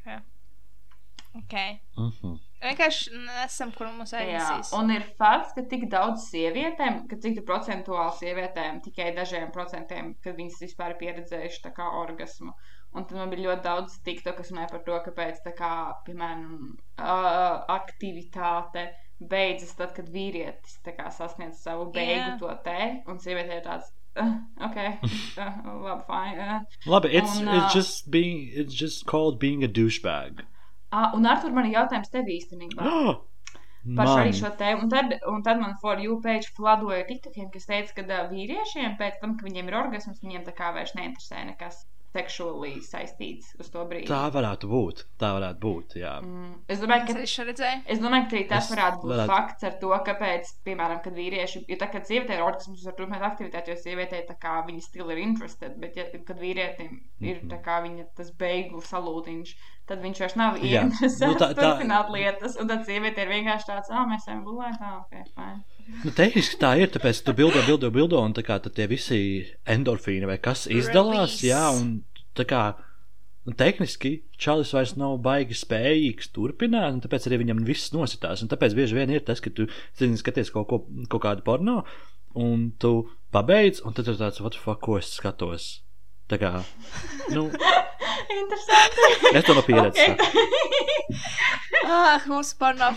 [1.45, 1.79] Okay.
[1.97, 2.37] Mhm.
[2.65, 4.71] Vienkārši nesam, kur mums Jā, aiznesīs.
[4.77, 10.15] un ir fakts, ka tik daudz sievietēm, ka cik tu procentuāli sievietēm, tikai dažiem procentiem,
[10.25, 12.55] kad viņas vispār ir pieredzējuši tā kā orgasmu.
[12.95, 15.71] Un tad man bija ļoti daudz tikto, kas runāja par to, kāpēc tā kā,
[16.07, 16.45] piemēram,
[16.95, 18.85] uh, aktivitāte
[19.19, 22.37] beidzas tad, kad vīrietis kā sasniedz savu beigu Jā.
[22.39, 22.79] to te,
[23.11, 24.33] un sieviete ir tāds, uh,
[24.67, 24.79] ok,
[25.43, 26.47] uh, labi, fine.
[26.47, 26.89] Uh.
[26.91, 30.45] Labi, it's, Un, ā, it's, just being, it's just called being a douchebag.
[30.95, 32.85] Ah, un Artur, man ir jautājums tev īstenībā.
[33.97, 34.85] Par šo, arī šo tēmu.
[34.87, 38.95] Un tad, un tad man for you page fladoja tiktokiem, kas teica, ka uh, vīriešiem
[39.01, 41.83] pēc tam, kad viņiem ir orgasms, viņiem tā kā vairs neinteresē nekas
[42.15, 44.07] seksuāli saistīts uz to brīdi.
[44.07, 45.01] Tā varētu būt.
[45.19, 45.95] Tā varētu būt.
[45.99, 46.13] Jā.
[46.23, 47.71] Mm, es domāju, Es ka.
[47.91, 51.13] Es domāju, ka arī tas Es varētu būt varētu- fakts ar to, kāpēc, piemēram, kad
[51.19, 54.81] vīrieši, jo tā, kad sievietē ir orgasms, var turpināt aktivitāti, jo sievietē tā kā viņa
[54.87, 57.49] stila ir interesēta, bet, ja, kad vīrietim ir Mhm.
[57.51, 59.53] tā kā viņa tas beigu salūtiņš,
[59.87, 63.67] tad viņš vairs nav ieinteresēts Nu, tā- tā- turpināt lietas, un tad sieviete ir vienkārši
[63.69, 65.63] tāds, ah, mēs ejam gulēt, ah, ok, fine.
[66.03, 69.19] Nu, tehniski tā ir, tāpēc tu bildo, bildo, bildo, un tā kā tad tie visi
[69.67, 71.45] endorfīni vai kas izdalās, Release.
[71.45, 72.03] jā, un
[72.35, 72.63] tā kā,
[73.45, 78.49] nu, tehniski Čalis vairs nav baigi spējīgs turpināt, un tāpēc arī viņam viss nositās, un
[78.49, 79.67] tāpēc bieži vien ir tas, ka tu,
[79.97, 81.83] zini, skaties kaut, ko, kaut kādu porno,
[82.35, 85.83] un tu pabeidz, un tad tu tāds, what the fuck, ko es skatos.
[86.25, 86.49] Tā kā,
[87.29, 87.49] nu,
[88.39, 89.09] Interesanti.
[89.37, 90.09] es to no pieredzes.
[90.09, 90.21] Ok.
[90.25, 90.95] Okay.
[91.85, 92.87] Ah, mums ir porno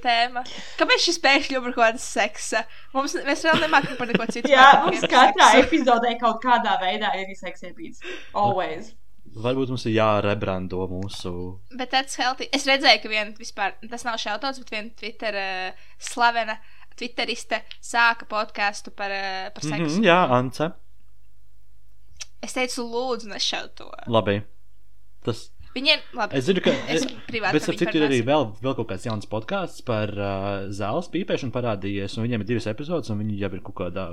[0.00, 0.42] tēma.
[0.78, 2.62] Kāpēc šis pēkšņi ir par kaut kādu seksa?
[2.94, 4.48] Mums, mēs vēl nemākam par neko citu.
[4.52, 5.66] Jā, mums katrā seksu.
[5.66, 8.00] epizodē kaut kādā veidā ir seks epīds.
[8.32, 8.94] Always.
[9.32, 11.32] Varbūt mums ir jārebrando mūsu.
[11.76, 12.48] Bet tas healthy.
[12.52, 16.58] Es redzēju, ka viena vispār, tas nav šautauts, bet viena Twitter uh, slavena
[16.96, 20.00] Twitteriste sāka podkāstu par, uh, par Mm seksu.
[20.00, 20.72] -hmm, jā, Ance.
[22.42, 23.88] Es teicu, lūdzu, nešaut to.
[24.10, 24.40] Labi.
[25.22, 26.36] Tas Viņiem, labi.
[26.36, 26.72] Es zinu, ka.
[26.92, 30.10] Es Es, privāti bet, ap citu, ir arī vēl, vēl kaut kāds jauns podkāsts par
[30.12, 34.04] uh, zāles pīpēšanu parādījies, un viņiem ir divas epizodes, un viņi jau ir kaut kādā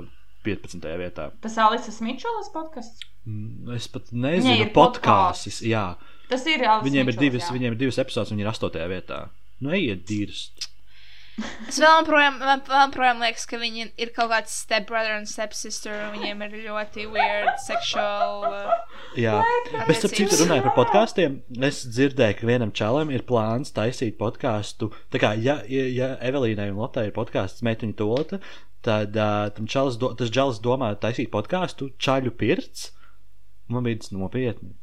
[0.46, 0.86] 15.
[1.02, 1.26] vietā.
[1.44, 3.04] Tas Alises Mičolas podkasts.
[3.28, 5.60] Mm, Es pat nezinu, ir podkāsts.
[5.68, 5.84] Jā,
[6.30, 7.56] Tas ir Alises viņiem ir, Mičolas, divas, jā.
[7.58, 8.88] viņiem ir divas epizodes, un viņi ir 8.
[8.94, 9.20] vietā.
[9.60, 10.70] Nu, ejiet, dirst.
[11.68, 15.94] Es vēl joprojām, man vēl joprojām liekas, ka viņi ir kaut kāds stepbrother un stepsister,
[16.06, 18.46] un viņiem ir ļoti weird sexual.
[18.48, 19.38] Uh, Jā,
[19.86, 21.40] bet starp citu runāju par podkāstiem.
[21.66, 24.90] Es dzirdēju, ka vienam čalam ir plāns taisīt podkāstu.
[25.14, 28.40] Tā kā, ja, ja, Evelīnai un Lotai ir podkāsts meitiņu tolta,
[28.86, 32.90] tad uh, tam čalis, do, tas čalis domā taisīt podkāstu čaļu pirts.
[33.70, 34.74] Man bija tas nopietni.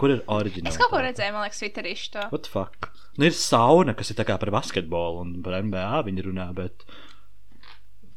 [0.00, 0.74] Kur ir oriģināls?
[0.74, 2.26] es kaut ko redzēju, man liekas, Twitterī šo.
[2.32, 2.90] What the fuck?
[3.18, 6.84] Nu, ir sauna, kas ir tā kā par basketbolu un par NBA viņi runā, bet.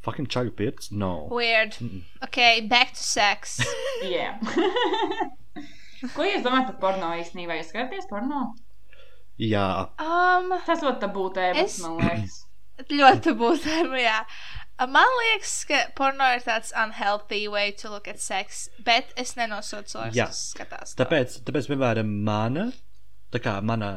[0.04, 0.89] Fucking čaļu pirts?
[0.91, 1.30] No.
[1.32, 1.78] Weird.
[2.26, 2.38] Ok,
[2.68, 3.58] back to sex.
[4.16, 4.34] Jā.
[6.16, 7.56] Ko jūs domājat par porno īstenībā?
[7.62, 8.41] Jūs skatāties porno?
[9.39, 9.68] Jā.
[10.04, 12.41] Um, Tas ļoti tabū tēmas, Es- man liekas.
[13.00, 14.18] ļoti būtībā, jā.
[14.89, 19.88] Man liekas, ka porno ir tāds unhealthy way to look at sex, bet es nenosodu
[19.94, 20.26] cilvēkus, Jā.
[20.34, 20.91] kas skatās.
[20.96, 21.00] to.
[21.06, 22.68] Tāpēc, tāpēc piemēram, mana,
[23.32, 23.91] tā kā mana,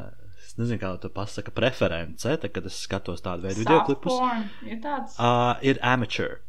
[0.57, 4.49] es nezinu, kā to pasaka, preference, tā, kad es skatos tādu veidu video klipus, porn
[4.65, 5.19] Ir tāds.
[5.21, 6.41] uh, ir amateur.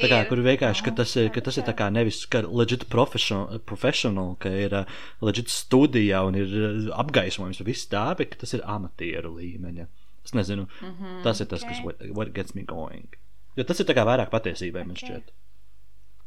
[0.00, 2.86] Tā kā, kur vienkārši, ka tas ir, ka tas ir tā kā nevis, ka legit
[2.88, 4.84] professional, professional ka ir uh,
[5.20, 9.88] legit studija un ir uh, apgaismojums un viss tā, bet ka tas ir amatieru līmeņa.
[10.24, 11.74] Es nezinu, mm -hmm, tas ir tas, okay.
[11.74, 13.08] kas what, what gets me going.
[13.56, 15.02] Jo tas ir tā kā vairāk patiesībai, man Ok.
[15.04, 15.32] šķiet.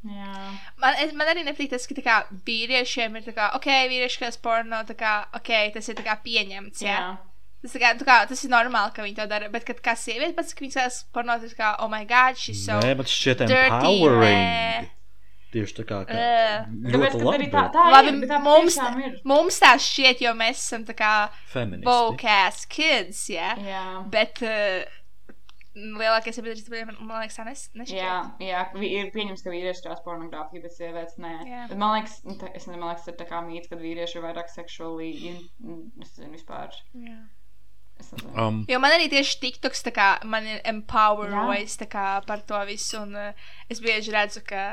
[0.04, 0.40] Jā.
[0.82, 2.16] Man, es- man arī nepatīk tas, ka tā kā,
[2.48, 6.18] vīriešiem ir tā kā, ok, vīrieši, kas porno, tā kā, ok, tas ir tā kā
[6.26, 6.82] pieņemts.
[6.84, 6.98] Jā.
[6.98, 7.18] Jā.
[7.64, 10.36] Tas, tā kā, kā, tas ir normāli, ka viņi to dara, bet kad kā sieviete
[10.36, 12.80] pats, ka viņi skatās porno, tas kā, oh my god, she's so.
[12.84, 14.44] Nē, man šķiet dirty, empowering.
[14.44, 14.90] nē.
[15.54, 16.14] Tieši tā kā, ka.
[16.18, 19.18] Tāpēc, ļoti labi, arī tā, bet tā Labi, ir, bet tā mums, ir.
[19.24, 21.12] mums tā šķiet, jo mēs esam tā kā
[21.54, 21.86] feministi.
[21.86, 23.52] bokās kids, jā.
[23.62, 23.84] Jā.
[24.10, 24.82] Bet uh,
[25.76, 27.98] lielākais sabiedrības man, man liekas, nes, nešķiet.
[27.98, 31.32] Jā, jā, ir pieņems, ka vīrieši strādā pornogrāfiju, bet sievietes nē.
[31.50, 31.62] Jā.
[31.72, 33.80] Bet man liekas, nu, tā- es nezinu, man liekas, tas ir tā kā mīts, ka
[33.82, 36.70] vīrieši ir vairāk seksuāli, es nezinu, vispār.
[36.94, 37.22] Jā.
[38.36, 41.44] Um, Jo man arī tieši TikToks tā kā man ir empower Jā.
[41.48, 44.64] voice tā kā par to visu, un uh, es bieži redzu, ka,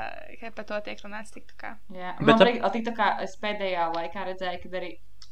[0.41, 1.75] ka par to tiek runāts TikTokā.
[1.95, 4.91] Jā, Bet man tā- patīk, tā kā es pēdējā laikā redzēju, ka arī,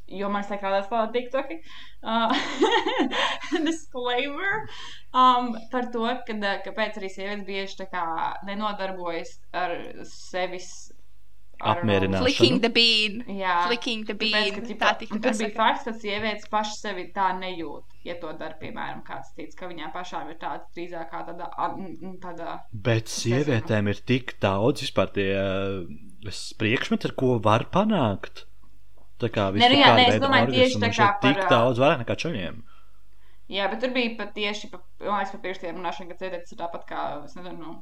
[0.09, 1.59] jo man saka, kādās tālāk TikToki,
[2.03, 2.33] uh,
[3.69, 4.67] disclaimer,
[5.13, 7.89] um, par to, ka, kāpēc arī sievietes bieži
[8.49, 9.77] nenodarbojas ar
[10.09, 10.71] sevis
[11.59, 12.25] know, Apmierināšanu.
[12.25, 13.23] Flicking the bean.
[13.39, 13.67] Jā.
[13.67, 14.55] Flicking the Tāpēc, bean.
[14.55, 18.19] ka, ķipa, Tā un TikTokā tur bija fakts, ka sievietes pašas sevi tā nejūt, ja
[18.23, 21.51] to dara, piemēram, kāds cits, ka viņām pašām ir tāda drīzāk kā tāda,
[22.23, 28.48] tāda Bet sievietēm ir tik daudz vispār tie uh, priekšmeti, ar ko var panākt.
[29.19, 32.03] Tā kā jā, vispār nē, es domāju, tieši tā kā tik par, ā, daudz vairāk
[32.05, 32.59] nekā čaļiem.
[33.51, 36.61] Jā, bet tur bija pat tieši pa, man liekas, par pirkstiem runāšana, ka sievietes ir
[36.61, 37.73] tāpat kā, es nezinu, nu,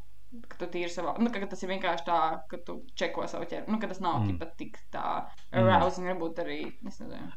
[0.49, 2.19] ka tu tīri savā, nu, ka, tas ir vienkārši tā,
[2.51, 4.37] ka tu čeko savu ķermeni, nu, ka tas nav Mm.
[4.37, 4.51] mm.
[4.59, 6.59] tik tā arousing, varbūt arī.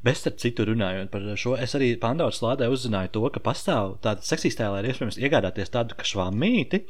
[0.04, 4.26] Bet starp citu runājot par šo, es arī Pandoras lādē uzzināju to, ka pastāv tāda
[4.26, 6.84] seksistēlē, ir iespējams iegādāties tādu kā švamīti,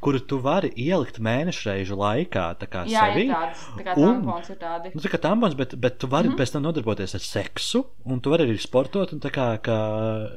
[0.00, 3.26] kuru tu vari ielikt mēnešu reižu laikā, tā kā Jā, sevī.
[3.26, 4.94] ir tāds, tā kā un- tampons ir tādi.
[4.94, 6.34] Nu, tā kā tampons, bet, bet tu vari mm.
[6.34, 6.40] -hmm.
[6.40, 9.76] pēc tam nodarboties ar seksu, un tu vari arī sportot, un tā kā, ka,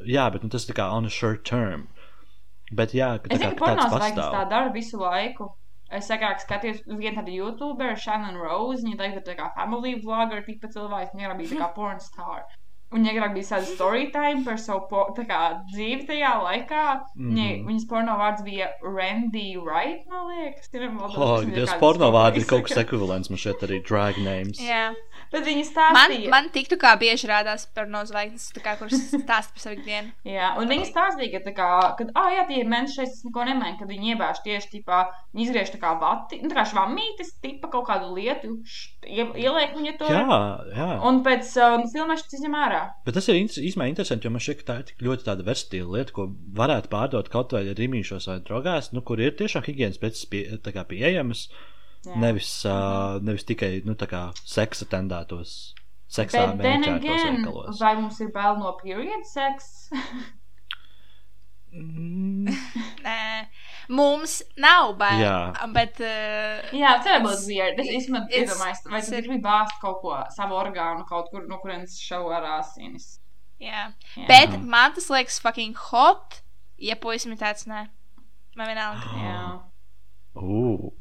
[0.06, 1.88] jā, bet nu, tas ir kā on a short term.
[2.72, 4.50] Bet jā, ka tā Es kā zinu, ka tāds pornos vajag tā pastāv.
[4.50, 5.50] dara visu laiku.
[5.92, 8.82] Es agrāk skatījos uz vienu tādu YouTuberu, Shannon Rose.
[8.84, 11.14] Viņa tagad ir tā kā family vlogger, tikpat cilvēks.
[11.14, 12.46] Viņa bija tā kā porn star.
[12.94, 15.38] Un viņa agrāk bija tāda story time par savu po, tā kā,
[15.74, 16.82] dzīvi tajā laikā.
[17.18, 17.64] Viņa, Mhm.
[17.70, 20.70] viņas porno vārds bija Randy Wright, man liekas.
[20.74, 24.62] Ir vēl Oh, kādas porno vārdi ir kaut kas ekvivalents man šeit arī drag names.
[24.62, 24.94] Jā.
[25.34, 26.30] Bet viņa Man, stāstīja.
[26.30, 30.12] man tiktu kā bieži rādās par nozvaigznes, tā kā, kuras stāsta par savu dienu.
[30.30, 33.46] Jā, un viņi stāstīja, ka, tā kā, kad, ah, jā, tie mēneši šeit es neko
[33.50, 35.00] nemēnu, kad viņi iebāž tieši, tipā,
[35.34, 39.34] viņi izgriež tā kā vati, nu, tā kā švamītes, tipa kaut kādu lietu, š, ie-
[39.48, 40.12] ieliek viņa to.
[40.14, 40.40] Jā,
[40.78, 40.90] jā.
[41.10, 42.84] Un pēc uh, filmēšanas izņem ārā.
[43.10, 45.98] Bet tas ir īstenībā interesanti, jo man šķiet, ka tā ir tik ļoti tāda verstīla
[45.98, 46.30] lieta, ko
[46.62, 50.72] varētu pārdot kaut vai rīmīšos vai drogās, nu, kur ir tiešām higiēnas preces pie, tā
[50.78, 51.48] kā pieejamas,
[52.06, 52.16] Jā.
[52.20, 55.74] nevis, uh, nevis tikai, nu, tā kā seksa tendētos,
[56.12, 57.80] seksā veikalos.
[57.80, 59.90] vai mums ir bail no period sex?
[61.74, 62.46] Mm,
[63.06, 63.48] Nē,
[63.90, 65.24] mums nav bail.
[65.24, 65.38] Jā.
[65.74, 65.98] Bet.
[66.04, 67.80] Uh, Jā, tas būs weird.
[67.82, 71.48] Es īstenībā It's- iedomājos, vai tu it's- gribi bāzt kaut ko, savu orgānu kaut kur,
[71.50, 73.16] no kurienes šau ar asinis.
[73.60, 73.88] jā.
[74.18, 74.28] Jā.
[74.30, 76.42] Bet man tas liekas fucking hot,
[76.78, 77.88] ja puisim ir tāds, nē.
[78.56, 79.18] Man vienalga.
[79.18, 79.40] Jā.
[80.36, 80.92] Ū.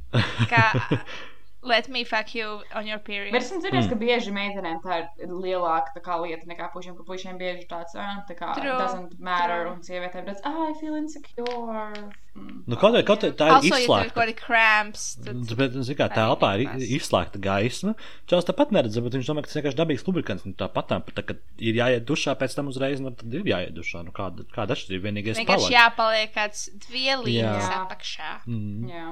[0.51, 0.65] Kā,
[1.63, 3.33] let me fuck you on your period.
[3.33, 7.07] Bet esmu dzirdējis, ka bieži meitenēm tā ir lielāka tā kā, lieta nekā puišiem, ka
[7.07, 9.77] puišiem bieži tāds, tā kā, True, doesn't matter, true.
[9.77, 12.11] un sievietēm tāds, ah, I feel insecure.
[12.33, 12.63] Mm.
[12.67, 14.15] Nu, kaut, kaut, tā ir also, ja ir izslēgta.
[14.17, 17.93] kādi cramps, tad Nu, Bet, zināmā mērā, Arī telpā ir izslēgta gaisma.
[18.31, 20.47] Čels tāpat neredz, bet viņš domā, ka tas vienkārši dabīgs lubrikants.
[20.49, 23.77] Nu, tāpat tā, tā, kad ir jāiet dušā, pēc tam uzreiz, nu, tad ir jāiet
[23.77, 24.03] dušā.
[24.09, 25.11] Nu, kāda, kāda atšķirība?
[25.11, 25.77] Vienīgais vienkārši palaid.
[25.77, 28.33] jāpaliek kāds dvielīgs apakšā.
[28.49, 29.11] Mm, Jā.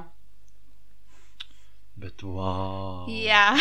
[2.01, 3.07] Bet, wow.
[3.13, 3.53] Jā,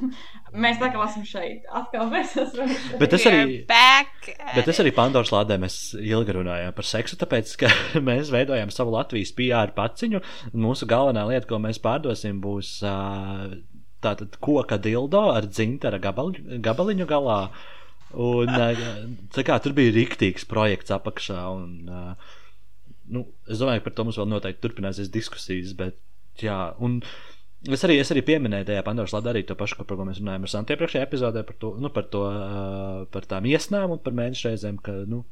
[0.50, 1.66] Mēs tā kā esam šeit.
[1.70, 2.94] Atkal mēs esam šeit.
[2.98, 3.58] Bet es arī.
[3.68, 4.30] back.
[4.56, 7.70] Bet es arī Pandoras lādē mēs ilgi runājām par seksu, tāpēc, ka
[8.08, 10.22] mēs veidojam savu Latvijas PR paciņu.
[10.50, 12.80] un Mūsu galvenā lieta, ko mēs pārdosim, būs
[14.02, 17.40] tātad koka dildo ar dzintara gabaliņu, gabaliņu galā.
[18.10, 18.50] Un,
[19.46, 21.44] kā tur bija rīktīgs projekts apakšā.
[21.54, 22.16] Un,
[23.06, 25.76] nu, es domāju, ka par to mums vēl noteikti turpināsies diskusijas.
[25.78, 26.00] Bet,
[26.42, 27.04] jā, un
[27.68, 30.46] es arī, es arī pieminēju tajā Pandoras lādā arī to pašu, par ko mēs runājām
[30.46, 32.22] ar Santu iepriekšējā epizodē, par, to, nu, par, to,
[33.12, 35.24] par tām iesnām un par mēnešu reizēm, ka, nu,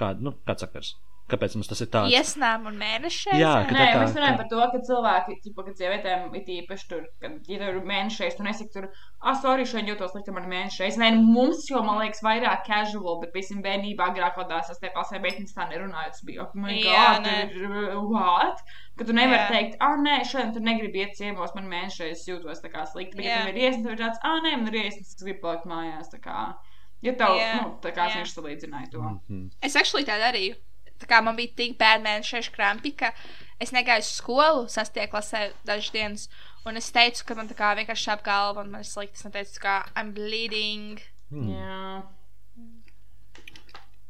[0.00, 0.94] kā, nu, kāds sakars.
[1.26, 2.12] Kāpēc mums tas ir tāds?
[2.14, 3.34] Iesnām un mēnešiem.
[3.34, 6.50] Jā, ka Nē, tā mēs runājam ka- par to, ka cilvēki, tipa, kad sievietēm ir
[6.62, 8.86] īpaši tur, kad ja tur mēnešreiz, tu nesaki tur,
[9.22, 10.98] ah, sorry, šodien jūtos slikti man mēnešreiz.
[11.02, 14.92] Nē, nu, mums jau, man liekas, vairāk casual, bet, piemēram, bērnībā agrāk kodās es te
[14.94, 18.62] pasē, bet viņas tā nerunāja, tas bija, oh, my god, tur ir, what?
[18.96, 19.48] Ka tu nevari Jā.
[19.50, 23.16] teikt, ah, nē, šodien tu negribi iet ciemos, man mēnešreiz jūtos tā kā slikti.
[23.18, 23.42] Bet, ja Jā.
[23.44, 26.06] tev ir iesnas, tad ir tāds, ah, nē, man ir iesnas, es gribu palikt mājās,
[26.14, 26.54] tā kā.
[27.02, 28.22] Ja tev, Jā, nu, tā kā es jā.
[28.22, 29.02] viņš salīdzināja to.
[29.28, 29.50] Mhm.
[29.60, 30.54] Es actually tā darīju.
[31.00, 33.12] Tā kā man bija tik bērnu mēnešu krampi, ka
[33.60, 36.28] es negāju uz skolu, sastie klasē dažas dienas.
[36.66, 39.20] Un es teicu, ka man tā kā vienkārši šāp galva un man ir slikti.
[39.20, 41.00] Es teicu, ka I'm bleeding.
[41.30, 41.52] Hmm.
[41.52, 42.02] Jā.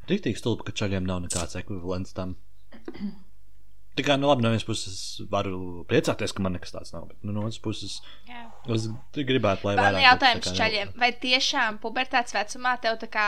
[0.07, 2.37] Rīktīgi stulbi, ka čaļiem nav nekāds ekvivalents tam.
[3.97, 4.97] Tā kā, nu, labi, no vienas puses
[5.31, 7.95] varu priecāties, ka man nekas tāds nav, bet nu, no otras puses
[8.29, 8.43] Jā.
[8.75, 8.85] es
[9.17, 9.97] gribētu, lai Man vairāk.
[9.97, 13.27] ir jautājums čaļiem, vai tiešām pubertātes vecumā tev tā kā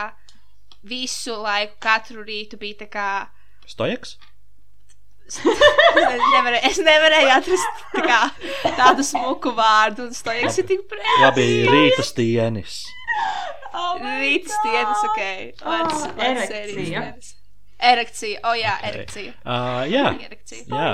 [0.86, 3.08] visu laiku, katru rītu bija tā kā.
[3.70, 4.16] Stojaks?
[5.30, 8.16] Es nevarēju, es nevarēju atrast tā kā,
[8.74, 11.20] tādu smuku vārdu, un stojaks ir tik brīvs.
[11.22, 12.80] Labi, rīta stienis.
[13.70, 14.50] Oh God!
[14.66, 15.20] dienas, ok.
[15.62, 17.04] Let's, Oh, say erekcija.
[17.80, 19.34] Erekcija, o oh, jā, erekcija.
[19.44, 20.64] Uh, jā, Erekcija.
[20.68, 20.92] jā.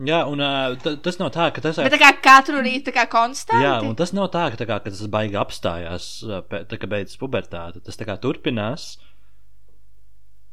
[0.00, 3.02] Jā, un uh, tas nav tā, ka tas Bet tā kā katru rītu, tā kā
[3.12, 3.60] konstanti.
[3.64, 6.06] Jā, un tas nav tā, ka, tā kā, ka tas baigi apstājās,
[6.48, 7.82] pē- tā kā beidzas pubertāte.
[7.84, 8.94] Tas tā kā turpinās.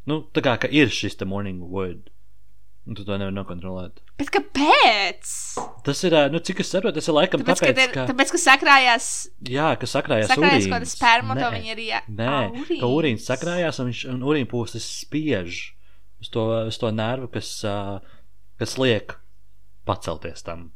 [0.07, 2.07] Nu, tā kā ka ir šis morning wood.
[2.87, 3.97] Un tu to nevari nokontrolēt.
[4.15, 5.31] Bet kāpēc?
[5.83, 8.31] Tas ir, nu, cik es saprotu, tas ir laikam Tāpēc, tāpēc, ka, ir, ka, tāpēc,
[8.31, 9.07] ka sakrājās,
[9.51, 10.69] jā, ka sakrājās sakrājās urīns.
[10.71, 11.99] kaut kāda sperma, to viņi jā.
[12.07, 15.59] Nē, Ā, ka urīns sakrājās un, viņš, un urīnpūslis spiež
[16.23, 17.75] uz to, uz to nervu, kas, ā,
[18.63, 19.17] kas liek
[19.87, 20.69] pacelties tam.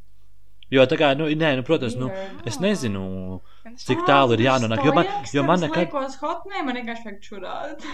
[0.72, 2.12] Jo tā kā, nu, nē, nu, protams, nu,
[2.48, 3.40] es nezinu,
[3.82, 7.86] cik tālu ir jānonāk, jo man, jo man nekad, Likos hotnē, man vienkārši vajag čurāt.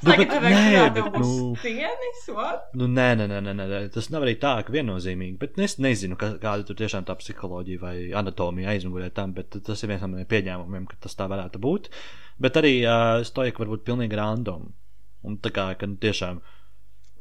[0.00, 2.70] Nu, bet nē, bet, nu, Stienis, what?
[2.78, 5.34] Nu, nē, nē, nē, nē, nē, tas nav arī tā, ka viennozīmīgi.
[5.40, 9.82] Bet es nezinu, ka, kāda tur tiešām tā psiholoģija vai anatomija aizmugurē tam, bet tas
[9.82, 11.90] ir viens no maniem pieņēmumiem, ka tas tā varētu būt.
[12.40, 14.70] Bet arī uh, stojaka var būt pilnīgi random.
[15.26, 16.40] Un tā kā, ka nu, tiešām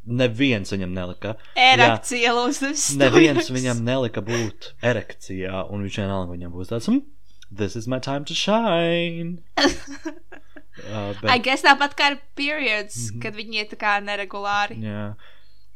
[0.09, 1.35] neviens viņam nelika.
[1.59, 2.71] Erekcija lūdzu.
[3.01, 7.03] Neviens viņam nelika būt erekcijā, un viņš vienalga viņam būs tāds, hm,
[7.51, 9.41] this is my time to shine.
[9.57, 9.69] uh,
[10.89, 13.21] I bet, guess tāpat kā ar periods, Mhm.
[13.21, 14.79] kad viņi iet tā kā neregulāri.
[14.83, 15.15] jā.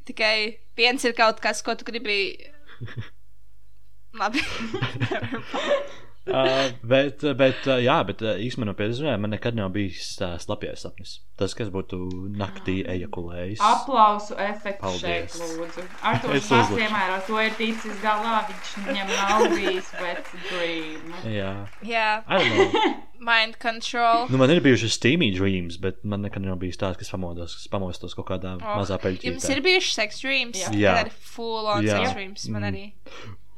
[0.06, 2.38] Tikai viens ir kaut kas, ko tu gribi.
[4.20, 4.41] Labi.
[6.34, 10.38] Uh, bet, bet, uh, jā, bet uh, īstenībā no pieredzes man nekad nav bijis uh,
[10.40, 11.18] slapjais sapnis.
[11.36, 11.98] Tas, kas būtu
[12.40, 13.60] naktī ejakulējis.
[13.60, 15.02] Aplausu efekts Paldies.
[15.36, 15.84] šeit, lūdzu.
[16.02, 16.80] Ar to Es pats uzliku.
[16.80, 21.12] piemēro, to ir ticis galā, viņš viņam nav bijis, bet dream.
[21.40, 21.52] Jā,
[21.84, 22.95] Jā, I don't know.
[23.20, 24.32] mind control.
[24.32, 27.68] Nu, man ir bijuši steamy dreams, bet man nekad nav bijis tāds, kas pamodos, kas
[27.76, 29.58] pamostos kaut kādā Oh, mazā Jums peļķītē.
[29.58, 30.64] ir bijuši sex dreams?
[30.64, 30.72] Jā.
[30.88, 30.95] Jā.
[31.04, 32.00] Tad full on Jā.
[32.00, 32.48] sex dreams.
[32.48, 32.72] Man Mm.
[32.72, 32.86] arī.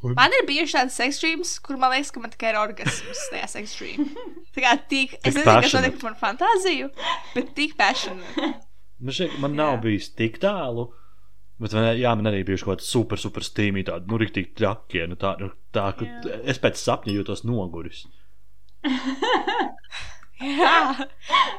[0.06, 3.22] Un- Man ir bijuši tādi sex dreams, kur man liekas, ka man tikai ir orgasms
[3.34, 4.10] tajā sex dream.
[4.56, 5.90] Tā kā tik, es nezinu, kas passionate.
[5.90, 6.90] notiek ar manu fantāziju,
[7.34, 8.52] bet tik passionate.
[8.99, 9.82] Man, šeit, man nav Jā.
[9.88, 10.88] bijis tik tālu.
[11.60, 15.06] Bet man, jā, man arī bija kaut kāda super, super steamy, tāda, nu, rīktīgi trakie.
[15.07, 16.41] Nu, tā, nu, tā, ka Jā.
[16.52, 18.06] es pēc sapņa jūtos noguris.
[20.45, 21.07] Jā.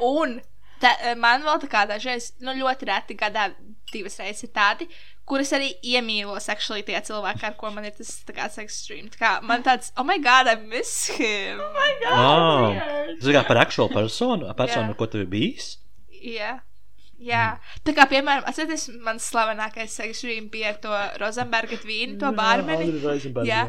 [0.04, 0.36] Un
[0.82, 3.48] tā, man vēl tā kā dažreiz, nu, ļoti reti gadā
[3.92, 4.88] divas reizes ir tādi,
[5.26, 9.08] kuras arī iemīlos, actually, tie cilvēki, ar ko man ir tas tā kā sex stream.
[9.10, 11.58] Tā kā man tāds, oh my god, I miss him.
[11.60, 12.70] Oh my Oh.
[12.70, 13.18] weird.
[13.20, 14.94] Tas ir kā par actual personu, personu, Jā.
[14.94, 15.76] ar ko tu bijis.
[16.22, 16.60] Jā.
[17.18, 20.90] Jā, tā kā, piemēram, atcerieties, mans slavenākais stream bija ar to
[21.22, 22.90] Rozenberga tvīnu, to bārmeni.
[23.48, 23.62] Jā,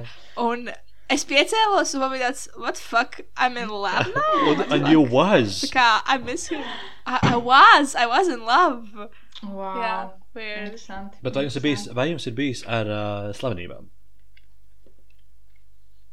[0.43, 0.67] un
[1.09, 4.65] es piecēlos, un man bija tāds, what the fuck, I'm in love now?
[4.75, 5.61] And you was.
[5.63, 6.61] Tā kā, I miss him.
[7.05, 9.07] I, I was, I was in love.
[9.43, 9.77] Wow.
[9.83, 9.91] Jā,
[10.33, 10.63] weird.
[10.65, 11.19] Interesanti.
[11.21, 13.85] Bet vai jums ir bijis, vai jums ir bijis ar uh, slavenībām?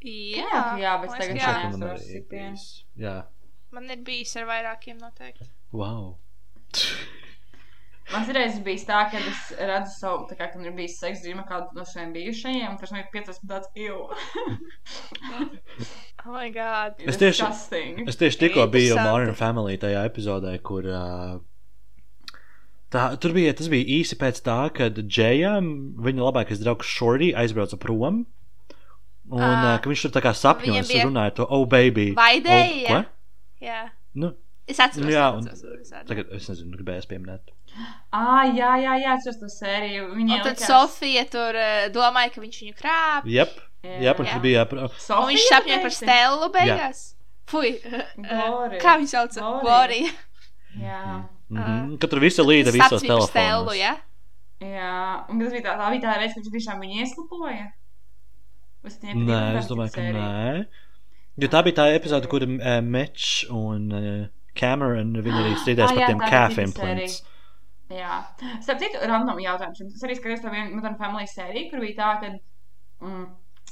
[0.04, 1.52] Jā, Jā, jā, bet man tagad jā.
[1.54, 1.70] jā.
[1.72, 2.64] Man arī ir bijis.
[3.00, 3.14] Jā.
[3.72, 5.46] Man ir bijis ar vairākiem noteikti.
[5.72, 6.10] Wow.
[8.12, 11.46] Man reiz bija tā, ka es redzu savu, tā kā, kad ir bijis seksa dzīve
[11.48, 14.10] kādu no saviem bijušajiem, un pēc tam ir piecas tāds ilu.
[16.24, 16.94] Oh my god.
[17.04, 17.98] Es tieši- Disgusting.
[18.08, 18.94] Es tieši tikko biju.
[18.96, 20.86] Modern Family tajā epizodē, kur.
[20.88, 21.34] Uh,
[22.94, 25.66] tā, tur bija, tas bija īsi pēc tā, kad Džejam,
[26.06, 28.22] viņa labākais draugs Shorty, aizbrauca prom.
[29.32, 32.10] Un uh, ka viņš tur tā kā sapņos Viņam bija- runāja to, oh, baby.
[32.16, 32.98] Vaidēja?
[33.02, 33.04] Oh?
[33.64, 33.82] Jā.
[34.14, 34.34] Nu,
[34.68, 35.10] Es atceros.
[35.12, 36.08] Jā, un- atceros, es atceros.
[36.08, 37.50] tagad es nezinu, gribēju pieminēt.
[38.14, 40.06] Ah, jā, jā, jā, atceros to sēriju.
[40.14, 43.26] Viņai Un tad likās- Sofija tur uh, domāja, ka viņš viņu krāp.
[43.28, 44.14] Jep, Jā.
[44.18, 44.32] un Jā.
[44.32, 44.64] tur bija.
[44.64, 45.90] Jā, Sofija, Un viņš sapņoja par?
[45.98, 47.02] Stelu beigās.
[47.46, 47.74] Fui.
[48.16, 48.80] Gloria.
[48.80, 49.36] Kā viņš sauc?
[49.64, 50.12] Gloria.
[50.76, 51.28] Gloria.
[51.50, 51.60] Jā.
[51.60, 53.74] mhm, ka tur visi līda visos telefonos.
[53.78, 53.94] jā?
[54.64, 54.92] Jā,
[55.28, 57.66] un tas bija tā, tā bija tā reize, kad viņš tiešām viņu ieslupoja.
[58.84, 60.24] Es Nē, es domāju, ka sērija.
[60.24, 60.64] nē.
[61.42, 65.96] Jo tā bija tā epizode, kur uh, Mečs un uh, Cameron viņi arī strīdējās Ah,
[65.98, 67.16] par tiem calf implants.
[67.92, 68.18] Jā,
[68.64, 69.80] starp citu, random jautājums.
[69.92, 72.30] Es arī skatījos to vienu Modern Family sēriju, kur bija tā, ka.
[73.04, 73.24] Mm,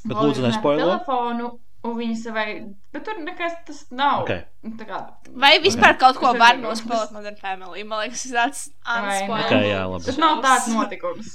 [0.02, 0.88] Bet lūdzu, nespoilo.
[0.90, 1.52] Telefonu,
[1.84, 2.46] un viņi savai.
[2.94, 4.24] Bet tur nekas tas nav.
[4.24, 4.42] Okay.
[4.86, 5.00] Kā.
[5.44, 7.82] Vai vispār kaut ko var nospēlēt Modern Family?
[7.84, 9.46] Man liekas, tas ir tāds Vai, unspoiled.
[9.48, 10.04] Ok, jā, labi.
[10.10, 11.32] Tas nav tāds notikums.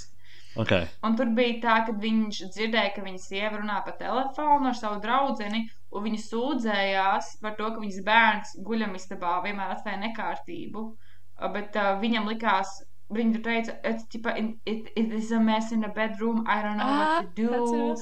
[0.57, 0.87] Okay.
[1.05, 4.97] Un tur bija tā, ka viņš dzirdēja, ka viņa sieva runā pa telefonu ar savu
[5.03, 5.35] draugu,
[5.93, 10.85] un viņa sūdzējās par to, ka viņas bērns guļamistabā vienmēr atstāja nekārtību.
[11.53, 12.71] Bet uh, viņam likās,
[13.13, 16.61] viņa tur teica, "It's tipa, in- it, it is a mess in the bedroom, I
[16.63, 17.95] don't know Ah, what to do.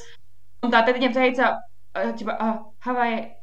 [0.64, 1.58] Un tā tad viņam teica,
[1.96, 3.36] uh, tipa, uh, have I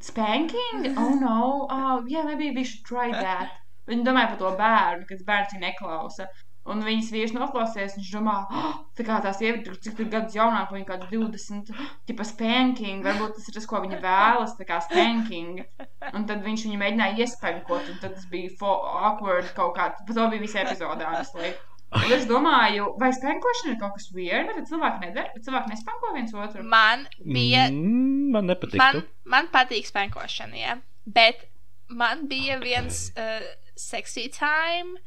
[0.00, 0.94] spanking?
[0.98, 3.56] Oh no, oh yeah, maybe we should try that.
[3.90, 6.28] Viņa domāja par to bērnu, kad bērns viņu neklausa.
[6.70, 10.36] Un viņas vīrs noklausījās, viņš domā, oh, tā kā tās sieviete, tur, cik tur gadus
[10.36, 11.70] jaunāk, viņa kaut kāds 20,
[12.06, 15.64] tipa spanking, varbūt tas ir tas, ko viņa vēlas, tā kā spanking.
[16.12, 18.52] Un tad viņš viņu mēģināja iespankot, un tad tas bija
[19.10, 21.54] awkward kaut kā, pat to bija visi epizodē, honestly.
[21.90, 26.12] Un es domāju, vai spankošana ir kaut kas weird, bet cilvēki nedara, bet cilvēki nespanko
[26.14, 26.62] viens otru.
[26.62, 28.78] Man bija Mm, man nepatīk.
[28.78, 30.76] Man, man patīk spankošana, ja?
[31.06, 31.48] bet
[31.88, 33.42] man bija viens uh,
[33.74, 35.00] sexy time,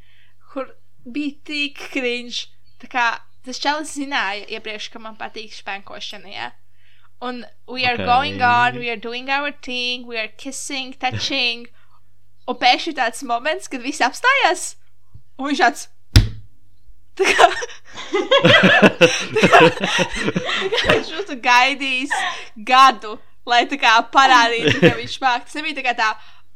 [0.51, 0.73] kur
[1.05, 2.49] bija tik cringe.
[2.84, 3.05] Tā kā
[3.45, 6.51] tas čalis zināja iepriekš, ka man patīk spankošana, ja?
[7.23, 8.03] Un we are Ok.
[8.03, 8.05] okay.
[8.11, 11.69] going on, we are doing our thing, we are kissing, touching.
[12.47, 14.76] un pēkšņi tāds moments, kad viss apstājās,
[15.39, 15.88] un viņš tāds.
[17.14, 17.45] Tā kā,
[19.34, 22.14] tā kā, tā kā viņš būtu gaidījis
[22.65, 23.18] gadu,
[23.49, 25.45] lai tā kā parādītu, ka viņš māk.
[25.45, 26.07] Tas nebija tā kā tā,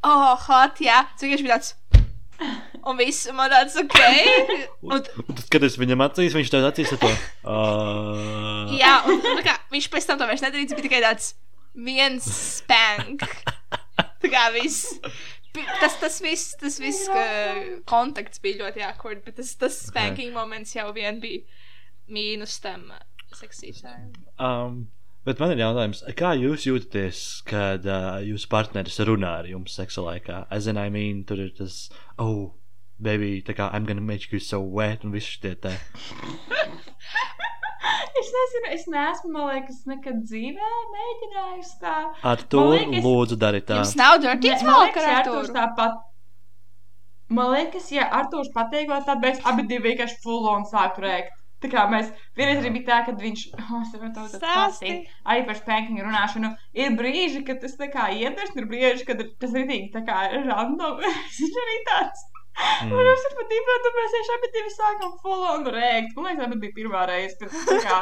[0.07, 1.75] oh, hot, jā, tas vienkārši bija tāds.
[2.87, 3.97] Un viss man tāds, ok.
[4.85, 7.09] Un, Un tad, kad es viņam acīs, viņš tev acīs ar to.
[7.43, 11.33] Uh, jā, un tā kā viņš pēc tam to vairs nedarīja, tas bija tikai tāds
[11.77, 12.25] viens
[12.57, 13.25] spank.
[14.21, 14.95] Tā kā viss.
[15.81, 17.23] Tas, tas viss, tas viss, ka
[17.89, 21.43] kontakts bija ļoti awkward, bet tas, tas spanking moments jau vien bija
[22.11, 23.01] mīnus tam uh,
[23.31, 24.13] time.
[24.39, 24.87] Um,
[25.27, 30.05] bet man ir jautājums, kā jūs jūtaties, kad uh, jūsu partneris runā ar jums seksa
[30.05, 30.45] laikā?
[30.53, 32.53] Es zinu, I mean, tur ir tas, oh,
[32.99, 35.75] baby, tā kā I'm gonna make you so wet un viss šitie te.
[38.21, 41.95] Es nezinu, es neesmu, man liekas, nekad dzīvē mēģinājusi tā.
[42.31, 43.77] Ar to liekas- lūdzu darīt tā.
[43.81, 44.17] Jums nav
[44.63, 45.53] smoke ja ar Artūru?
[45.55, 45.99] tāpat.
[47.37, 51.33] Man liekas, ja Artūrs pateikot, tad mēs abi divi vienkārši full on sāktu rēkt.
[51.63, 53.85] Tā kā mēs vienreiz arī bija tā, ka viņš oh,
[54.15, 56.51] pastāstīt, arī par spanking runāšanu.
[56.77, 60.19] Ir brīži, kad tas tā kā un ir brīži, kad ir- tas ritīgi tā kā
[60.37, 61.01] ir random.
[61.01, 62.25] Viņš arī tāds.
[62.57, 62.91] Mm.
[62.93, 66.15] Un es pat īstenībā, mēs tieši abi divi sākam full on rēkt.
[66.17, 67.97] Man liekas, tā bija pirmā reize, kad tas tā kā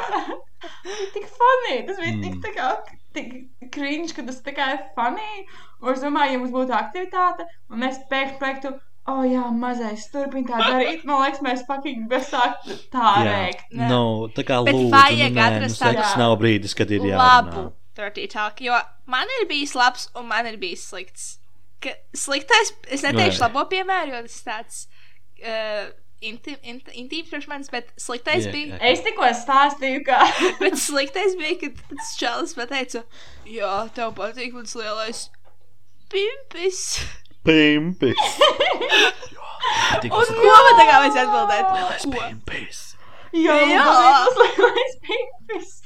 [1.14, 1.76] tik funny.
[1.88, 2.42] Tas bija tik Mm.
[2.46, 2.68] tā kā
[3.16, 5.46] tik cringe, ka tas tā kā ir funny.
[5.82, 8.72] Un es domāju, ja mums būtu aktivitāte, un mēs pēkšņi teiktu,
[9.12, 11.04] oh jā, mazais, turpin tā darīt.
[11.08, 13.68] Man liekas, mēs fucking bez sākt tā Jā, rēkt.
[13.76, 13.88] Nē.
[13.92, 14.02] no,
[14.34, 17.52] tā kā Bet lūdzu, vajag nu, nē, nu, atrast tādu- nav brīdis, kad ir Labu
[17.52, 17.72] jārunā.
[17.96, 18.76] dirty talk, jo
[19.06, 21.38] man ir bijis labs un man ir bijis slikts.
[21.84, 24.76] Ka sliktais, es neteikšu labo piemēru, jo tas tāds
[25.44, 25.84] uh,
[26.24, 28.66] inti- int- intīms priekš manis, bet sliktais Jā, bija.
[28.78, 28.82] jā.
[28.94, 30.18] Es tikko stāstīju, ka.
[30.62, 33.00] Bet sliktais bija, kad tas čalis pateica,
[33.44, 35.20] jā, tev patīk mans lielais
[36.12, 36.80] pimpis.
[37.46, 38.22] Pimpis.
[40.06, 41.66] Un ko man tagad vajag atbildēt?
[41.76, 42.78] Lielais pimpis.
[43.36, 43.84] Jā, Jā.
[44.40, 45.70] lielais pimpis.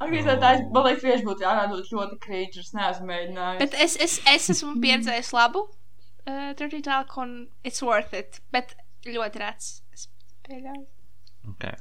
[0.00, 3.58] Tā, es- man liekas, tieši būtu jārādot ļoti krīčs, es neesmu mēģinājis.
[3.60, 5.66] Bet es, es, es esmu pieredzējis labu
[6.26, 8.40] uh, Dirty Talk un it's worth it.
[8.52, 8.74] Bet
[9.04, 9.82] ļoti rēts.
[9.92, 10.08] Es
[10.48, 10.86] pieļauju.
[11.54, 11.74] Okay.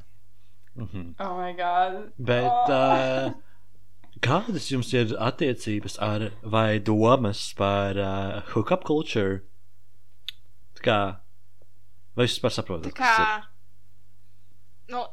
[0.75, 1.15] Mhm.
[1.19, 2.11] Oh my god.
[2.19, 2.71] Bet Oh.
[2.71, 3.31] uh,
[4.19, 9.41] kādas jums ir attiecības ar vai domas par uh, hookup culture?
[10.79, 10.99] Tā kā,
[12.15, 12.93] vai jūs vispār Tā saprotat?
[12.93, 13.15] kā.
[13.15, 13.47] kas ir?
[14.95, 15.05] Nu,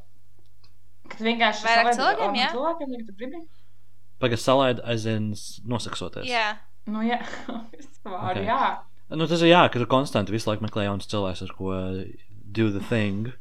[1.12, 2.48] Kad vienkārši Vairāk savai- cilvēkiem, oh, jā?
[2.54, 3.40] Cilvēkiem, ja tu gribi?
[4.20, 5.30] Pagaid, salaid aizvien
[5.68, 6.26] nosaksoties.
[6.30, 6.46] jā.
[6.86, 7.18] Nu, jā.
[7.74, 8.44] Vispār, Ok.
[8.46, 8.60] jā.
[9.10, 11.72] Nu, tas ir jā, ka tu konstanti visu laiku meklē jaunas cilvēkus, ar ko
[12.56, 13.32] do the thing.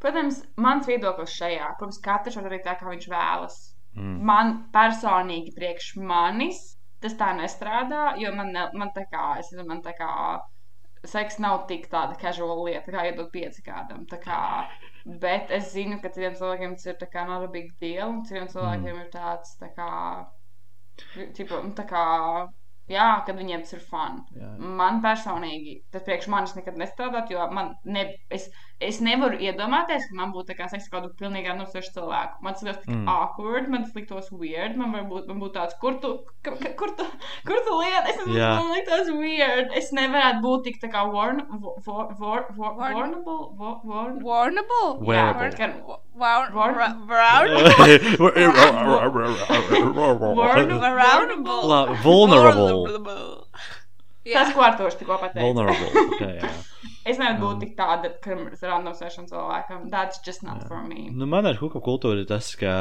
[0.00, 3.56] Protams, mans viedoklis šajā, protams, katrs var darīt tā, kā viņš vēlas.
[3.98, 4.16] Mm.
[4.30, 6.60] Man personīgi, priekš manis,
[7.02, 10.08] tas tā nestrādā, jo man, ne, man tā kā, es nezinu, man tā kā,
[11.06, 14.04] seks nav tik tāda casual lieta, kā iedot pieci kādam.
[14.24, 14.40] Kā,
[15.22, 18.24] bet es zinu, ka citiem cilvēkiem tas ir tā kā not a big deal, un
[18.28, 19.04] citiem cilvēkiem mm.
[19.04, 19.90] ir tāds, tā kā,
[21.36, 22.04] tipo, nu, tā kā,
[22.90, 24.20] jā, kad viņiem tas ir fun.
[24.36, 24.50] Jā.
[24.80, 28.50] Man personīgi, tas priekš manis nekad nestrādāt, jo man ne, es,
[28.80, 32.34] es nevaru iedomāties, ka man būtu tā kā seks ar kādu pilnīgi atnosošu cilvēku.
[32.42, 33.02] Man tas liktos tik Mm.
[33.04, 33.08] mm.
[33.12, 36.88] awkward, man tas liktos weird, man varbūt man būtu tāds, kur tu, ka- ka- kur
[36.96, 37.04] tu,
[37.46, 38.54] kur tu liet, es nezinu, Jā.
[38.56, 39.66] man liktos weird.
[39.76, 44.22] Es nevarētu būt tik tā kā warn, war, war, war, war, Warn- warnable, war, warn,
[44.24, 44.88] Warnable?
[45.04, 45.50] Wearable.
[45.56, 45.82] Kan-
[46.16, 46.74] Warn- Warn- Warn-
[49.94, 50.34] Vulnerable.
[50.36, 51.68] Warnable.
[51.68, 52.68] La- vulnerable.
[52.68, 53.46] Vulnerable.
[54.24, 54.54] Tas, Jā.
[54.54, 55.42] ko Artošs tikko pateica.
[55.42, 55.90] Vulnerable.
[56.14, 56.48] Okay, jā.
[57.10, 59.88] Es nevaru būt tik tāda, ka ir random session cilvēkam.
[59.92, 61.08] That's just not for me.
[61.10, 62.74] Nu, man ar hookup kultūru ir tas, ka,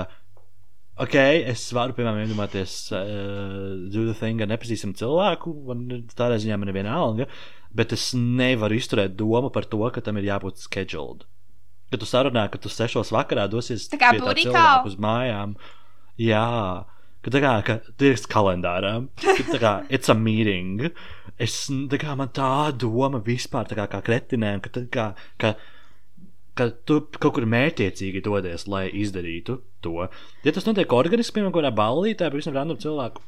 [1.02, 1.16] ok,
[1.54, 6.72] es varu, piemēram, iedomāties, uh, do the thing ar nepazīstamu cilvēku, man tādā ziņā man
[6.72, 7.30] ir viena alga,
[7.76, 11.26] bet es nevaru izturēt domu par to, ka tam ir jābūt scheduled.
[11.90, 14.86] Kad tu sarunā, ka tu sešos vakarā dosies Tā kā pie tā call?
[14.86, 15.56] uz mājām,
[16.22, 16.46] jā,
[17.26, 18.94] ka tā kā, ka tu ieraksti kalendārā,
[19.24, 20.90] ka tā kā, it's a meeting,
[21.40, 21.56] es,
[21.92, 25.08] tā kā man tā doma vispār, tā kā, kā kretinēm, ka tā kā,
[25.42, 25.54] ka,
[26.60, 30.08] ka tu kaut kur mērķiecīgi dodies, lai izdarītu to.
[30.44, 33.24] Ja tas notiek organiski, piemēram, kādā ballītē, pavisam random cilvēku,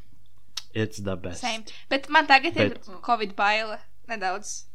[0.74, 1.42] it's the best.
[1.44, 1.64] Same.
[1.92, 3.80] Bet man tagad Bet- ir Covid baila
[4.12, 4.66] nedaudz.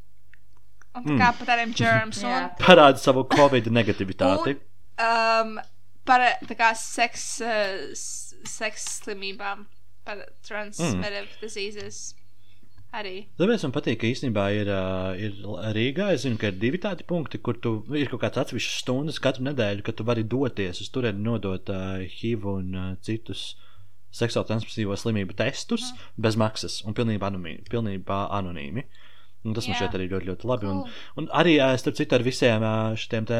[0.96, 1.18] Un tā Mm.
[1.20, 2.22] kā par tādiem germs.
[2.24, 4.54] Un, Parāda savu covid negativitāti.
[4.98, 5.58] um,
[6.06, 7.92] par tā kā seks, uh,
[8.44, 9.66] s- seks slimībām.
[10.06, 11.40] Par transmittive mm.
[11.42, 12.14] diseases.
[12.94, 13.26] Arī.
[13.36, 15.34] Tāpēc man patīk, ka īstenībā ir, uh, ir
[15.74, 16.12] Rīgā.
[16.14, 19.44] Es zinu, ka ir divi tādi punkti, kur tu ir kaut kāds atsevišķs stundas katru
[19.48, 23.56] nedēļu, kad tu vari doties uz turieni nodot uh, HIV un uh, citus
[24.16, 26.06] seksuāli transmisīvo slimību testus mm.
[26.24, 27.66] bez maksas un pilnībā anonīmi.
[27.68, 28.86] Pilnībā anonīmi.
[29.46, 30.70] Un tas man šķiet arī ļoti, ļoti labi.
[30.70, 31.02] Un, Cool.
[31.20, 32.64] un arī, ā, starp citu, ar visiem
[32.98, 33.36] šiem te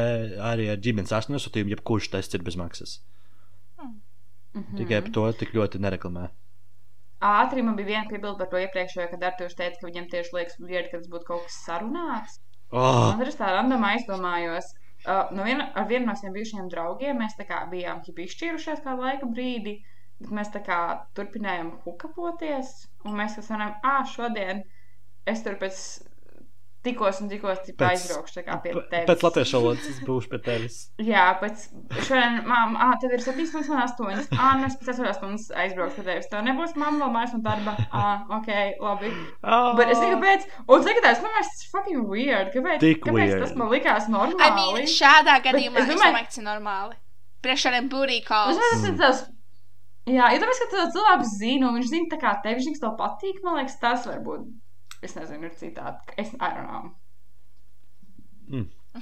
[0.51, 2.99] arī ar ģimenes ārstu nosūtījumiem, jebkurš tests ir bez maksas.
[4.55, 4.77] Mhm.
[4.79, 6.27] Tikai par to tik ļoti nereklamē.
[7.27, 10.59] Ātri man bija viena piebilde par to iepriekšējo, kad Artur teica, ka viņam tieši liekas,
[10.61, 12.39] weird, ka tas būtu kaut kas sarunāts.
[12.69, 14.73] Oh, Man tas tā random aizdomājos.
[15.07, 17.37] Uh, no viena, ar vienu no saviem bijušajiem draugiem mēs
[17.71, 19.77] bijām izšķīrušies kādu laiku brīdi,
[20.19, 20.51] bet mēs
[21.17, 22.73] turpinājām hukapoties,
[23.05, 24.63] un mēs esam, ah, šodien
[25.25, 25.79] es tur pēc
[26.87, 29.05] tikos un tikos tipa Pēc- aizbraukšu pie tevis.
[29.09, 30.77] pēc latviešu valodas es būšu pie tevis.
[31.11, 31.65] Jā, pēc
[32.07, 34.27] šodien, mamma, ah, tad ir 7 stundas un 8.
[34.39, 36.29] Ah, nu es pēc 8 stundas aizbraukšu pie tevis.
[36.31, 37.75] Tev nebūs mamma vēl mājās no darba.
[37.91, 38.49] Ah, ok,
[38.81, 39.13] labi.
[39.43, 39.75] Oh.
[39.77, 40.47] Bet es nezinu, kāpēc.
[40.67, 42.53] Un tagad es domāju, tas ir fucking weird.
[42.55, 43.41] Kāpēc, Tik kāpēc weird.
[43.45, 44.73] tas man likās I normāli?
[44.81, 46.93] mean, šādā gadījumā es es domāju- ka tas ir normāli.
[47.43, 47.89] Priekš šādiem
[48.97, 49.25] tas.
[50.07, 52.93] Jā, ja tāpēc, ka tu cilvēku zini, un viņš zina, tā kā tev viņš tev
[52.99, 54.45] patīk, man liekas, tas varbūt,
[55.03, 56.17] es nezinu, ir citādi.
[56.17, 56.93] Es, I don't know.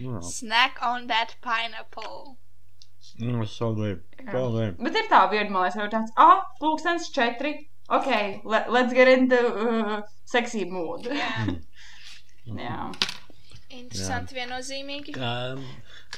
[0.00, 0.20] No.
[0.22, 2.38] Snack on that pineapple.
[3.20, 4.02] Mm, so good.
[4.32, 4.78] So good.
[4.80, 7.52] Bet ir tā vieta, man liekas, jau tāds, ah, pulkstens četri.
[7.92, 8.08] Ok,
[8.44, 11.04] let, let's get into uh, sexy mood.
[11.10, 11.58] Jā.
[12.64, 12.78] Jā.
[13.70, 15.14] Interesanti, viennozīmīgi.
[15.20, 15.60] Um,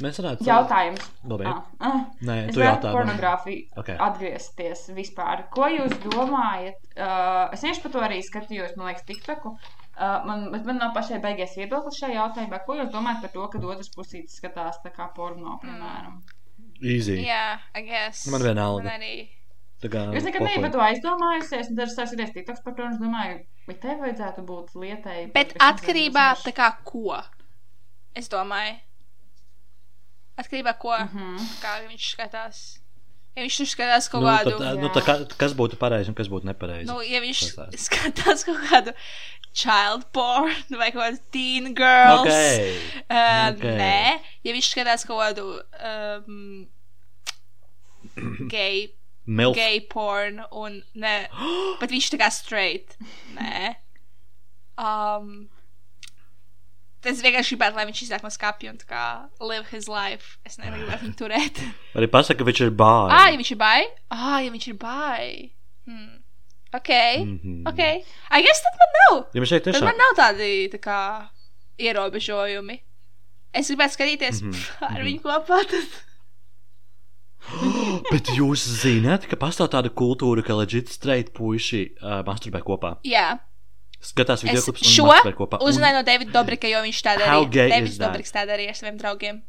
[0.01, 0.47] mēs varētu.
[0.47, 1.09] Jautājums.
[1.29, 1.45] Labi.
[1.51, 1.99] Ah, ah.
[2.25, 2.93] Nē, Es tu jautā.
[2.93, 2.97] man.
[2.97, 3.91] pornogrāfiju Ok.
[3.99, 5.45] atgriezties vispār.
[5.53, 6.79] Ko jūs domājat?
[6.97, 9.57] Uh, es vienkārši par to arī skatījos, man liekas, TikToku.
[9.93, 12.63] Uh, man, bet man nav pašai beigies viedoklis šajā jautājumā.
[12.65, 16.23] Ko jūs domājat par to, ka otrs pusītis skatās tā kā porno, piemēram?
[16.81, 17.21] Easy.
[17.27, 18.27] Jā, I guess.
[18.33, 18.85] Man vienalga.
[18.89, 19.29] Man arī.
[19.83, 20.05] Kā.
[20.15, 23.01] Jūs nekad nebijat par to aizdomājusies, un es sāku skatīties TikToks par to, un es
[23.03, 25.17] domāju, vai te vajadzētu būt lietai.
[25.35, 27.19] Bet es atkarībā es tā kā ko?
[28.15, 28.77] Es domāju.
[30.41, 30.95] Atkarībā ko?
[30.97, 31.37] Mhm.
[31.63, 32.63] Kā viņš skatās.
[33.37, 34.51] Ja viņš tur skatās kaut Nu, kādu.
[34.59, 36.85] tad, ā, nu, tā kā, kas būtu pareizi un kas būtu nepareizi?
[36.89, 38.93] Nu, ja viņš Tas skatās kaut kādu
[39.57, 42.27] child porn vai kaut kādu teen girls.
[42.27, 42.75] Okay.
[43.09, 43.65] Uh, Ok.
[43.65, 45.47] Nē, ja viņš skatās kaut kādu
[45.81, 46.67] um,
[48.53, 48.91] gay,
[49.27, 49.57] Milf.
[49.57, 51.17] gay porn un ne,
[51.81, 52.97] bet viņš tā kā straight.
[53.39, 53.77] Nē.
[54.77, 55.49] Um,
[57.11, 59.05] es vienkārši gribētu, lai viņš iznāk no skapja un kā
[59.41, 60.39] live his life.
[60.47, 61.63] Es nevaru gribēt viņu turēt.
[61.99, 63.15] Arī pasaka, ka viņš ir bārs.
[63.17, 63.81] ah, ja viņš ir bai?
[64.11, 65.51] Ah, ja viņš ir bai.
[65.87, 66.23] Hmm.
[66.73, 66.93] Ok.
[67.21, 67.67] Mhm.
[67.69, 67.83] Ok.
[67.83, 69.19] I guess tad man nav.
[69.35, 69.91] Ja šeit Tad tiešām.
[69.91, 71.01] man nav tādi tā kā
[71.83, 72.79] ierobežojumi.
[73.53, 74.95] Es gribētu skatīties mm -hmm.
[74.97, 75.61] ar viņu kopā.
[75.69, 76.01] Tad...
[78.13, 82.97] Bet jūs zināt, ka pastāv tāda kultūra, ka legit straight puiši uh, masturbē kopā.
[83.05, 83.39] Jā,
[84.03, 85.07] Skatās video un šo
[85.63, 87.51] uzzināju no Davida Dobrika, jo viņš tā How darīja.
[87.55, 88.09] gay Davids is that?
[88.11, 89.43] Dobriks tā darīja ar saviem draugiem.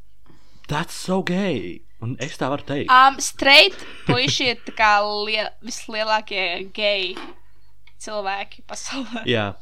[0.70, 1.82] That's so gay.
[2.04, 2.92] Un es tā varu teikt.
[2.92, 7.14] Um, straight puiši ir kā liel, vislielākie gay
[8.04, 9.24] cilvēki pasaulē.
[9.30, 9.54] Jā.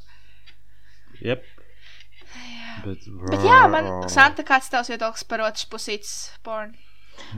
[1.21, 1.43] Yep.
[2.81, 6.13] Bet, Bet jā, man Santa kāds tavs viedoklis par otras pusītes
[6.45, 6.73] porn.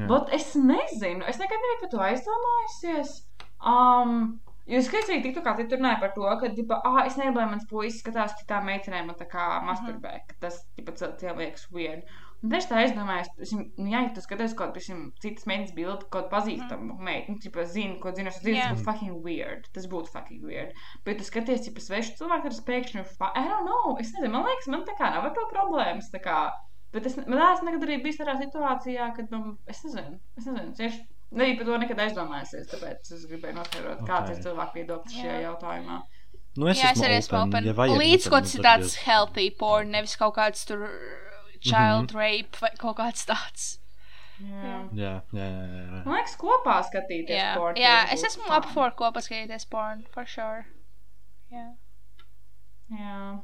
[0.07, 3.13] Bet es nezinu, es nekad nebiju par to aizdomājusies.
[3.59, 4.39] Um,
[4.71, 7.65] Jūs skaitījāt, tik kā tu runāji par to, ka, tipa, ah, es negribu, lai mans
[7.67, 12.05] puisis skatās citām meitenēm un tā kā masturbē, ka tas, tipa, cilvēkiem liekas weird.
[12.43, 16.07] Un es tā aizdomājos, piemēram, nu, jā, ja tu skaties kaut kādu citas meitenes bildi,
[16.11, 18.65] kaut pazīstamu meiteni, tipa, zini, ko zini, tas Jā.
[18.73, 19.69] būtu fucking weird.
[19.75, 20.73] Tas būtu fucking weird.
[21.07, 24.47] Bet tu skaties, tipa, svešu cilvēku, tas pēkšņi, fa- I don't know, es nezinu, man
[24.49, 26.39] liekas, man tā kā nav ar to problēmas, tā kā.
[26.91, 30.75] Bet es, man liekas, nekad arī biju tādā situācijā, kad, nu, es nezinu, es nezinu,
[30.81, 30.99] tieši
[31.33, 34.07] nebiju par to nekad aizdomājusies, tāpēc es gribēju noskaidrot, okay.
[34.09, 34.37] kāds Ok.
[34.37, 35.43] ir cilvēku viedoklis šajā Jā.
[35.49, 36.01] jautājumā.
[36.55, 37.65] Nu, es jā, es arī esmu open.
[37.65, 40.83] Ja vajag, Līdz nu, kaut kas nu, tāds healthy porn, nevis kaut kāds tur
[41.59, 42.17] child Mhm.
[42.19, 43.79] rape vai kaut kāds tāds.
[44.43, 44.89] Jā.
[44.93, 45.81] Jā, jā, jā.
[45.93, 46.03] jā.
[46.05, 47.79] Man liekas, kopā skatīties Jā, porno.
[47.79, 50.65] jā es esmu up for kopā skatīties porn, for sure.
[51.51, 51.65] Jā.
[52.91, 53.39] Jā.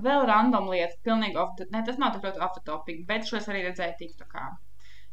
[0.00, 3.26] Vēl random lieta, pilnīgi off the, ne, tas nav tik ļoti off the topic, bet
[3.28, 4.44] šo es arī redzēju TikTokā.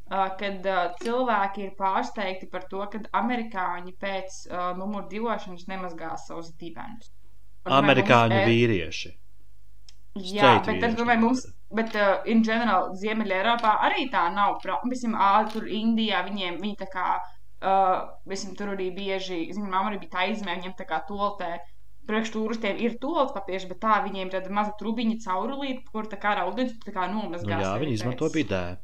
[0.07, 6.13] Uh, kad uh, cilvēki ir pārsteigti par to, ka amerikāņi pēc uh, numuru divošanas nemazgā
[6.21, 7.09] savus dibenus.
[7.67, 9.11] Amerikāņu mums- vīrieši.
[10.15, 11.07] Jā, straight bet tas, vīrieši.
[11.09, 11.43] vai mums,
[11.75, 14.61] bet uh, in general, Ziemeļa Eiropā arī tā nav.
[14.63, 19.99] Piemēram, ā, tur Indijā viņiem, viņi tā kā, uh, visam tur arī bieži, zinām, arī
[20.05, 21.57] bija tā izmē, viņiem tā kā toltē.
[22.07, 26.15] Priekš turistiem ir tolts papīrs, bet tā viņiem ir tāda maza trubiņa caurulīte, kur tā
[26.15, 27.59] kā tu tā kā Nu, nomazgās.
[27.59, 28.77] jā, arī viņi izmanto bidē.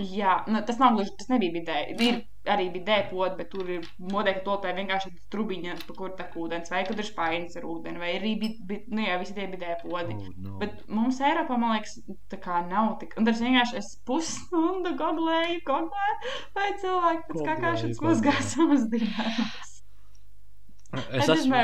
[0.00, 1.74] Jā, nu, tas nav gluži, tas nebija bidē.
[2.00, 6.24] Ir arī bidē pod, bet tur ir modē, ka toltē vienkārši trubiņa, pa kur tā
[6.40, 9.44] ūdens, vai kad ir spainis ar ūdeni, vai arī, bid, bid, nu jā, visi tie
[9.52, 10.16] bidē podi.
[10.16, 10.54] Oh, no.
[10.62, 11.98] Bet mums Eiropā, man liekas,
[12.32, 13.12] tā kā nav tik.
[13.20, 18.08] Un tas vienkārši es pusstundu googlēju, googlēju, vai cilvēki pēc Googlēju, kakāšanas googlēju.
[18.08, 19.68] mazgā savas dienas.
[20.92, 21.60] es, Es esmu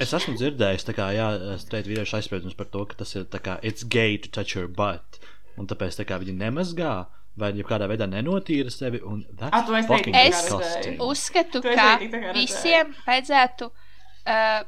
[0.00, 1.28] es esmu dzirdējis, kā, jā,
[1.60, 5.20] streit vīriešu aizspriedums par to, ka tas ir kā, it's gay to touch your butt.
[5.60, 6.94] Un tāpēc tā kā viņi nemazgā,
[7.36, 9.74] vai kādā veidā nenotīra sevi, un Ah, that's to
[10.14, 10.98] es kā.
[11.02, 14.62] Uzskatu, ka kā visiem vajadzētu uh,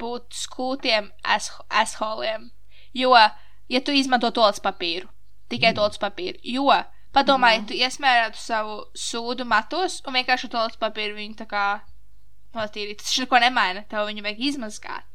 [0.00, 1.10] būt skūtiem
[1.68, 2.50] asholiem.
[2.96, 3.12] Jo,
[3.68, 5.08] ja tu izmanto tolas papīru,
[5.52, 5.76] tikai Mm.
[5.76, 6.70] tolas papīru, jo,
[7.14, 11.80] padomā, ja tu iesmērētu savu sūdu matos un vienkārši tolas papīru viņu tā kā
[12.54, 15.06] notīrīt, tas neko nemaina, tev viņu vajag izmazgāt.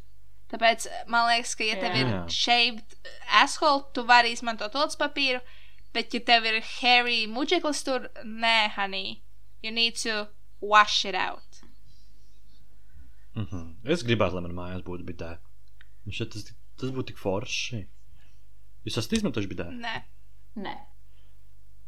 [0.53, 2.19] Tāpēc man liekas, ka, ja tev ir Jā.
[2.29, 2.95] shaved
[3.41, 5.41] asshole, tu vari izmantot tolas papīru,
[5.95, 9.21] bet, ja tev ir hairy muģeklis tur, nē, honey,
[9.63, 10.27] you need to
[10.61, 11.61] wash it out.
[13.35, 13.91] Mm -hmm.
[13.91, 15.37] Es gribētu, lai man mājās būtu bidē.
[16.05, 17.87] Un šeit tas, tas būtu tik forši.
[18.85, 19.65] Jūs esat izmantojuši bidē?
[19.71, 19.95] Nē.
[20.55, 20.75] Nē.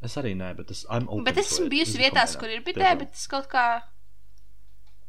[0.02, 0.86] Es arī nē, bet es
[1.24, 2.98] Bet es to esmu bijusi vietās, kur ir Tiešām.
[3.00, 3.82] bet es kaut kā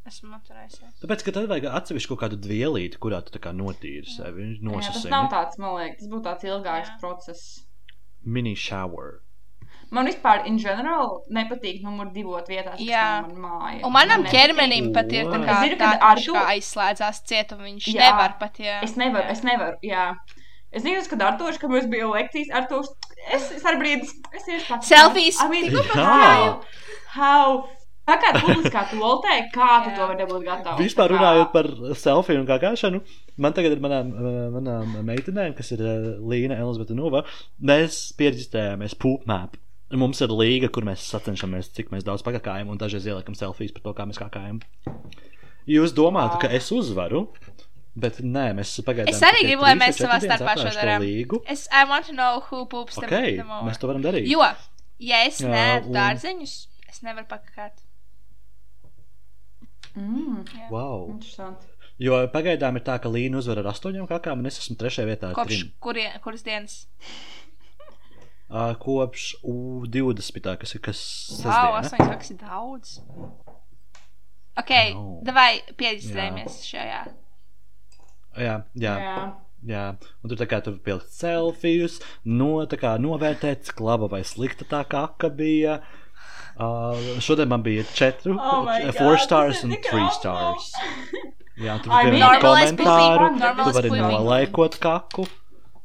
[0.07, 0.95] esmu atturējusies.
[1.03, 4.55] Tāpēc, ka tad vajag atsevišķu kaut kādu dvielīti, kurā tu tā kā notīri sevi, Jā,
[4.57, 5.11] tas nosasini.
[5.11, 6.99] nav tāds, man liekas, tas būtu tāds ilgāks Jā.
[7.03, 7.68] process.
[8.37, 9.21] Mini shower.
[9.91, 13.05] Man vispār, in general, nepatīk numur divot vietās, kas Jā.
[13.25, 13.79] man māja.
[13.89, 16.43] Un manam Man ķermenim pat ir tā kā Es zinu, ka tā, ar to- kā
[16.57, 18.03] aizslēdzās ciet, un viņš Jā.
[18.03, 18.83] nevar pat, jā.
[18.85, 19.31] Es nevaru, jā.
[19.37, 20.05] es nevaru, jā.
[20.71, 22.93] Es zinu, ka Artošs, kad mums bija lekcijas, Artošs,
[23.33, 24.05] es, es ar brīdi,
[24.37, 24.89] es tieši pats.
[24.93, 25.41] Selfies.
[25.41, 26.05] I mean, Jā.
[26.05, 26.61] how,
[27.17, 27.69] how,
[28.09, 30.81] tā kā publiskā toltē, kā tu to vari dabūt gatavu?
[30.83, 31.69] Vispār runājot par
[32.01, 33.03] selfiju un kākāšanu,
[33.45, 37.25] man tagad ir manām, eh, manām meitenēm, kas ir eh, Līna, Elizabete Nova,
[37.61, 39.57] mēs pierģistējāmies poopmap.
[39.89, 43.87] Mums ir līga, kur mēs sacenšamies, cik mēs daudz pakāpām, un dažreiz ieliekam selfijas par
[43.87, 44.59] to, kā mēs kāpājam.
[45.69, 47.27] Jūs domājat, ka es uzvaru,
[47.97, 49.13] bet nē, mēs pagaidām.
[49.15, 51.05] Es arī gribu, lai mēs savā starpā šo darām.
[51.49, 53.65] Es, I want to know who poops the, Ok, the more.
[53.69, 54.29] mēs to varam darīt.
[54.29, 54.45] Jo,
[55.01, 55.53] ja es un-
[55.97, 56.55] dārzeņus,
[56.89, 57.81] es nevaru pakakāt.
[59.99, 61.09] Mm, Wow.
[61.11, 61.67] interesanti.
[61.99, 65.31] Jo pagaidām ir tā, ka Līna uzvar ar astoņām kakām, un es esmu trešajā vietā
[65.33, 66.77] ar Kopš kurie, kuras dienas?
[68.51, 71.83] uh, kopš U20, kas ir kas Wow, sestdiena.
[71.83, 72.95] astoņas raksts ir daudz.
[74.59, 75.21] Ok, No.
[75.27, 77.03] davai pieģistrējamies šajā.
[78.39, 78.95] Jā, jā.
[79.03, 79.19] Jā.
[79.67, 79.85] Jā,
[80.23, 84.63] un tur tā kā tur bija selfijas, no, tā kā novērtēt, cik laba vai slikta
[84.65, 85.81] tā kaka bija.
[85.83, 85.98] Uh,
[87.23, 90.19] šodien man bija četri, Oh my God, four tas stars un tik three awful.
[90.19, 90.73] stars.
[91.67, 95.25] Jā, tur I bija komentāru, pudding, tu vari nolaikot kaku.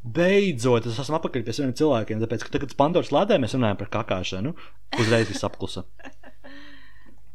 [0.03, 3.89] Beidzot, es esmu atpakaļ pie saviem cilvēkiem, tāpēc, ka tagad Pandoras lādē mēs runājam par
[3.93, 4.51] kakāšanu,
[4.99, 5.85] uzreiz viss apklusa.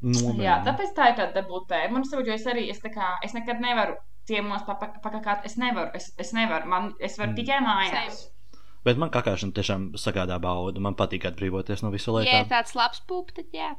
[0.04, 0.44] Nomēr.
[0.46, 1.80] Jā, tāpēc tā ir tāda debutē.
[1.90, 3.96] Man savā es arī, es, tā kā, es nekad nevaru
[4.28, 5.46] ciemos pakakāt.
[5.48, 7.38] Es nevaru, es, es nevaru, man, es varu Mm.
[7.40, 8.26] tikai mājās.
[8.86, 13.02] Bet man kakāšana tiešām sagādā baudu, man patīk atbrīvoties no visu Ja ir tāds labs
[13.08, 13.74] pup, tad jā.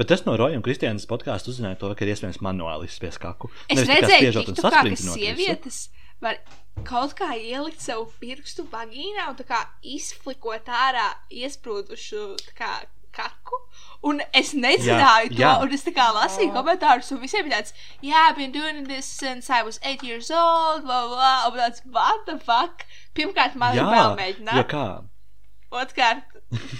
[0.00, 3.50] Bet es no Roja un Kristiānas podkāstu uzzināju to, ka ir iespējams manuāli izspiest kaku.
[3.68, 5.18] Es Nevis redzēju, ka saspringzinot visu.
[5.20, 5.80] sievietes
[6.24, 6.38] var
[6.88, 11.10] kaut kā ielikt savu pirkstu vagīnā un tā kā izflikot ārā
[11.42, 12.72] iesprūdušu tā kā
[13.20, 13.60] kaku.
[14.10, 15.50] Un es nezināju Jā, to, jā.
[15.62, 16.56] un es tā kā lasīju Oh.
[16.56, 20.30] komentārus, un visiem bija tāds, jā, I've been doing this since I was 8 years
[20.30, 22.86] old, blah, blah, un tāds, what the fuck?
[23.14, 24.68] Pirmkārt, man ir Jā, vēl jo mēģināt.
[24.72, 24.86] kā?
[25.70, 26.24] Otkārt,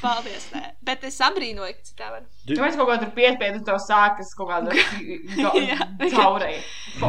[0.00, 0.62] paldies, nē.
[0.82, 2.22] Bet es abrīnoju, ka citā var.
[2.48, 4.74] Tu esi kaut ko tur piespiedu, tev sākas kaut kāda
[5.68, 5.76] Jā.
[6.16, 6.62] caurēja.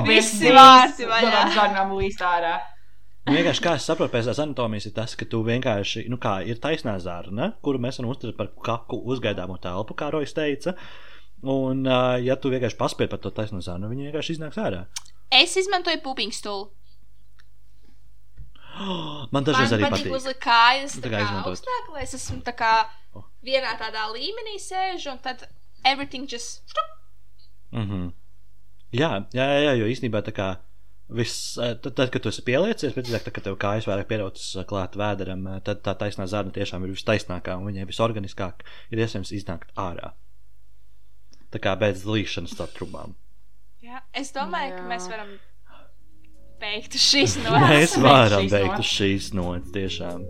[0.05, 1.39] Visi vārti vaļā.
[1.55, 2.59] Zarnām līst ārā.
[3.27, 6.57] Nu, vienkārši kā es saprotu, pēc anatomijas ir tas, ka tu vienkārši, nu kā ir
[6.61, 10.73] taisnā zārna, kuru mēs varam uztvert par kaku uzgaidāmo telpu, kā Rojas teica.
[11.41, 14.85] Un, uh, ja tu vienkārši paspēji par to taisno zārnu, viņi vienkārši iznāks ārā.
[15.31, 16.69] Es izmantoju pupiņu stūlu.
[19.34, 20.18] Man dažreiz Man arī patīk patīk.
[20.18, 22.73] uzlikt kājas Tā tā kā augstāk, lai es esmu tā kā
[23.11, 23.26] Oh.
[23.43, 25.41] vienā tādā līmenī sēžu, un tad
[25.84, 26.64] everything just.
[27.72, 28.11] Mm -hmm.
[28.93, 30.57] Jā, jā, jā, jā, jo īstenībā tā kā.
[31.11, 34.45] Viss, eh, tad, tad, kad tu esi pieliecies, precīzāk, tad, kad tev kājas vairāk pierautas
[34.55, 38.63] eh, klāt vēderam, eh, tad tā taisnā zārna tiešām ir vistaisnākā un viņai visorganiskāk
[38.95, 40.13] ir iespējams iznākt ārā.
[41.51, 43.17] Tā kā bez līšanas starp trubām.
[43.83, 44.88] Jā, es domāju, ka Jā.
[44.93, 45.33] mēs varam
[46.61, 50.23] beigt šīs no Mēs varam beigt uz šīs nots, tiešām.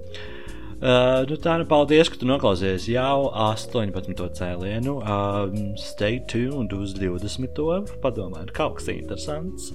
[0.81, 4.17] Uh, nu tā, nu paldies, ka tu noklausies jau 18.
[4.39, 4.95] cēlienu.
[5.05, 7.93] Um, stay tuned uz 20.
[8.01, 9.69] Padomājiet, kaut kas interesants.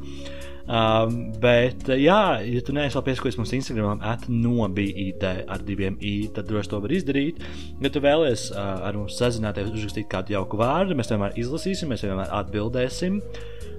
[0.66, 6.14] Um, bet, uh, jā, ja tu neesi vēl piesakojies mums Instagram, atnobīt ar diviem i,
[6.34, 7.38] tad droši to var izdarīt.
[7.82, 12.02] Ja tu vēlies uh, ar mums sazināties, uzrakstīt kādu jauku vārdu, mēs vienmēr izlasīsim, mēs
[12.06, 13.20] vienmēr atbildēsim.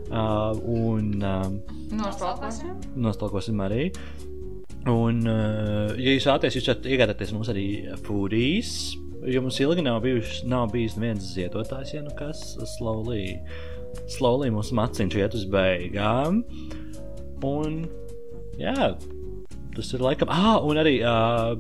[0.08, 1.60] Uh, un um,
[1.92, 2.78] Nospēlēsim.
[2.96, 3.90] nostalkosim arī.
[4.88, 7.68] Un, uh, ja jūs vēlaties, jūs varat iegādāties mums arī
[8.06, 8.72] fūrijas,
[9.28, 13.34] jo mums ilgi nav, bijuši, nav bijis neviens ziedotājs, ja nu kas slowly,
[14.12, 16.44] slowly mūsu maciņš iet uz beigām.
[17.46, 17.84] Un,
[18.58, 18.94] jā,
[19.76, 21.54] tas ir laikam, ah, un arī uh,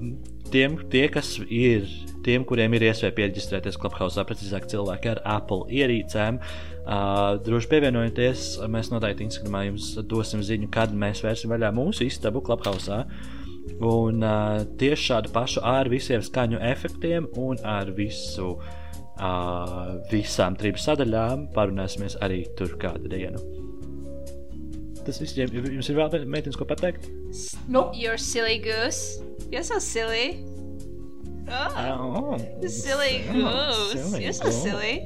[0.53, 1.85] tiem, tie, kas ir,
[2.26, 6.41] tiem, kuriem ir iespēja pieregistrēties Clubhouse, precīzāk cilvēki ar Apple ierīcēm,
[6.88, 8.41] Uh, droši pievienojieties,
[8.72, 13.01] mēs noteikti Instagramā jums dosim ziņu, kad mēs vērsim vaļā mūsu istabu Clubhouse.
[13.84, 18.86] Un uh, tieši šādu pašu ar visiem skaņu efektiem un ar visu, uh,
[20.11, 23.39] visām trim sadaļām parunāsimies arī tur kādu dienu.
[25.07, 27.07] Tas viss, ja jums ir vēl meitenes, ko pateikt?
[27.72, 27.95] Nope.
[27.95, 29.22] You're silly goose.
[29.52, 30.44] You're so silly.
[31.48, 32.38] Oh, Oh,
[32.68, 33.95] silly goose.
[34.19, 35.02] You're so silly.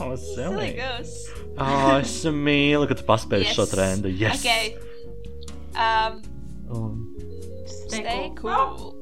[0.00, 0.70] Oh, silly silly.
[0.80, 1.28] goose.
[1.58, 3.56] Oh, es mīlu, ka tu paspēji Yes.
[3.58, 4.08] šo trendu.
[4.08, 4.40] Yes.
[4.40, 4.76] Okay.
[5.76, 6.22] Um,
[6.72, 7.14] Un,
[7.68, 8.94] stay cool.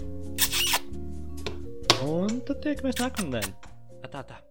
[2.04, 3.46] un tad tiekamies nākamnedēļ.
[4.14, 4.43] Tā, tā.